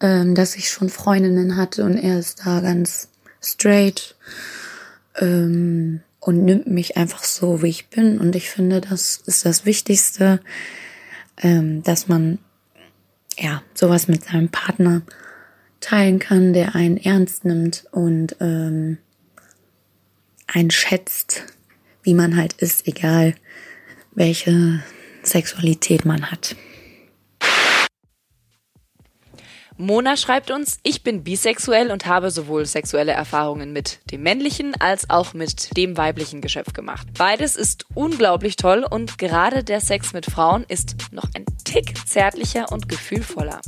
ähm, 0.00 0.36
dass 0.36 0.54
ich 0.54 0.70
schon 0.70 0.90
Freundinnen 0.90 1.56
hatte 1.56 1.84
und 1.84 1.96
er 1.96 2.20
ist 2.20 2.42
da 2.44 2.60
ganz 2.60 3.08
straight 3.42 4.14
ähm, 5.16 6.02
und 6.20 6.44
nimmt 6.44 6.68
mich 6.68 6.96
einfach 6.96 7.24
so, 7.24 7.62
wie 7.62 7.68
ich 7.68 7.88
bin. 7.88 8.18
Und 8.18 8.36
ich 8.36 8.50
finde, 8.50 8.80
das 8.80 9.22
ist 9.26 9.44
das 9.44 9.64
Wichtigste, 9.64 10.40
ähm, 11.38 11.82
dass 11.82 12.08
man 12.08 12.38
ja 13.40 13.62
sowas 13.74 14.08
mit 14.08 14.24
seinem 14.24 14.48
Partner 14.48 15.02
teilen 15.80 16.18
kann, 16.18 16.52
der 16.52 16.74
einen 16.74 16.98
ernst 16.98 17.44
nimmt 17.44 17.84
und 17.90 18.36
ähm, 18.40 18.98
einen 20.46 20.70
schätzt 20.70 21.44
wie 22.02 22.14
man 22.14 22.36
halt 22.36 22.54
ist, 22.54 22.86
egal 22.86 23.34
welche 24.12 24.82
Sexualität 25.22 26.04
man 26.04 26.30
hat. 26.30 26.56
Mona 29.80 30.18
schreibt 30.18 30.50
uns, 30.50 30.78
ich 30.82 31.02
bin 31.02 31.24
bisexuell 31.24 31.90
und 31.90 32.04
habe 32.04 32.30
sowohl 32.30 32.66
sexuelle 32.66 33.12
Erfahrungen 33.12 33.72
mit 33.72 34.00
dem 34.10 34.22
männlichen 34.22 34.78
als 34.78 35.08
auch 35.08 35.32
mit 35.32 35.74
dem 35.74 35.96
weiblichen 35.96 36.42
Geschöpf 36.42 36.74
gemacht. 36.74 37.08
Beides 37.16 37.56
ist 37.56 37.86
unglaublich 37.94 38.56
toll 38.56 38.86
und 38.88 39.16
gerade 39.16 39.64
der 39.64 39.80
Sex 39.80 40.12
mit 40.12 40.26
Frauen 40.26 40.66
ist 40.68 40.96
noch 41.12 41.24
ein 41.34 41.46
Tick 41.64 41.94
zärtlicher 42.06 42.70
und 42.70 42.90
gefühlvoller. 42.90 43.62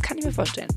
Kann 0.00 0.16
ich 0.18 0.24
mir 0.24 0.32
vorstellen. 0.32 0.68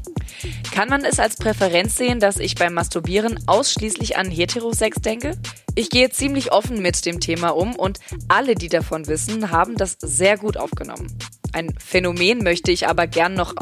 Kann 0.72 0.90
man 0.90 1.06
es 1.06 1.20
als 1.20 1.36
Präferenz 1.36 1.96
sehen, 1.96 2.20
dass 2.20 2.38
ich 2.38 2.56
beim 2.56 2.74
Masturbieren 2.74 3.40
ausschließlich 3.46 4.18
an 4.18 4.32
Heterosex 4.32 5.00
denke? 5.00 5.38
Ich 5.76 5.92
gehe 5.92 6.10
ziemlich 6.10 6.52
offen 6.52 6.82
mit 6.82 7.06
dem 7.06 7.20
Thema 7.20 7.50
um 7.50 7.76
und 7.76 8.00
alle, 8.30 8.56
die 8.56 8.70
davon 8.70 9.06
wissen, 9.06 9.52
haben 9.52 9.76
das 9.76 9.98
sehr 10.00 10.38
gut 10.38 10.58
aufgenommen. 10.58 11.16
Ein 11.56 11.74
Phänomen 11.80 12.40
möchte 12.40 12.74
ich 12.74 12.90
aber 12.90 13.08
gern 13.08 13.34
noch 13.34 13.56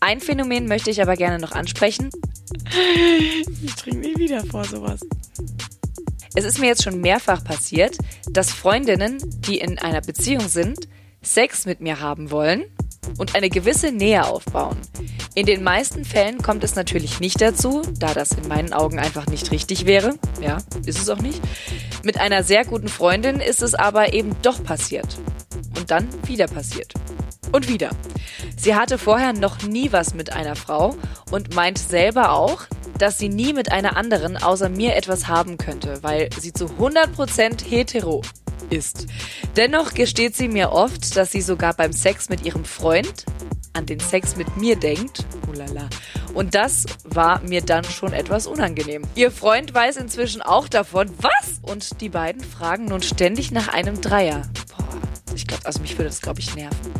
ein 0.00 0.20
Phänomen 0.20 0.66
möchte 0.66 0.90
ich 0.90 1.00
aber 1.00 1.14
gerne 1.14 1.38
noch 1.38 1.52
ansprechen. 1.52 2.10
Ich 3.62 3.72
trinke 3.76 4.00
nie 4.00 4.16
wieder 4.16 4.44
vor 4.44 4.64
sowas. 4.64 4.98
Es 6.34 6.44
ist 6.44 6.58
mir 6.58 6.66
jetzt 6.66 6.82
schon 6.82 7.00
mehrfach 7.00 7.44
passiert, 7.44 7.96
dass 8.28 8.50
Freundinnen, 8.50 9.18
die 9.42 9.58
in 9.58 9.78
einer 9.78 10.00
Beziehung 10.00 10.48
sind, 10.48 10.88
Sex 11.22 11.66
mit 11.66 11.80
mir 11.80 12.00
haben 12.00 12.32
wollen 12.32 12.64
und 13.16 13.36
eine 13.36 13.48
gewisse 13.48 13.92
Nähe 13.92 14.26
aufbauen. 14.26 14.78
In 15.36 15.46
den 15.46 15.62
meisten 15.62 16.04
Fällen 16.04 16.42
kommt 16.42 16.64
es 16.64 16.74
natürlich 16.74 17.20
nicht 17.20 17.40
dazu, 17.40 17.82
da 18.00 18.12
das 18.12 18.32
in 18.32 18.48
meinen 18.48 18.72
Augen 18.72 18.98
einfach 18.98 19.28
nicht 19.28 19.52
richtig 19.52 19.86
wäre. 19.86 20.18
Ja, 20.42 20.58
ist 20.84 20.98
es 20.98 21.08
auch 21.08 21.22
nicht. 21.22 21.40
Mit 22.02 22.18
einer 22.18 22.42
sehr 22.42 22.64
guten 22.64 22.88
Freundin 22.88 23.38
ist 23.38 23.62
es 23.62 23.76
aber 23.76 24.14
eben 24.14 24.34
doch 24.42 24.64
passiert. 24.64 25.16
Und 25.78 25.92
dann 25.92 26.08
wieder 26.26 26.48
passiert. 26.48 26.92
Und 27.52 27.68
wieder. 27.68 27.90
Sie 28.56 28.74
hatte 28.74 28.98
vorher 28.98 29.32
noch 29.32 29.62
nie 29.62 29.92
was 29.92 30.14
mit 30.14 30.32
einer 30.32 30.56
Frau 30.56 30.96
und 31.30 31.54
meint 31.54 31.78
selber 31.78 32.32
auch, 32.32 32.62
dass 32.98 33.18
sie 33.18 33.28
nie 33.28 33.52
mit 33.52 33.72
einer 33.72 33.96
anderen 33.96 34.36
außer 34.36 34.68
mir 34.68 34.94
etwas 34.94 35.26
haben 35.26 35.56
könnte, 35.56 36.02
weil 36.02 36.28
sie 36.38 36.52
zu 36.52 36.66
100% 36.66 37.64
hetero 37.64 38.22
ist. 38.68 39.06
Dennoch 39.56 39.94
gesteht 39.94 40.36
sie 40.36 40.48
mir 40.48 40.72
oft, 40.72 41.16
dass 41.16 41.32
sie 41.32 41.40
sogar 41.40 41.74
beim 41.74 41.92
Sex 41.92 42.28
mit 42.28 42.44
ihrem 42.44 42.64
Freund 42.64 43.24
an 43.72 43.86
den 43.86 44.00
Sex 44.00 44.36
mit 44.36 44.56
mir 44.56 44.76
denkt. 44.76 45.24
Ulala. 45.48 45.88
Und 46.34 46.54
das 46.54 46.84
war 47.04 47.40
mir 47.40 47.62
dann 47.62 47.84
schon 47.84 48.12
etwas 48.12 48.46
unangenehm. 48.46 49.02
Ihr 49.14 49.30
Freund 49.30 49.74
weiß 49.74 49.96
inzwischen 49.96 50.42
auch 50.42 50.68
davon. 50.68 51.10
Was? 51.18 51.60
Und 51.62 52.00
die 52.00 52.08
beiden 52.08 52.42
fragen 52.42 52.86
nun 52.86 53.02
ständig 53.02 53.50
nach 53.50 53.68
einem 53.68 54.00
Dreier. 54.00 54.42
Boah, 54.76 55.09
ich 55.34 55.46
glaube, 55.46 55.66
also 55.66 55.80
mich 55.80 55.92
würde 55.92 56.04
das, 56.04 56.20
glaube 56.20 56.40
ich, 56.40 56.54
nerven. 56.54 56.92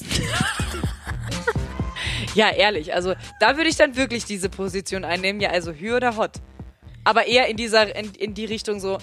ja, 2.34 2.50
ehrlich. 2.50 2.94
Also 2.94 3.14
da 3.40 3.56
würde 3.56 3.68
ich 3.68 3.76
dann 3.76 3.96
wirklich 3.96 4.24
diese 4.24 4.48
Position 4.48 5.04
einnehmen. 5.04 5.40
Ja, 5.40 5.50
also 5.50 5.72
Hü 5.72 5.94
oder 5.94 6.16
Hot. 6.16 6.32
Aber 7.04 7.26
eher 7.26 7.46
in 7.46 7.56
dieser, 7.56 7.94
in, 7.94 8.12
in 8.14 8.34
die 8.34 8.44
Richtung 8.44 8.80
so, 8.80 8.98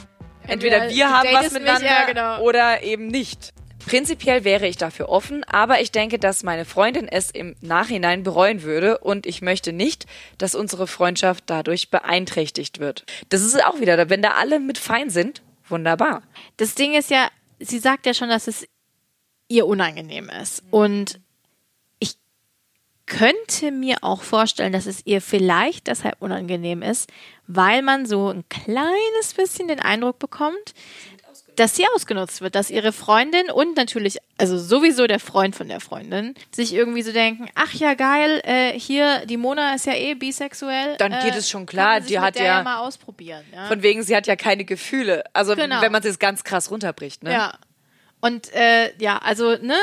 entweder 0.47 0.89
wir 0.89 1.09
haben 1.09 1.29
was 1.31 1.51
miteinander 1.51 1.79
mich, 1.79 1.89
ja, 1.89 2.05
genau. 2.05 2.41
oder 2.41 2.83
eben 2.83 3.07
nicht. 3.07 3.53
Prinzipiell 3.85 4.43
wäre 4.43 4.67
ich 4.67 4.77
dafür 4.77 5.09
offen, 5.09 5.43
aber 5.43 5.81
ich 5.81 5.91
denke, 5.91 6.17
dass 6.17 6.43
meine 6.43 6.65
Freundin 6.65 7.07
es 7.07 7.31
im 7.31 7.55
Nachhinein 7.61 8.23
bereuen 8.23 8.63
würde 8.63 8.97
und 8.99 9.25
ich 9.25 9.41
möchte 9.41 9.73
nicht, 9.73 10.05
dass 10.37 10.55
unsere 10.55 10.87
Freundschaft 10.87 11.45
dadurch 11.47 11.89
beeinträchtigt 11.89 12.79
wird. 12.79 13.05
Das 13.29 13.41
ist 13.41 13.63
auch 13.65 13.79
wieder, 13.79 14.09
wenn 14.09 14.21
da 14.21 14.31
alle 14.31 14.59
mit 14.59 14.77
fein 14.77 15.09
sind, 15.09 15.41
wunderbar. 15.67 16.23
Das 16.57 16.75
Ding 16.75 16.93
ist 16.93 17.09
ja, 17.09 17.27
sie 17.63 17.79
sagt 17.79 18.05
ja 18.05 18.13
schon, 18.13 18.29
dass 18.29 18.47
es 18.47 18.67
ihr 19.47 19.67
unangenehm 19.67 20.29
ist. 20.29 20.63
Und 20.71 21.19
ich 21.99 22.17
könnte 23.05 23.71
mir 23.71 23.97
auch 24.01 24.21
vorstellen, 24.21 24.73
dass 24.73 24.85
es 24.85 25.05
ihr 25.05 25.21
vielleicht 25.21 25.87
deshalb 25.87 26.21
unangenehm 26.21 26.81
ist, 26.81 27.11
weil 27.47 27.81
man 27.81 28.05
so 28.05 28.29
ein 28.29 28.47
kleines 28.49 29.33
bisschen 29.35 29.67
den 29.67 29.79
Eindruck 29.79 30.19
bekommt, 30.19 30.73
dass 31.55 31.75
sie 31.75 31.85
ausgenutzt 31.95 32.41
wird, 32.41 32.55
dass 32.55 32.69
ihre 32.69 32.91
Freundin 32.91 33.49
und 33.51 33.75
natürlich, 33.75 34.17
also 34.37 34.57
sowieso 34.57 35.07
der 35.07 35.19
Freund 35.19 35.55
von 35.55 35.67
der 35.67 35.79
Freundin, 35.79 36.35
sich 36.51 36.73
irgendwie 36.73 37.01
so 37.01 37.11
denken, 37.11 37.47
ach 37.55 37.73
ja 37.73 37.93
geil, 37.93 38.41
äh, 38.43 38.77
hier, 38.77 39.25
die 39.25 39.37
Mona 39.37 39.75
ist 39.75 39.85
ja 39.85 39.93
eh 39.93 40.13
bisexuell. 40.15 40.95
Dann 40.97 41.11
geht 41.23 41.35
äh, 41.35 41.37
es 41.37 41.49
schon 41.49 41.65
klar, 41.65 42.01
die 42.01 42.19
hat 42.19 42.37
ja, 42.37 42.45
ja, 42.45 42.63
mal 42.63 42.77
ausprobieren. 42.77 43.43
Ja? 43.53 43.67
Von 43.67 43.83
wegen, 43.83 44.03
sie 44.03 44.15
hat 44.15 44.27
ja 44.27 44.35
keine 44.35 44.65
Gefühle. 44.65 45.23
Also 45.33 45.55
genau. 45.55 45.81
wenn 45.81 45.91
man 45.91 46.01
es 46.01 46.07
jetzt 46.07 46.19
ganz 46.19 46.43
krass 46.43 46.71
runterbricht, 46.71 47.23
ne? 47.23 47.33
Ja. 47.33 47.53
Und 48.23 48.53
äh, 48.53 48.93
ja, 48.99 49.17
also 49.17 49.57
ne, 49.57 49.75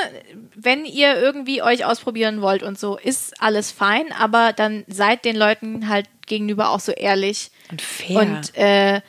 wenn 0.54 0.86
ihr 0.86 1.20
irgendwie 1.20 1.62
euch 1.62 1.84
ausprobieren 1.84 2.40
wollt 2.40 2.62
und 2.62 2.78
so, 2.78 2.96
ist 2.96 3.40
alles 3.42 3.70
fein, 3.70 4.12
aber 4.18 4.54
dann 4.54 4.84
seid 4.88 5.26
den 5.26 5.36
Leuten 5.36 5.90
halt 5.90 6.06
gegenüber 6.26 6.70
auch 6.70 6.80
so 6.80 6.92
ehrlich 6.92 7.50
und 7.70 7.82
fair. 7.82 8.16
Und 8.16 8.56
äh, 8.56 9.02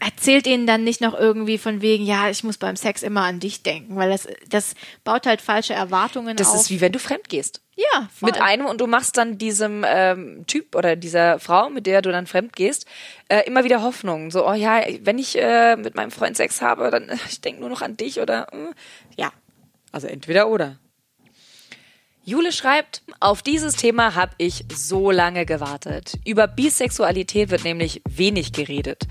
erzählt 0.00 0.46
ihnen 0.46 0.66
dann 0.66 0.82
nicht 0.82 1.00
noch 1.00 1.16
irgendwie 1.16 1.56
von 1.56 1.80
wegen, 1.80 2.04
ja, 2.04 2.28
ich 2.28 2.42
muss 2.42 2.58
beim 2.58 2.74
Sex 2.74 3.02
immer 3.02 3.22
an 3.22 3.38
dich 3.38 3.62
denken, 3.62 3.94
weil 3.94 4.10
das, 4.10 4.26
das 4.48 4.74
baut 5.04 5.26
halt 5.26 5.40
falsche 5.40 5.72
Erwartungen 5.72 6.36
das 6.36 6.48
auf. 6.48 6.54
Das 6.54 6.62
ist 6.62 6.70
wie 6.70 6.80
wenn 6.80 6.92
du 6.92 6.98
fremd 6.98 7.28
gehst. 7.28 7.62
Ja, 7.76 8.08
voll. 8.12 8.30
Mit 8.30 8.40
einem 8.40 8.66
und 8.66 8.80
du 8.80 8.88
machst 8.88 9.16
dann 9.16 9.38
diesem 9.38 9.84
ähm, 9.86 10.44
Typ 10.48 10.74
oder 10.74 10.96
dieser 10.96 11.38
Frau, 11.38 11.70
mit 11.70 11.86
der 11.86 12.02
du 12.02 12.10
dann 12.10 12.26
fremd 12.26 12.56
gehst, 12.56 12.86
äh, 13.28 13.46
immer 13.46 13.62
wieder 13.62 13.82
Hoffnung. 13.82 14.32
So, 14.32 14.48
oh 14.48 14.54
ja, 14.54 14.82
wenn 15.02 15.18
ich 15.18 15.38
äh, 15.38 15.76
mit 15.76 15.94
meinem 15.94 16.10
Freund 16.10 16.36
Sex 16.36 16.60
habe, 16.60 16.90
dann 16.90 17.08
äh, 17.08 17.16
ich 17.28 17.40
denke 17.40 17.60
nur 17.60 17.70
noch 17.70 17.82
an 17.82 17.96
dich 17.96 18.20
oder 18.20 18.52
äh, 18.52 18.72
ja. 19.16 19.32
Also 19.92 20.08
entweder 20.08 20.48
oder. 20.48 20.78
Jule 22.28 22.52
schreibt, 22.52 23.02
auf 23.20 23.40
dieses 23.40 23.74
Thema 23.74 24.14
habe 24.14 24.32
ich 24.36 24.66
so 24.70 25.10
lange 25.10 25.46
gewartet. 25.46 26.18
Über 26.26 26.46
Bisexualität 26.46 27.48
wird 27.48 27.64
nämlich 27.64 28.02
wenig 28.06 28.52
geredet, 28.52 29.04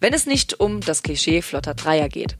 wenn 0.00 0.14
es 0.14 0.24
nicht 0.24 0.60
um 0.60 0.80
das 0.80 1.02
Klischee 1.02 1.42
flotter 1.42 1.74
Dreier 1.74 2.08
geht. 2.08 2.38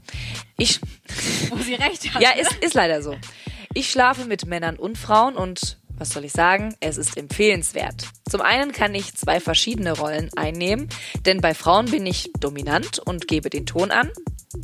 Ich, 0.57 0.79
Wo 1.51 1.57
sie 1.57 1.75
recht 1.75 2.11
hat. 2.11 2.23
ja, 2.23 2.31
ist, 2.31 2.53
ist 2.55 2.73
leider 2.73 3.03
so. 3.03 3.15
Ich 3.75 3.91
schlafe 3.91 4.25
mit 4.25 4.47
Männern 4.47 4.77
und 4.77 4.97
Frauen 4.97 5.35
und 5.35 5.77
was 5.97 6.09
soll 6.09 6.25
ich 6.25 6.33
sagen? 6.33 6.75
Es 6.79 6.97
ist 6.97 7.17
empfehlenswert. 7.17 8.07
Zum 8.29 8.41
einen 8.41 8.71
kann 8.71 8.95
ich 8.95 9.15
zwei 9.15 9.39
verschiedene 9.39 9.97
Rollen 9.97 10.29
einnehmen, 10.35 10.89
denn 11.25 11.41
bei 11.41 11.53
Frauen 11.53 11.85
bin 11.91 12.05
ich 12.05 12.31
dominant 12.39 12.99
und 12.99 13.27
gebe 13.27 13.49
den 13.49 13.65
Ton 13.65 13.91
an 13.91 14.11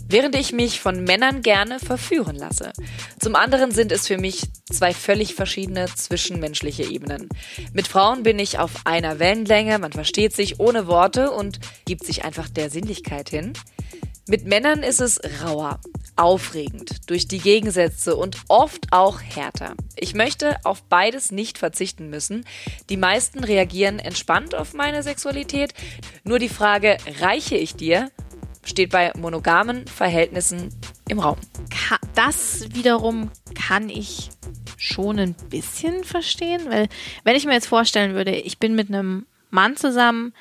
während 0.07 0.35
ich 0.35 0.51
mich 0.51 0.79
von 0.79 1.03
Männern 1.03 1.41
gerne 1.41 1.79
verführen 1.79 2.35
lasse. 2.35 2.71
Zum 3.19 3.35
anderen 3.35 3.71
sind 3.71 3.91
es 3.91 4.07
für 4.07 4.17
mich 4.17 4.43
zwei 4.71 4.93
völlig 4.93 5.35
verschiedene 5.35 5.85
zwischenmenschliche 5.93 6.83
Ebenen. 6.83 7.29
Mit 7.73 7.87
Frauen 7.87 8.23
bin 8.23 8.39
ich 8.39 8.59
auf 8.59 8.71
einer 8.85 9.19
Wellenlänge, 9.19 9.79
man 9.79 9.91
versteht 9.91 10.33
sich 10.33 10.59
ohne 10.59 10.87
Worte 10.87 11.31
und 11.31 11.59
gibt 11.85 12.05
sich 12.05 12.23
einfach 12.23 12.49
der 12.49 12.69
Sinnlichkeit 12.69 13.29
hin. 13.29 13.53
Mit 14.27 14.45
Männern 14.45 14.83
ist 14.83 15.01
es 15.01 15.19
rauer, 15.43 15.79
aufregend, 16.15 17.09
durch 17.09 17.27
die 17.27 17.39
Gegensätze 17.39 18.15
und 18.15 18.37
oft 18.47 18.87
auch 18.91 19.19
härter. 19.21 19.75
Ich 19.95 20.13
möchte 20.13 20.57
auf 20.63 20.83
beides 20.83 21.31
nicht 21.31 21.57
verzichten 21.57 22.09
müssen. 22.09 22.45
Die 22.89 22.97
meisten 22.97 23.43
reagieren 23.43 23.99
entspannt 23.99 24.53
auf 24.53 24.73
meine 24.73 25.03
Sexualität. 25.03 25.73
Nur 26.23 26.39
die 26.39 26.49
Frage, 26.49 26.97
reiche 27.19 27.55
ich 27.57 27.75
dir? 27.75 28.11
steht 28.63 28.91
bei 28.91 29.11
monogamen 29.17 29.87
Verhältnissen 29.87 30.69
im 31.07 31.19
Raum. 31.19 31.37
Das 32.15 32.65
wiederum 32.73 33.31
kann 33.55 33.89
ich 33.89 34.29
schon 34.77 35.19
ein 35.19 35.35
bisschen 35.49 36.03
verstehen, 36.03 36.61
weil 36.69 36.87
wenn 37.23 37.35
ich 37.35 37.45
mir 37.45 37.53
jetzt 37.53 37.67
vorstellen 37.67 38.13
würde, 38.13 38.31
ich 38.31 38.59
bin 38.59 38.75
mit 38.75 38.89
einem 38.89 39.25
Mann 39.49 39.77
zusammen, 39.77 40.33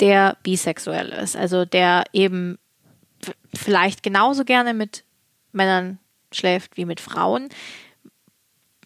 der 0.00 0.36
bisexuell 0.42 1.08
ist, 1.08 1.36
also 1.36 1.64
der 1.64 2.04
eben 2.12 2.58
vielleicht 3.54 4.02
genauso 4.02 4.44
gerne 4.44 4.74
mit 4.74 5.04
Männern 5.52 5.98
schläft 6.32 6.76
wie 6.76 6.84
mit 6.84 7.00
Frauen. 7.00 7.48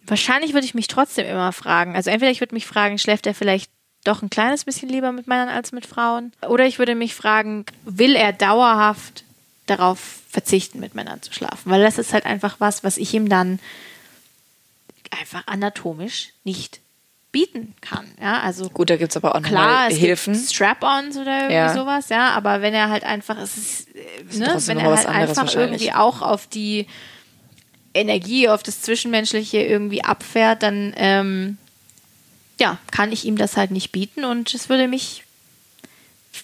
Wahrscheinlich 0.03 0.53
würde 0.53 0.67
ich 0.67 0.75
mich 0.75 0.89
trotzdem 0.89 1.27
immer 1.27 1.53
fragen, 1.53 1.95
also 1.95 2.11
entweder 2.11 2.31
ich 2.31 2.41
würde 2.41 2.55
mich 2.55 2.67
fragen, 2.67 2.99
schläft 2.99 3.27
er 3.27 3.35
vielleicht 3.35 3.71
doch 4.05 4.23
ein 4.23 4.31
kleines 4.31 4.65
bisschen 4.65 4.89
lieber 4.89 5.13
mit 5.13 5.27
Männern 5.27 5.49
als 5.49 5.73
mit 5.73 5.87
Frauen? 5.87 6.33
Oder 6.49 6.67
ich 6.67 6.79
würde 6.79 6.95
mich 6.95 7.15
fragen, 7.15 7.67
will 7.85 8.17
er 8.17 8.33
dauerhaft 8.33 9.25
darauf 9.67 10.01
verzichten, 10.29 10.81
mit 10.81 10.95
Männern 10.95 11.23
zu 11.23 11.33
schlafen? 11.33 11.71
Weil 11.71 11.83
das 11.83 11.99
ist 11.99 12.13
halt 12.13 12.25
einfach 12.25 12.61
was, 12.61 12.83
was 12.83 12.97
ich 12.97 13.13
ihm 13.13 13.29
dann 13.29 13.59
einfach 15.11 15.47
anatomisch 15.47 16.33
nicht 16.45 16.81
bieten 17.33 17.75
kann. 17.81 18.07
Ja, 18.21 18.41
also 18.41 18.69
gut, 18.69 18.91
da 18.91 18.97
gibt 18.97 19.11
es 19.11 19.17
aber 19.17 19.35
auch 19.37 19.43
klar, 19.43 19.89
es 19.89 19.97
Hilfen. 19.97 20.35
Strap-ons 20.35 21.17
oder 21.17 21.37
irgendwie 21.37 21.55
ja. 21.55 21.75
sowas, 21.75 22.09
ja, 22.09 22.31
aber 22.31 22.61
wenn 22.61 22.75
er 22.75 22.91
halt 22.91 23.05
einfach, 23.05 23.39
es 23.39 23.57
ist, 23.57 23.89
ist 24.29 24.39
ne, 24.39 24.57
wenn 24.67 24.79
er 24.79 24.97
halt 24.97 25.07
einfach 25.07 25.55
irgendwie 25.55 25.93
auch 25.93 26.23
auf 26.23 26.47
die 26.47 26.87
Energie, 27.95 28.49
auf 28.49 28.63
das 28.63 28.83
Zwischenmenschliche 28.83 29.59
irgendwie 29.59 30.03
abfährt, 30.03 30.63
dann 30.63 30.93
ähm, 30.97 31.59
ja, 32.59 32.79
kann 32.91 33.13
ich 33.13 33.25
ihm 33.25 33.37
das 33.37 33.57
halt 33.57 33.71
nicht 33.71 33.91
bieten 33.91 34.25
und 34.25 34.53
es 34.55 34.69
würde 34.69 34.87
mich 34.87 35.25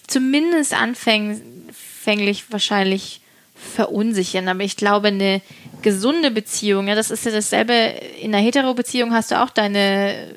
zumindest 0.07 0.73
anfänglich 0.73 2.45
wahrscheinlich 2.49 3.21
verunsichern. 3.55 4.47
Aber 4.47 4.63
ich 4.63 4.77
glaube, 4.77 5.09
eine 5.09 5.41
gesunde 5.81 6.31
Beziehung, 6.31 6.87
ja, 6.87 6.95
das 6.95 7.11
ist 7.11 7.25
ja 7.25 7.31
dasselbe. 7.31 7.73
In 8.21 8.33
einer 8.33 8.43
Hetero-Beziehung 8.43 9.13
hast 9.13 9.31
du 9.31 9.41
auch 9.41 9.49
deine, 9.49 10.33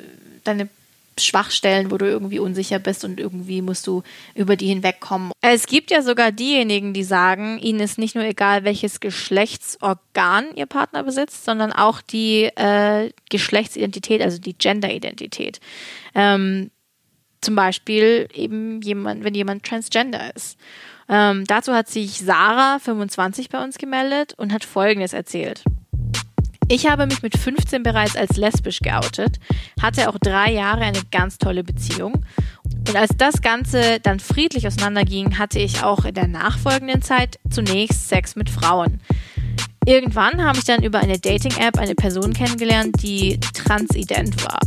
deine 0.51 0.69
Schwachstellen, 1.19 1.91
wo 1.91 1.99
du 1.99 2.07
irgendwie 2.07 2.39
unsicher 2.39 2.79
bist 2.79 3.05
und 3.05 3.21
irgendwie 3.21 3.63
musst 3.63 3.87
du 3.87 4.03
über 4.35 4.57
die 4.57 4.69
hinwegkommen. 4.69 5.33
Es 5.41 5.67
gibt 5.67 5.91
ja 5.91 6.03
sogar 6.03 6.33
diejenigen, 6.33 6.93
die 6.93 7.05
sagen, 7.05 7.59
ihnen 7.59 7.81
ist 7.81 7.99
nicht 7.99 8.15
nur 8.15 8.25
egal, 8.25 8.65
welches 8.65 9.01
Geschlechtsorgan 9.01 10.55
ihr 10.55 10.67
Partner 10.67 11.03
besitzt, 11.03 11.45
sondern 11.45 11.73
auch 11.73 12.01
die 12.01 12.45
äh, 12.57 13.11
Geschlechtsidentität, 13.29 14.23
also 14.23 14.39
die 14.39 14.57
Genderidentität. 14.57 15.61
Ähm, 16.15 16.71
zum 17.41 17.55
Beispiel 17.55 18.29
eben 18.35 18.81
jemand, 18.83 19.25
wenn 19.25 19.35
jemand 19.35 19.65
transgender 19.65 20.35
ist. 20.35 20.59
Ähm, 21.09 21.45
dazu 21.47 21.73
hat 21.73 21.89
sich 21.89 22.21
Sarah, 22.21 22.79
25, 22.79 23.49
bei 23.49 23.63
uns 23.63 23.79
gemeldet 23.79 24.35
und 24.37 24.53
hat 24.53 24.65
Folgendes 24.65 25.13
erzählt. 25.13 25.65
Ich 26.73 26.87
habe 26.87 27.05
mich 27.07 27.21
mit 27.21 27.37
15 27.37 27.83
bereits 27.83 28.15
als 28.15 28.37
lesbisch 28.37 28.79
geoutet, 28.79 29.41
hatte 29.83 30.09
auch 30.09 30.17
drei 30.19 30.53
Jahre 30.53 30.83
eine 30.83 31.01
ganz 31.11 31.37
tolle 31.37 31.65
Beziehung. 31.65 32.25
Und 32.63 32.95
als 32.95 33.11
das 33.19 33.43
Ganze 33.43 33.99
dann 33.99 34.21
friedlich 34.21 34.69
auseinanderging, 34.69 35.37
hatte 35.37 35.59
ich 35.59 35.83
auch 35.83 36.05
in 36.05 36.15
der 36.15 36.29
nachfolgenden 36.29 37.03
Zeit 37.03 37.41
zunächst 37.51 38.09
Sex 38.09 38.37
mit 38.37 38.49
Frauen. 38.49 39.01
Irgendwann 39.85 40.45
habe 40.45 40.59
ich 40.59 40.65
dann 40.65 40.85
über 40.85 41.01
eine 41.01 41.19
Dating-App 41.19 41.77
eine 41.77 41.97
Person 41.97 42.33
kennengelernt, 42.35 43.03
die 43.03 43.41
transident 43.41 44.45
war. 44.45 44.61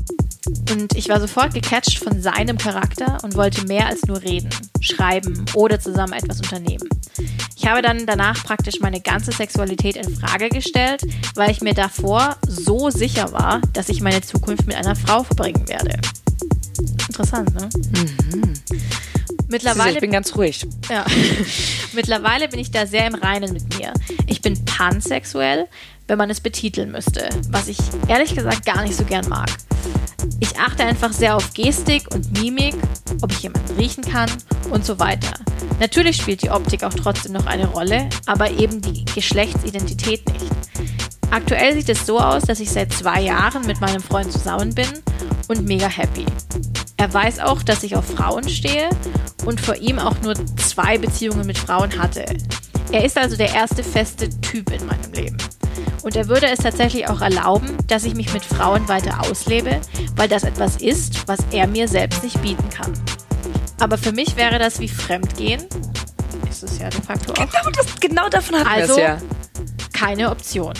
Und 0.45 0.95
ich 0.95 1.07
war 1.07 1.19
sofort 1.21 1.53
gecatcht 1.53 2.03
von 2.03 2.21
seinem 2.21 2.57
Charakter 2.57 3.17
und 3.23 3.35
wollte 3.35 3.65
mehr 3.65 3.87
als 3.87 4.05
nur 4.05 4.21
reden, 4.21 4.49
schreiben 4.81 5.45
oder 5.53 5.79
zusammen 5.79 6.13
etwas 6.13 6.39
unternehmen. 6.39 6.89
Ich 7.55 7.65
habe 7.65 7.81
dann 7.81 8.05
danach 8.05 8.43
praktisch 8.43 8.81
meine 8.81 8.99
ganze 8.99 9.31
Sexualität 9.31 9.95
in 9.95 10.13
Frage 10.15 10.49
gestellt, 10.49 11.01
weil 11.35 11.49
ich 11.51 11.61
mir 11.61 11.73
davor 11.73 12.35
so 12.45 12.89
sicher 12.89 13.31
war, 13.31 13.61
dass 13.71 13.87
ich 13.87 14.01
meine 14.01 14.21
Zukunft 14.21 14.67
mit 14.67 14.75
einer 14.75 14.95
Frau 14.95 15.23
verbringen 15.23 15.67
werde. 15.69 15.97
Interessant, 17.07 17.53
ne? 17.53 17.69
Mhm. 18.33 18.53
Mittlerweile, 19.47 19.93
ich 19.93 19.99
bin 19.99 20.11
ganz 20.11 20.35
ruhig. 20.35 20.65
Ja. 20.89 21.05
Mittlerweile 21.93 22.49
bin 22.49 22.59
ich 22.59 22.71
da 22.71 22.85
sehr 22.87 23.07
im 23.07 23.15
Reinen 23.15 23.53
mit 23.53 23.77
mir. 23.77 23.93
Ich 24.25 24.41
bin 24.41 24.65
pansexuell, 24.65 25.67
wenn 26.07 26.17
man 26.17 26.29
es 26.29 26.41
betiteln 26.41 26.91
müsste, 26.91 27.29
was 27.49 27.67
ich 27.67 27.77
ehrlich 28.07 28.35
gesagt 28.35 28.65
gar 28.65 28.81
nicht 28.83 28.97
so 28.97 29.03
gern 29.03 29.29
mag. 29.29 29.49
Ich 30.39 30.57
achte 30.57 30.83
einfach 30.83 31.11
sehr 31.11 31.35
auf 31.35 31.53
Gestik 31.53 32.13
und 32.13 32.39
Mimik, 32.39 32.75
ob 33.21 33.31
ich 33.31 33.43
jemanden 33.43 33.75
riechen 33.75 34.03
kann 34.03 34.29
und 34.69 34.85
so 34.85 34.99
weiter. 34.99 35.33
Natürlich 35.79 36.17
spielt 36.17 36.41
die 36.43 36.49
Optik 36.49 36.83
auch 36.83 36.93
trotzdem 36.93 37.33
noch 37.33 37.45
eine 37.45 37.67
Rolle, 37.67 38.09
aber 38.25 38.51
eben 38.51 38.81
die 38.81 39.05
Geschlechtsidentität 39.05 40.27
nicht. 40.31 40.51
Aktuell 41.31 41.73
sieht 41.73 41.89
es 41.89 42.05
so 42.05 42.19
aus, 42.19 42.43
dass 42.43 42.59
ich 42.59 42.69
seit 42.69 42.93
zwei 42.93 43.21
Jahren 43.21 43.65
mit 43.65 43.81
meinem 43.81 44.01
Freund 44.01 44.31
zusammen 44.31 44.73
bin 44.73 44.87
und 45.47 45.65
mega 45.65 45.87
happy. 45.87 46.25
Er 46.97 47.13
weiß 47.13 47.39
auch, 47.39 47.63
dass 47.63 47.83
ich 47.83 47.95
auf 47.95 48.05
Frauen 48.05 48.47
stehe 48.47 48.89
und 49.45 49.59
vor 49.59 49.75
ihm 49.75 49.99
auch 49.99 50.15
nur 50.21 50.35
zwei 50.57 50.97
Beziehungen 50.97 51.45
mit 51.45 51.57
Frauen 51.57 51.97
hatte. 51.97 52.25
Er 52.91 53.03
ist 53.03 53.17
also 53.17 53.35
der 53.35 53.53
erste 53.53 53.83
feste 53.83 54.29
Typ 54.41 54.71
in 54.71 54.85
meinem 54.85 55.11
Leben. 55.13 55.37
Und 56.03 56.17
er 56.17 56.27
würde 56.27 56.47
es 56.47 56.59
tatsächlich 56.59 57.07
auch 57.07 57.21
erlauben, 57.21 57.77
dass 57.87 58.03
ich 58.03 58.13
mich 58.13 58.33
mit 58.33 58.43
Frauen 58.43 58.87
weiter 58.89 59.21
auslebe, 59.21 59.79
weil 60.15 60.27
das 60.27 60.43
etwas 60.43 60.77
ist, 60.77 61.27
was 61.27 61.39
er 61.51 61.65
mir 61.67 61.87
selbst 61.87 62.23
nicht 62.23 62.41
bieten 62.41 62.69
kann. 62.69 62.93
Aber 63.79 63.97
für 63.97 64.11
mich 64.11 64.35
wäre 64.35 64.59
das 64.59 64.79
wie 64.79 64.89
Fremdgehen. 64.89 65.65
Ist 66.49 66.63
es 66.63 66.79
ja 66.79 66.89
de 66.89 67.01
facto 67.01 67.31
auch. 67.31 67.35
Genau, 67.35 67.69
das, 67.71 67.99
genau 67.99 68.29
davon 68.29 68.59
hatten 68.59 68.67
also, 68.67 68.97
wir 68.97 69.15
es 69.15 69.21
ja. 69.21 69.27
keine 69.93 70.29
Option. 70.29 70.73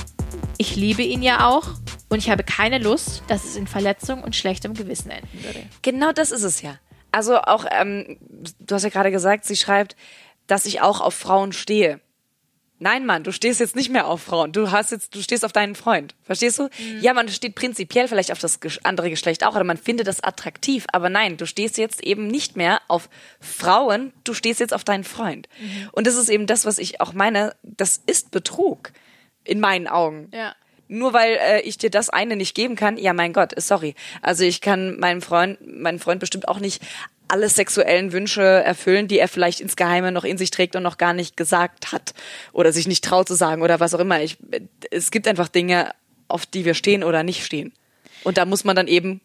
Ich 0.58 0.76
liebe 0.76 1.02
ihn 1.02 1.24
ja 1.24 1.48
auch 1.48 1.68
und 2.10 2.20
ich 2.20 2.30
habe 2.30 2.44
keine 2.44 2.78
Lust, 2.78 3.24
dass 3.28 3.46
es 3.46 3.56
in 3.56 3.66
Verletzung 3.66 4.24
und 4.24 4.36
schlechtem 4.36 4.74
Gewissen 4.74 5.10
enden 5.10 5.44
würde. 5.44 5.64
Genau 5.82 6.12
das 6.12 6.32
ist 6.32 6.44
es 6.44 6.62
ja. 6.62 6.78
Also 7.12 7.38
auch, 7.40 7.66
ähm, 7.72 8.18
du 8.60 8.76
hast 8.76 8.84
ja 8.84 8.90
gerade 8.90 9.12
gesagt, 9.12 9.46
sie 9.46 9.56
schreibt, 9.56 9.96
dass 10.48 10.66
ich 10.66 10.82
auch 10.82 11.00
auf 11.00 11.14
Frauen 11.14 11.54
stehe. 11.54 12.02
Nein, 12.84 13.06
Mann, 13.06 13.24
du 13.24 13.32
stehst 13.32 13.62
jetzt 13.62 13.78
nicht 13.78 13.90
mehr 13.90 14.08
auf 14.08 14.24
Frauen. 14.24 14.52
Du 14.52 14.70
hast 14.70 14.92
jetzt, 14.92 15.16
du 15.16 15.22
stehst 15.22 15.46
auf 15.46 15.54
deinen 15.54 15.74
Freund. 15.74 16.16
Verstehst 16.22 16.60
du? 16.60 16.64
Mhm. 16.64 17.00
Ja, 17.00 17.14
man 17.14 17.30
steht 17.30 17.56
prinzipiell 17.56 18.10
vielleicht 18.10 18.30
auf 18.30 18.40
das 18.40 18.60
andere 18.84 19.10
Geschlecht 19.10 19.46
auch 19.46 19.56
oder 19.56 19.64
man 19.64 19.78
findet 19.78 20.06
das 20.06 20.22
attraktiv. 20.22 20.86
Aber 20.92 21.10
nein, 21.10 21.38
du 21.38 21.46
stehst 21.46 21.78
jetzt 21.78 22.04
eben 22.04 22.28
nicht 22.28 22.58
mehr 22.58 22.82
auf 22.90 23.08
Frauen. 23.40 24.12
Du 24.26 24.34
stehst 24.34 24.60
jetzt 24.60 24.74
auf 24.74 24.84
deinen 24.84 25.06
Freund. 25.06 25.48
Mhm. 25.62 25.90
Und 25.94 26.08
das 26.08 26.16
ist 26.16 26.28
eben 26.28 26.46
das, 26.46 26.66
was 26.66 26.78
ich 26.78 27.00
auch 27.00 27.14
meine. 27.14 27.56
Das 27.64 28.02
ist 28.06 28.32
Betrug. 28.32 28.92
In 29.46 29.62
meinen 29.62 29.88
Augen. 29.88 30.28
Ja 30.34 30.54
nur 30.94 31.14
weil 31.14 31.38
äh, 31.42 31.62
ich 31.62 31.78
dir 31.78 31.90
das 31.90 32.10
eine 32.10 32.36
nicht 32.36 32.56
geben 32.56 32.76
kann, 32.76 32.98
ja 32.98 33.14
mein 33.14 33.34
Gott, 33.34 33.54
sorry. 33.58 33.96
Also 34.22 34.44
ich 34.44 34.62
kann 34.62 35.00
meinem 35.00 35.22
Freund, 35.22 35.58
meinen 35.66 36.00
Freund 36.00 36.20
bestimmt 36.20 36.48
auch 36.48 36.60
nicht 36.60 36.84
alle 37.34 37.50
sexuellen 37.50 38.12
Wünsche 38.12 38.44
erfüllen, 38.44 39.08
die 39.08 39.18
er 39.18 39.28
vielleicht 39.28 39.60
ins 39.60 39.76
Geheime 39.76 40.12
noch 40.12 40.24
in 40.24 40.38
sich 40.38 40.52
trägt 40.52 40.76
und 40.76 40.84
noch 40.84 41.00
gar 41.00 41.14
nicht 41.14 41.36
gesagt 41.36 41.92
hat 41.92 42.14
oder 42.52 42.72
sich 42.72 42.88
nicht 42.88 43.04
traut 43.04 43.28
zu 43.28 43.34
sagen 43.34 43.64
oder 43.64 43.80
was 43.80 43.96
auch 43.96 44.00
immer. 44.00 44.22
Ich, 44.22 44.38
es 44.92 45.10
gibt 45.10 45.28
einfach 45.28 45.48
Dinge, 45.48 45.96
auf 46.28 46.46
die 46.46 46.64
wir 46.64 46.76
stehen 46.76 47.04
oder 47.04 47.24
nicht 47.24 47.44
stehen. 47.44 47.74
Und 48.24 48.38
da 48.38 48.46
muss 48.46 48.66
man 48.66 48.76
dann 48.76 48.88
eben 48.88 49.20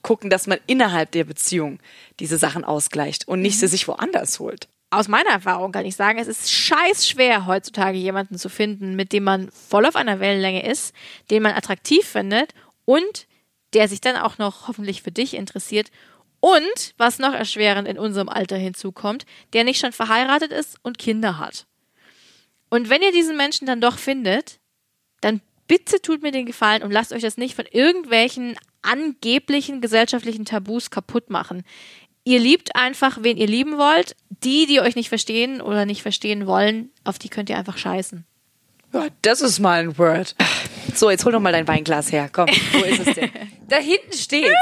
gucken, 0.00 0.30
dass 0.30 0.46
man 0.46 0.58
innerhalb 0.66 1.10
der 1.10 1.24
Beziehung 1.24 1.78
diese 2.20 2.38
Sachen 2.38 2.64
ausgleicht 2.64 3.28
und 3.28 3.42
nicht 3.42 3.60
sie 3.60 3.68
sich 3.68 3.86
woanders 3.86 4.40
holt. 4.40 4.68
Aus 4.88 5.06
meiner 5.06 5.28
Erfahrung 5.28 5.72
kann 5.72 5.84
ich 5.84 5.94
sagen, 5.94 6.18
es 6.18 6.28
ist 6.28 6.50
scheiß 6.50 7.06
schwer 7.06 7.44
heutzutage 7.44 7.98
jemanden 7.98 8.38
zu 8.38 8.48
finden, 8.48 8.96
mit 8.96 9.12
dem 9.12 9.24
man 9.24 9.50
voll 9.50 9.84
auf 9.84 9.96
einer 9.96 10.20
Wellenlänge 10.20 10.66
ist, 10.66 10.94
den 11.30 11.42
man 11.42 11.52
attraktiv 11.52 12.06
findet 12.06 12.54
und 12.86 13.26
der 13.74 13.88
sich 13.88 14.00
dann 14.00 14.16
auch 14.16 14.38
noch 14.38 14.68
hoffentlich 14.68 15.02
für 15.02 15.12
dich 15.12 15.34
interessiert 15.34 15.90
und, 16.46 16.94
was 16.96 17.18
noch 17.18 17.34
erschwerend 17.34 17.88
in 17.88 17.98
unserem 17.98 18.28
Alter 18.28 18.56
hinzukommt, 18.56 19.26
der 19.52 19.64
nicht 19.64 19.80
schon 19.80 19.90
verheiratet 19.90 20.52
ist 20.52 20.78
und 20.84 20.96
Kinder 20.96 21.38
hat. 21.38 21.66
Und 22.70 22.88
wenn 22.88 23.02
ihr 23.02 23.10
diesen 23.10 23.36
Menschen 23.36 23.66
dann 23.66 23.80
doch 23.80 23.98
findet, 23.98 24.60
dann 25.20 25.40
bitte 25.66 26.00
tut 26.00 26.22
mir 26.22 26.30
den 26.30 26.46
Gefallen 26.46 26.84
und 26.84 26.92
lasst 26.92 27.12
euch 27.12 27.22
das 27.22 27.36
nicht 27.36 27.56
von 27.56 27.64
irgendwelchen 27.68 28.56
angeblichen 28.82 29.80
gesellschaftlichen 29.80 30.44
Tabus 30.44 30.90
kaputt 30.90 31.30
machen. 31.30 31.64
Ihr 32.22 32.38
liebt 32.38 32.76
einfach, 32.76 33.18
wen 33.22 33.38
ihr 33.38 33.48
lieben 33.48 33.76
wollt. 33.76 34.14
Die, 34.28 34.66
die 34.66 34.80
euch 34.80 34.94
nicht 34.94 35.08
verstehen 35.08 35.60
oder 35.60 35.84
nicht 35.84 36.02
verstehen 36.02 36.46
wollen, 36.46 36.90
auf 37.02 37.18
die 37.18 37.28
könnt 37.28 37.50
ihr 37.50 37.58
einfach 37.58 37.76
scheißen. 37.76 38.24
Ja, 38.92 39.08
das 39.22 39.40
ist 39.40 39.58
mal 39.58 39.80
ein 39.80 39.98
Word. 39.98 40.36
So, 40.94 41.10
jetzt 41.10 41.24
hol 41.24 41.32
doch 41.32 41.40
mal 41.40 41.52
dein 41.52 41.66
Weinglas 41.66 42.12
her. 42.12 42.30
Komm, 42.32 42.46
wo 42.72 42.84
ist 42.84 43.04
es 43.04 43.14
denn? 43.16 43.30
da 43.68 43.76
hinten 43.76 44.12
steht's. 44.12 44.52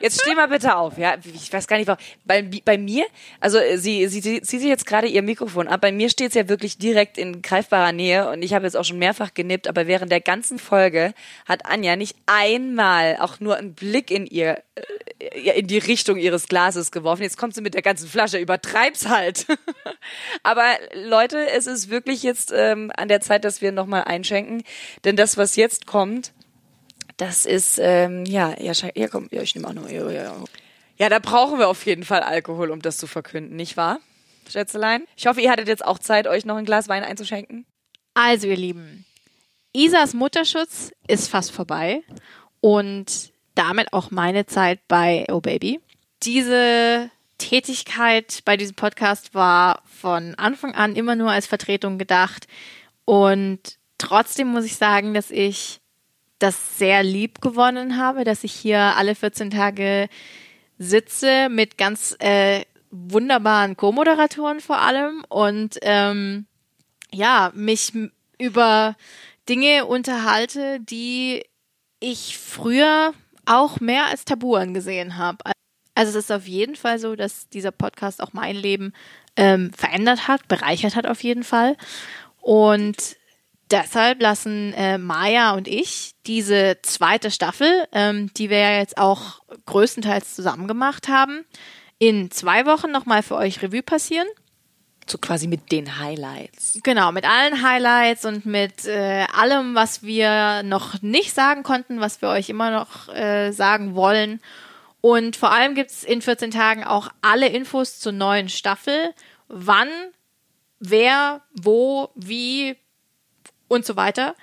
Jetzt 0.00 0.20
steh 0.20 0.34
mal 0.34 0.48
bitte 0.48 0.76
auf, 0.76 0.98
ja. 0.98 1.16
Ich 1.34 1.52
weiß 1.52 1.66
gar 1.66 1.78
nicht, 1.78 1.86
warum. 1.86 2.02
Bei, 2.24 2.42
bei 2.42 2.76
mir, 2.76 3.06
also 3.40 3.58
äh, 3.58 3.78
sie, 3.78 4.06
sie, 4.08 4.20
sie 4.20 4.42
zieht 4.42 4.60
sich 4.60 4.68
jetzt 4.68 4.86
gerade 4.86 5.06
ihr 5.06 5.22
Mikrofon 5.22 5.68
ab. 5.68 5.80
Bei 5.80 5.92
mir 5.92 6.10
steht's 6.10 6.34
ja 6.34 6.48
wirklich 6.48 6.78
direkt 6.78 7.18
in 7.18 7.40
greifbarer 7.40 7.92
Nähe 7.92 8.30
und 8.30 8.42
ich 8.42 8.52
habe 8.52 8.64
jetzt 8.64 8.76
auch 8.76 8.84
schon 8.84 8.98
mehrfach 8.98 9.32
genippt, 9.32 9.68
aber 9.68 9.86
während 9.86 10.12
der 10.12 10.20
ganzen 10.20 10.58
Folge 10.58 11.14
hat 11.46 11.64
Anja 11.66 11.96
nicht 11.96 12.16
einmal 12.26 13.16
auch 13.20 13.40
nur 13.40 13.56
einen 13.56 13.74
Blick 13.74 14.10
in 14.10 14.26
ihr, 14.26 14.62
äh, 15.18 15.60
in 15.60 15.66
die 15.66 15.78
Richtung 15.78 16.18
ihres 16.18 16.48
Glases 16.48 16.92
geworfen. 16.92 17.22
Jetzt 17.22 17.38
kommt 17.38 17.54
sie 17.54 17.62
mit 17.62 17.74
der 17.74 17.82
ganzen 17.82 18.08
Flasche, 18.08 18.38
übertreib's 18.38 19.08
halt. 19.08 19.46
aber 20.42 20.66
Leute, 20.94 21.48
es 21.50 21.66
ist 21.66 21.88
wirklich 21.88 22.22
jetzt 22.22 22.52
ähm, 22.54 22.92
an 22.96 23.08
der 23.08 23.20
Zeit, 23.20 23.44
dass 23.44 23.62
wir 23.62 23.72
nochmal 23.72 24.04
einschenken, 24.04 24.62
denn 25.04 25.16
das, 25.16 25.36
was 25.36 25.56
jetzt 25.56 25.86
kommt, 25.86 26.32
das 27.16 27.46
ist, 27.46 27.78
ähm, 27.80 28.24
ja, 28.26 28.54
ja, 28.60 28.72
ja, 28.94 29.08
komm, 29.08 29.28
ja, 29.30 29.42
ich 29.42 29.54
nehme 29.54 29.68
auch 29.68 29.72
noch. 29.72 29.88
Ja, 29.88 30.10
ja. 30.10 30.34
ja, 30.98 31.08
da 31.08 31.18
brauchen 31.18 31.58
wir 31.58 31.68
auf 31.68 31.86
jeden 31.86 32.04
Fall 32.04 32.20
Alkohol, 32.20 32.70
um 32.70 32.82
das 32.82 32.98
zu 32.98 33.06
verkünden, 33.06 33.56
nicht 33.56 33.76
wahr, 33.76 34.00
Schätzelein? 34.48 35.04
Ich 35.16 35.26
hoffe, 35.26 35.40
ihr 35.40 35.50
hattet 35.50 35.68
jetzt 35.68 35.84
auch 35.84 35.98
Zeit, 35.98 36.26
euch 36.26 36.44
noch 36.44 36.56
ein 36.56 36.64
Glas 36.64 36.88
Wein 36.88 37.04
einzuschenken. 37.04 37.66
Also, 38.14 38.46
ihr 38.46 38.56
Lieben, 38.56 39.04
Isas 39.72 40.14
Mutterschutz 40.14 40.92
ist 41.06 41.28
fast 41.28 41.52
vorbei 41.52 42.02
und 42.60 43.32
damit 43.54 43.92
auch 43.92 44.10
meine 44.10 44.46
Zeit 44.46 44.80
bei 44.88 45.26
Oh 45.30 45.40
Baby. 45.40 45.80
Diese 46.22 47.10
Tätigkeit 47.38 48.40
bei 48.44 48.56
diesem 48.56 48.74
Podcast 48.74 49.34
war 49.34 49.82
von 49.84 50.34
Anfang 50.36 50.74
an 50.74 50.96
immer 50.96 51.14
nur 51.14 51.30
als 51.30 51.46
Vertretung 51.46 51.98
gedacht 51.98 52.46
und 53.04 53.60
trotzdem 53.98 54.48
muss 54.48 54.64
ich 54.64 54.76
sagen, 54.76 55.12
dass 55.12 55.30
ich 55.30 55.80
das 56.38 56.78
sehr 56.78 57.02
lieb 57.02 57.40
gewonnen 57.40 57.96
habe, 57.96 58.24
dass 58.24 58.44
ich 58.44 58.52
hier 58.52 58.78
alle 58.78 59.14
14 59.14 59.50
Tage 59.50 60.08
sitze 60.78 61.48
mit 61.48 61.78
ganz 61.78 62.16
äh, 62.18 62.62
wunderbaren 62.90 63.76
Co-Moderatoren 63.76 64.60
vor 64.60 64.78
allem 64.78 65.24
und 65.28 65.78
ähm, 65.82 66.46
ja, 67.12 67.50
mich 67.54 67.92
über 68.38 68.96
Dinge 69.48 69.86
unterhalte, 69.86 70.80
die 70.80 71.44
ich 72.00 72.36
früher 72.38 73.14
auch 73.46 73.80
mehr 73.80 74.06
als 74.06 74.24
Tabu 74.24 74.56
angesehen 74.56 75.16
habe. 75.16 75.38
Also 75.94 76.10
es 76.10 76.26
ist 76.26 76.32
auf 76.32 76.46
jeden 76.46 76.76
Fall 76.76 76.98
so, 76.98 77.16
dass 77.16 77.48
dieser 77.48 77.70
Podcast 77.70 78.22
auch 78.22 78.32
mein 78.32 78.56
Leben 78.56 78.92
ähm, 79.36 79.72
verändert 79.72 80.28
hat, 80.28 80.46
bereichert 80.48 80.96
hat 80.96 81.06
auf 81.06 81.22
jeden 81.22 81.44
Fall. 81.44 81.76
Und 82.40 83.16
deshalb 83.70 84.20
lassen 84.20 84.72
äh, 84.74 84.98
Maya 84.98 85.54
und 85.54 85.68
ich 85.68 86.12
diese 86.26 86.78
zweite 86.82 87.30
Staffel, 87.30 87.86
ähm, 87.92 88.32
die 88.36 88.50
wir 88.50 88.58
ja 88.58 88.78
jetzt 88.78 88.98
auch 88.98 89.40
größtenteils 89.66 90.34
zusammen 90.34 90.68
gemacht 90.68 91.08
haben, 91.08 91.44
in 91.98 92.30
zwei 92.30 92.66
Wochen 92.66 92.90
nochmal 92.90 93.22
für 93.22 93.36
euch 93.36 93.62
Revue 93.62 93.82
passieren. 93.82 94.28
So 95.08 95.18
quasi 95.18 95.46
mit 95.46 95.70
den 95.70 96.00
Highlights. 96.00 96.80
Genau, 96.82 97.12
mit 97.12 97.24
allen 97.24 97.62
Highlights 97.62 98.24
und 98.24 98.44
mit 98.44 98.86
äh, 98.86 99.24
allem, 99.32 99.76
was 99.76 100.02
wir 100.02 100.64
noch 100.64 101.00
nicht 101.00 101.32
sagen 101.32 101.62
konnten, 101.62 102.00
was 102.00 102.20
wir 102.22 102.28
euch 102.28 102.48
immer 102.48 102.72
noch 102.72 103.08
äh, 103.14 103.52
sagen 103.52 103.94
wollen. 103.94 104.40
Und 105.00 105.36
vor 105.36 105.52
allem 105.52 105.76
gibt's 105.76 106.02
in 106.02 106.22
14 106.22 106.50
Tagen 106.50 106.82
auch 106.82 107.08
alle 107.22 107.46
Infos 107.46 108.00
zur 108.00 108.10
neuen 108.10 108.48
Staffel. 108.48 109.14
Wann, 109.46 109.88
wer, 110.80 111.42
wo, 111.52 112.10
wie 112.16 112.76
und 113.68 113.84
so 113.84 113.96
weiter. 113.96 114.34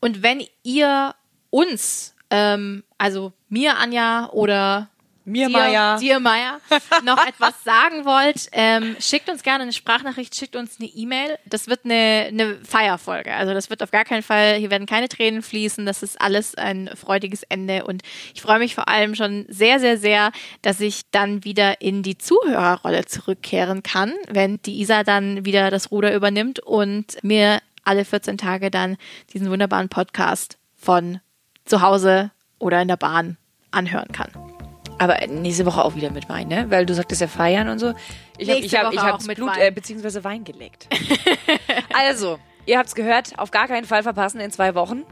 Und 0.00 0.22
wenn 0.22 0.44
ihr 0.62 1.14
uns, 1.50 2.14
ähm, 2.30 2.84
also 2.98 3.32
mir, 3.48 3.76
Anja 3.76 4.30
oder 4.30 4.88
Mir, 5.24 5.48
dir, 5.48 5.52
Maya. 5.52 5.96
dir, 5.98 6.18
Maya, 6.18 6.60
noch 7.04 7.24
etwas 7.24 7.62
sagen 7.62 8.04
wollt, 8.04 8.48
ähm, 8.52 8.96
schickt 8.98 9.28
uns 9.28 9.42
gerne 9.42 9.62
eine 9.62 9.72
Sprachnachricht, 9.72 10.34
schickt 10.34 10.56
uns 10.56 10.80
eine 10.80 10.88
E-Mail. 10.88 11.38
Das 11.44 11.68
wird 11.68 11.84
eine, 11.84 12.26
eine 12.28 12.56
Feierfolge. 12.64 13.34
Also 13.34 13.52
das 13.52 13.68
wird 13.68 13.82
auf 13.82 13.90
gar 13.90 14.04
keinen 14.04 14.22
Fall, 14.22 14.54
hier 14.54 14.70
werden 14.70 14.86
keine 14.86 15.08
Tränen 15.08 15.42
fließen. 15.42 15.84
Das 15.84 16.02
ist 16.02 16.20
alles 16.20 16.54
ein 16.54 16.90
freudiges 16.94 17.42
Ende. 17.44 17.84
Und 17.84 18.02
ich 18.34 18.40
freue 18.40 18.58
mich 18.58 18.74
vor 18.74 18.88
allem 18.88 19.14
schon 19.14 19.44
sehr, 19.48 19.78
sehr, 19.78 19.98
sehr, 19.98 20.32
dass 20.62 20.80
ich 20.80 21.02
dann 21.10 21.44
wieder 21.44 21.80
in 21.80 22.02
die 22.02 22.16
Zuhörerrolle 22.16 23.04
zurückkehren 23.04 23.82
kann, 23.82 24.14
wenn 24.28 24.60
die 24.62 24.80
Isa 24.80 25.04
dann 25.04 25.44
wieder 25.44 25.70
das 25.70 25.90
Ruder 25.90 26.14
übernimmt 26.14 26.60
und 26.60 27.22
mir 27.22 27.60
alle 27.84 28.04
14 28.04 28.38
Tage 28.38 28.70
dann 28.70 28.96
diesen 29.32 29.50
wunderbaren 29.50 29.88
Podcast 29.88 30.58
von 30.76 31.20
zu 31.64 31.82
Hause 31.82 32.30
oder 32.58 32.80
in 32.82 32.88
der 32.88 32.96
Bahn 32.96 33.36
anhören 33.70 34.12
kann. 34.12 34.30
Aber 34.98 35.16
nächste 35.26 35.64
Woche 35.64 35.82
auch 35.84 35.94
wieder 35.94 36.10
mit 36.10 36.28
Wein, 36.28 36.48
ne? 36.48 36.66
Weil 36.70 36.84
du 36.84 36.94
sagtest 36.94 37.22
ja 37.22 37.26
feiern 37.26 37.68
und 37.68 37.78
so. 37.78 37.94
Ich 38.36 38.50
habe 38.50 38.60
ich 38.60 38.74
hab, 38.76 38.92
ich 38.92 39.00
hab 39.00 39.14
auch 39.14 39.26
mit 39.26 39.36
Blut 39.36 39.50
Wein. 39.50 39.60
äh, 39.60 39.70
beziehungsweise 39.70 40.22
Wein 40.24 40.44
gelegt. 40.44 40.88
also, 41.94 42.38
ihr 42.66 42.78
habt's 42.78 42.94
gehört, 42.94 43.38
auf 43.38 43.50
gar 43.50 43.66
keinen 43.66 43.86
Fall 43.86 44.02
verpassen. 44.02 44.40
In 44.40 44.50
zwei 44.50 44.74
Wochen 44.74 45.04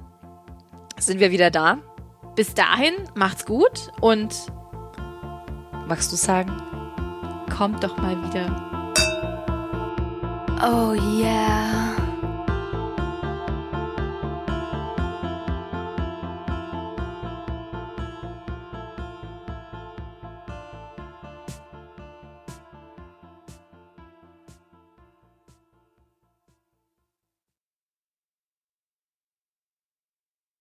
sind 0.99 1.21
wir 1.21 1.31
wieder 1.31 1.51
da. 1.51 1.79
Bis 2.37 2.53
dahin, 2.55 2.95
macht's 3.15 3.47
gut 3.47 3.91
und 4.01 4.35
Magst 5.89 6.13
du 6.13 6.17
sagen? 6.17 6.53
kommt 7.57 7.83
doch 7.83 7.97
mal 7.97 8.15
wieder. 8.29 8.47
Oh 10.63 10.93
yeah. 11.19 11.97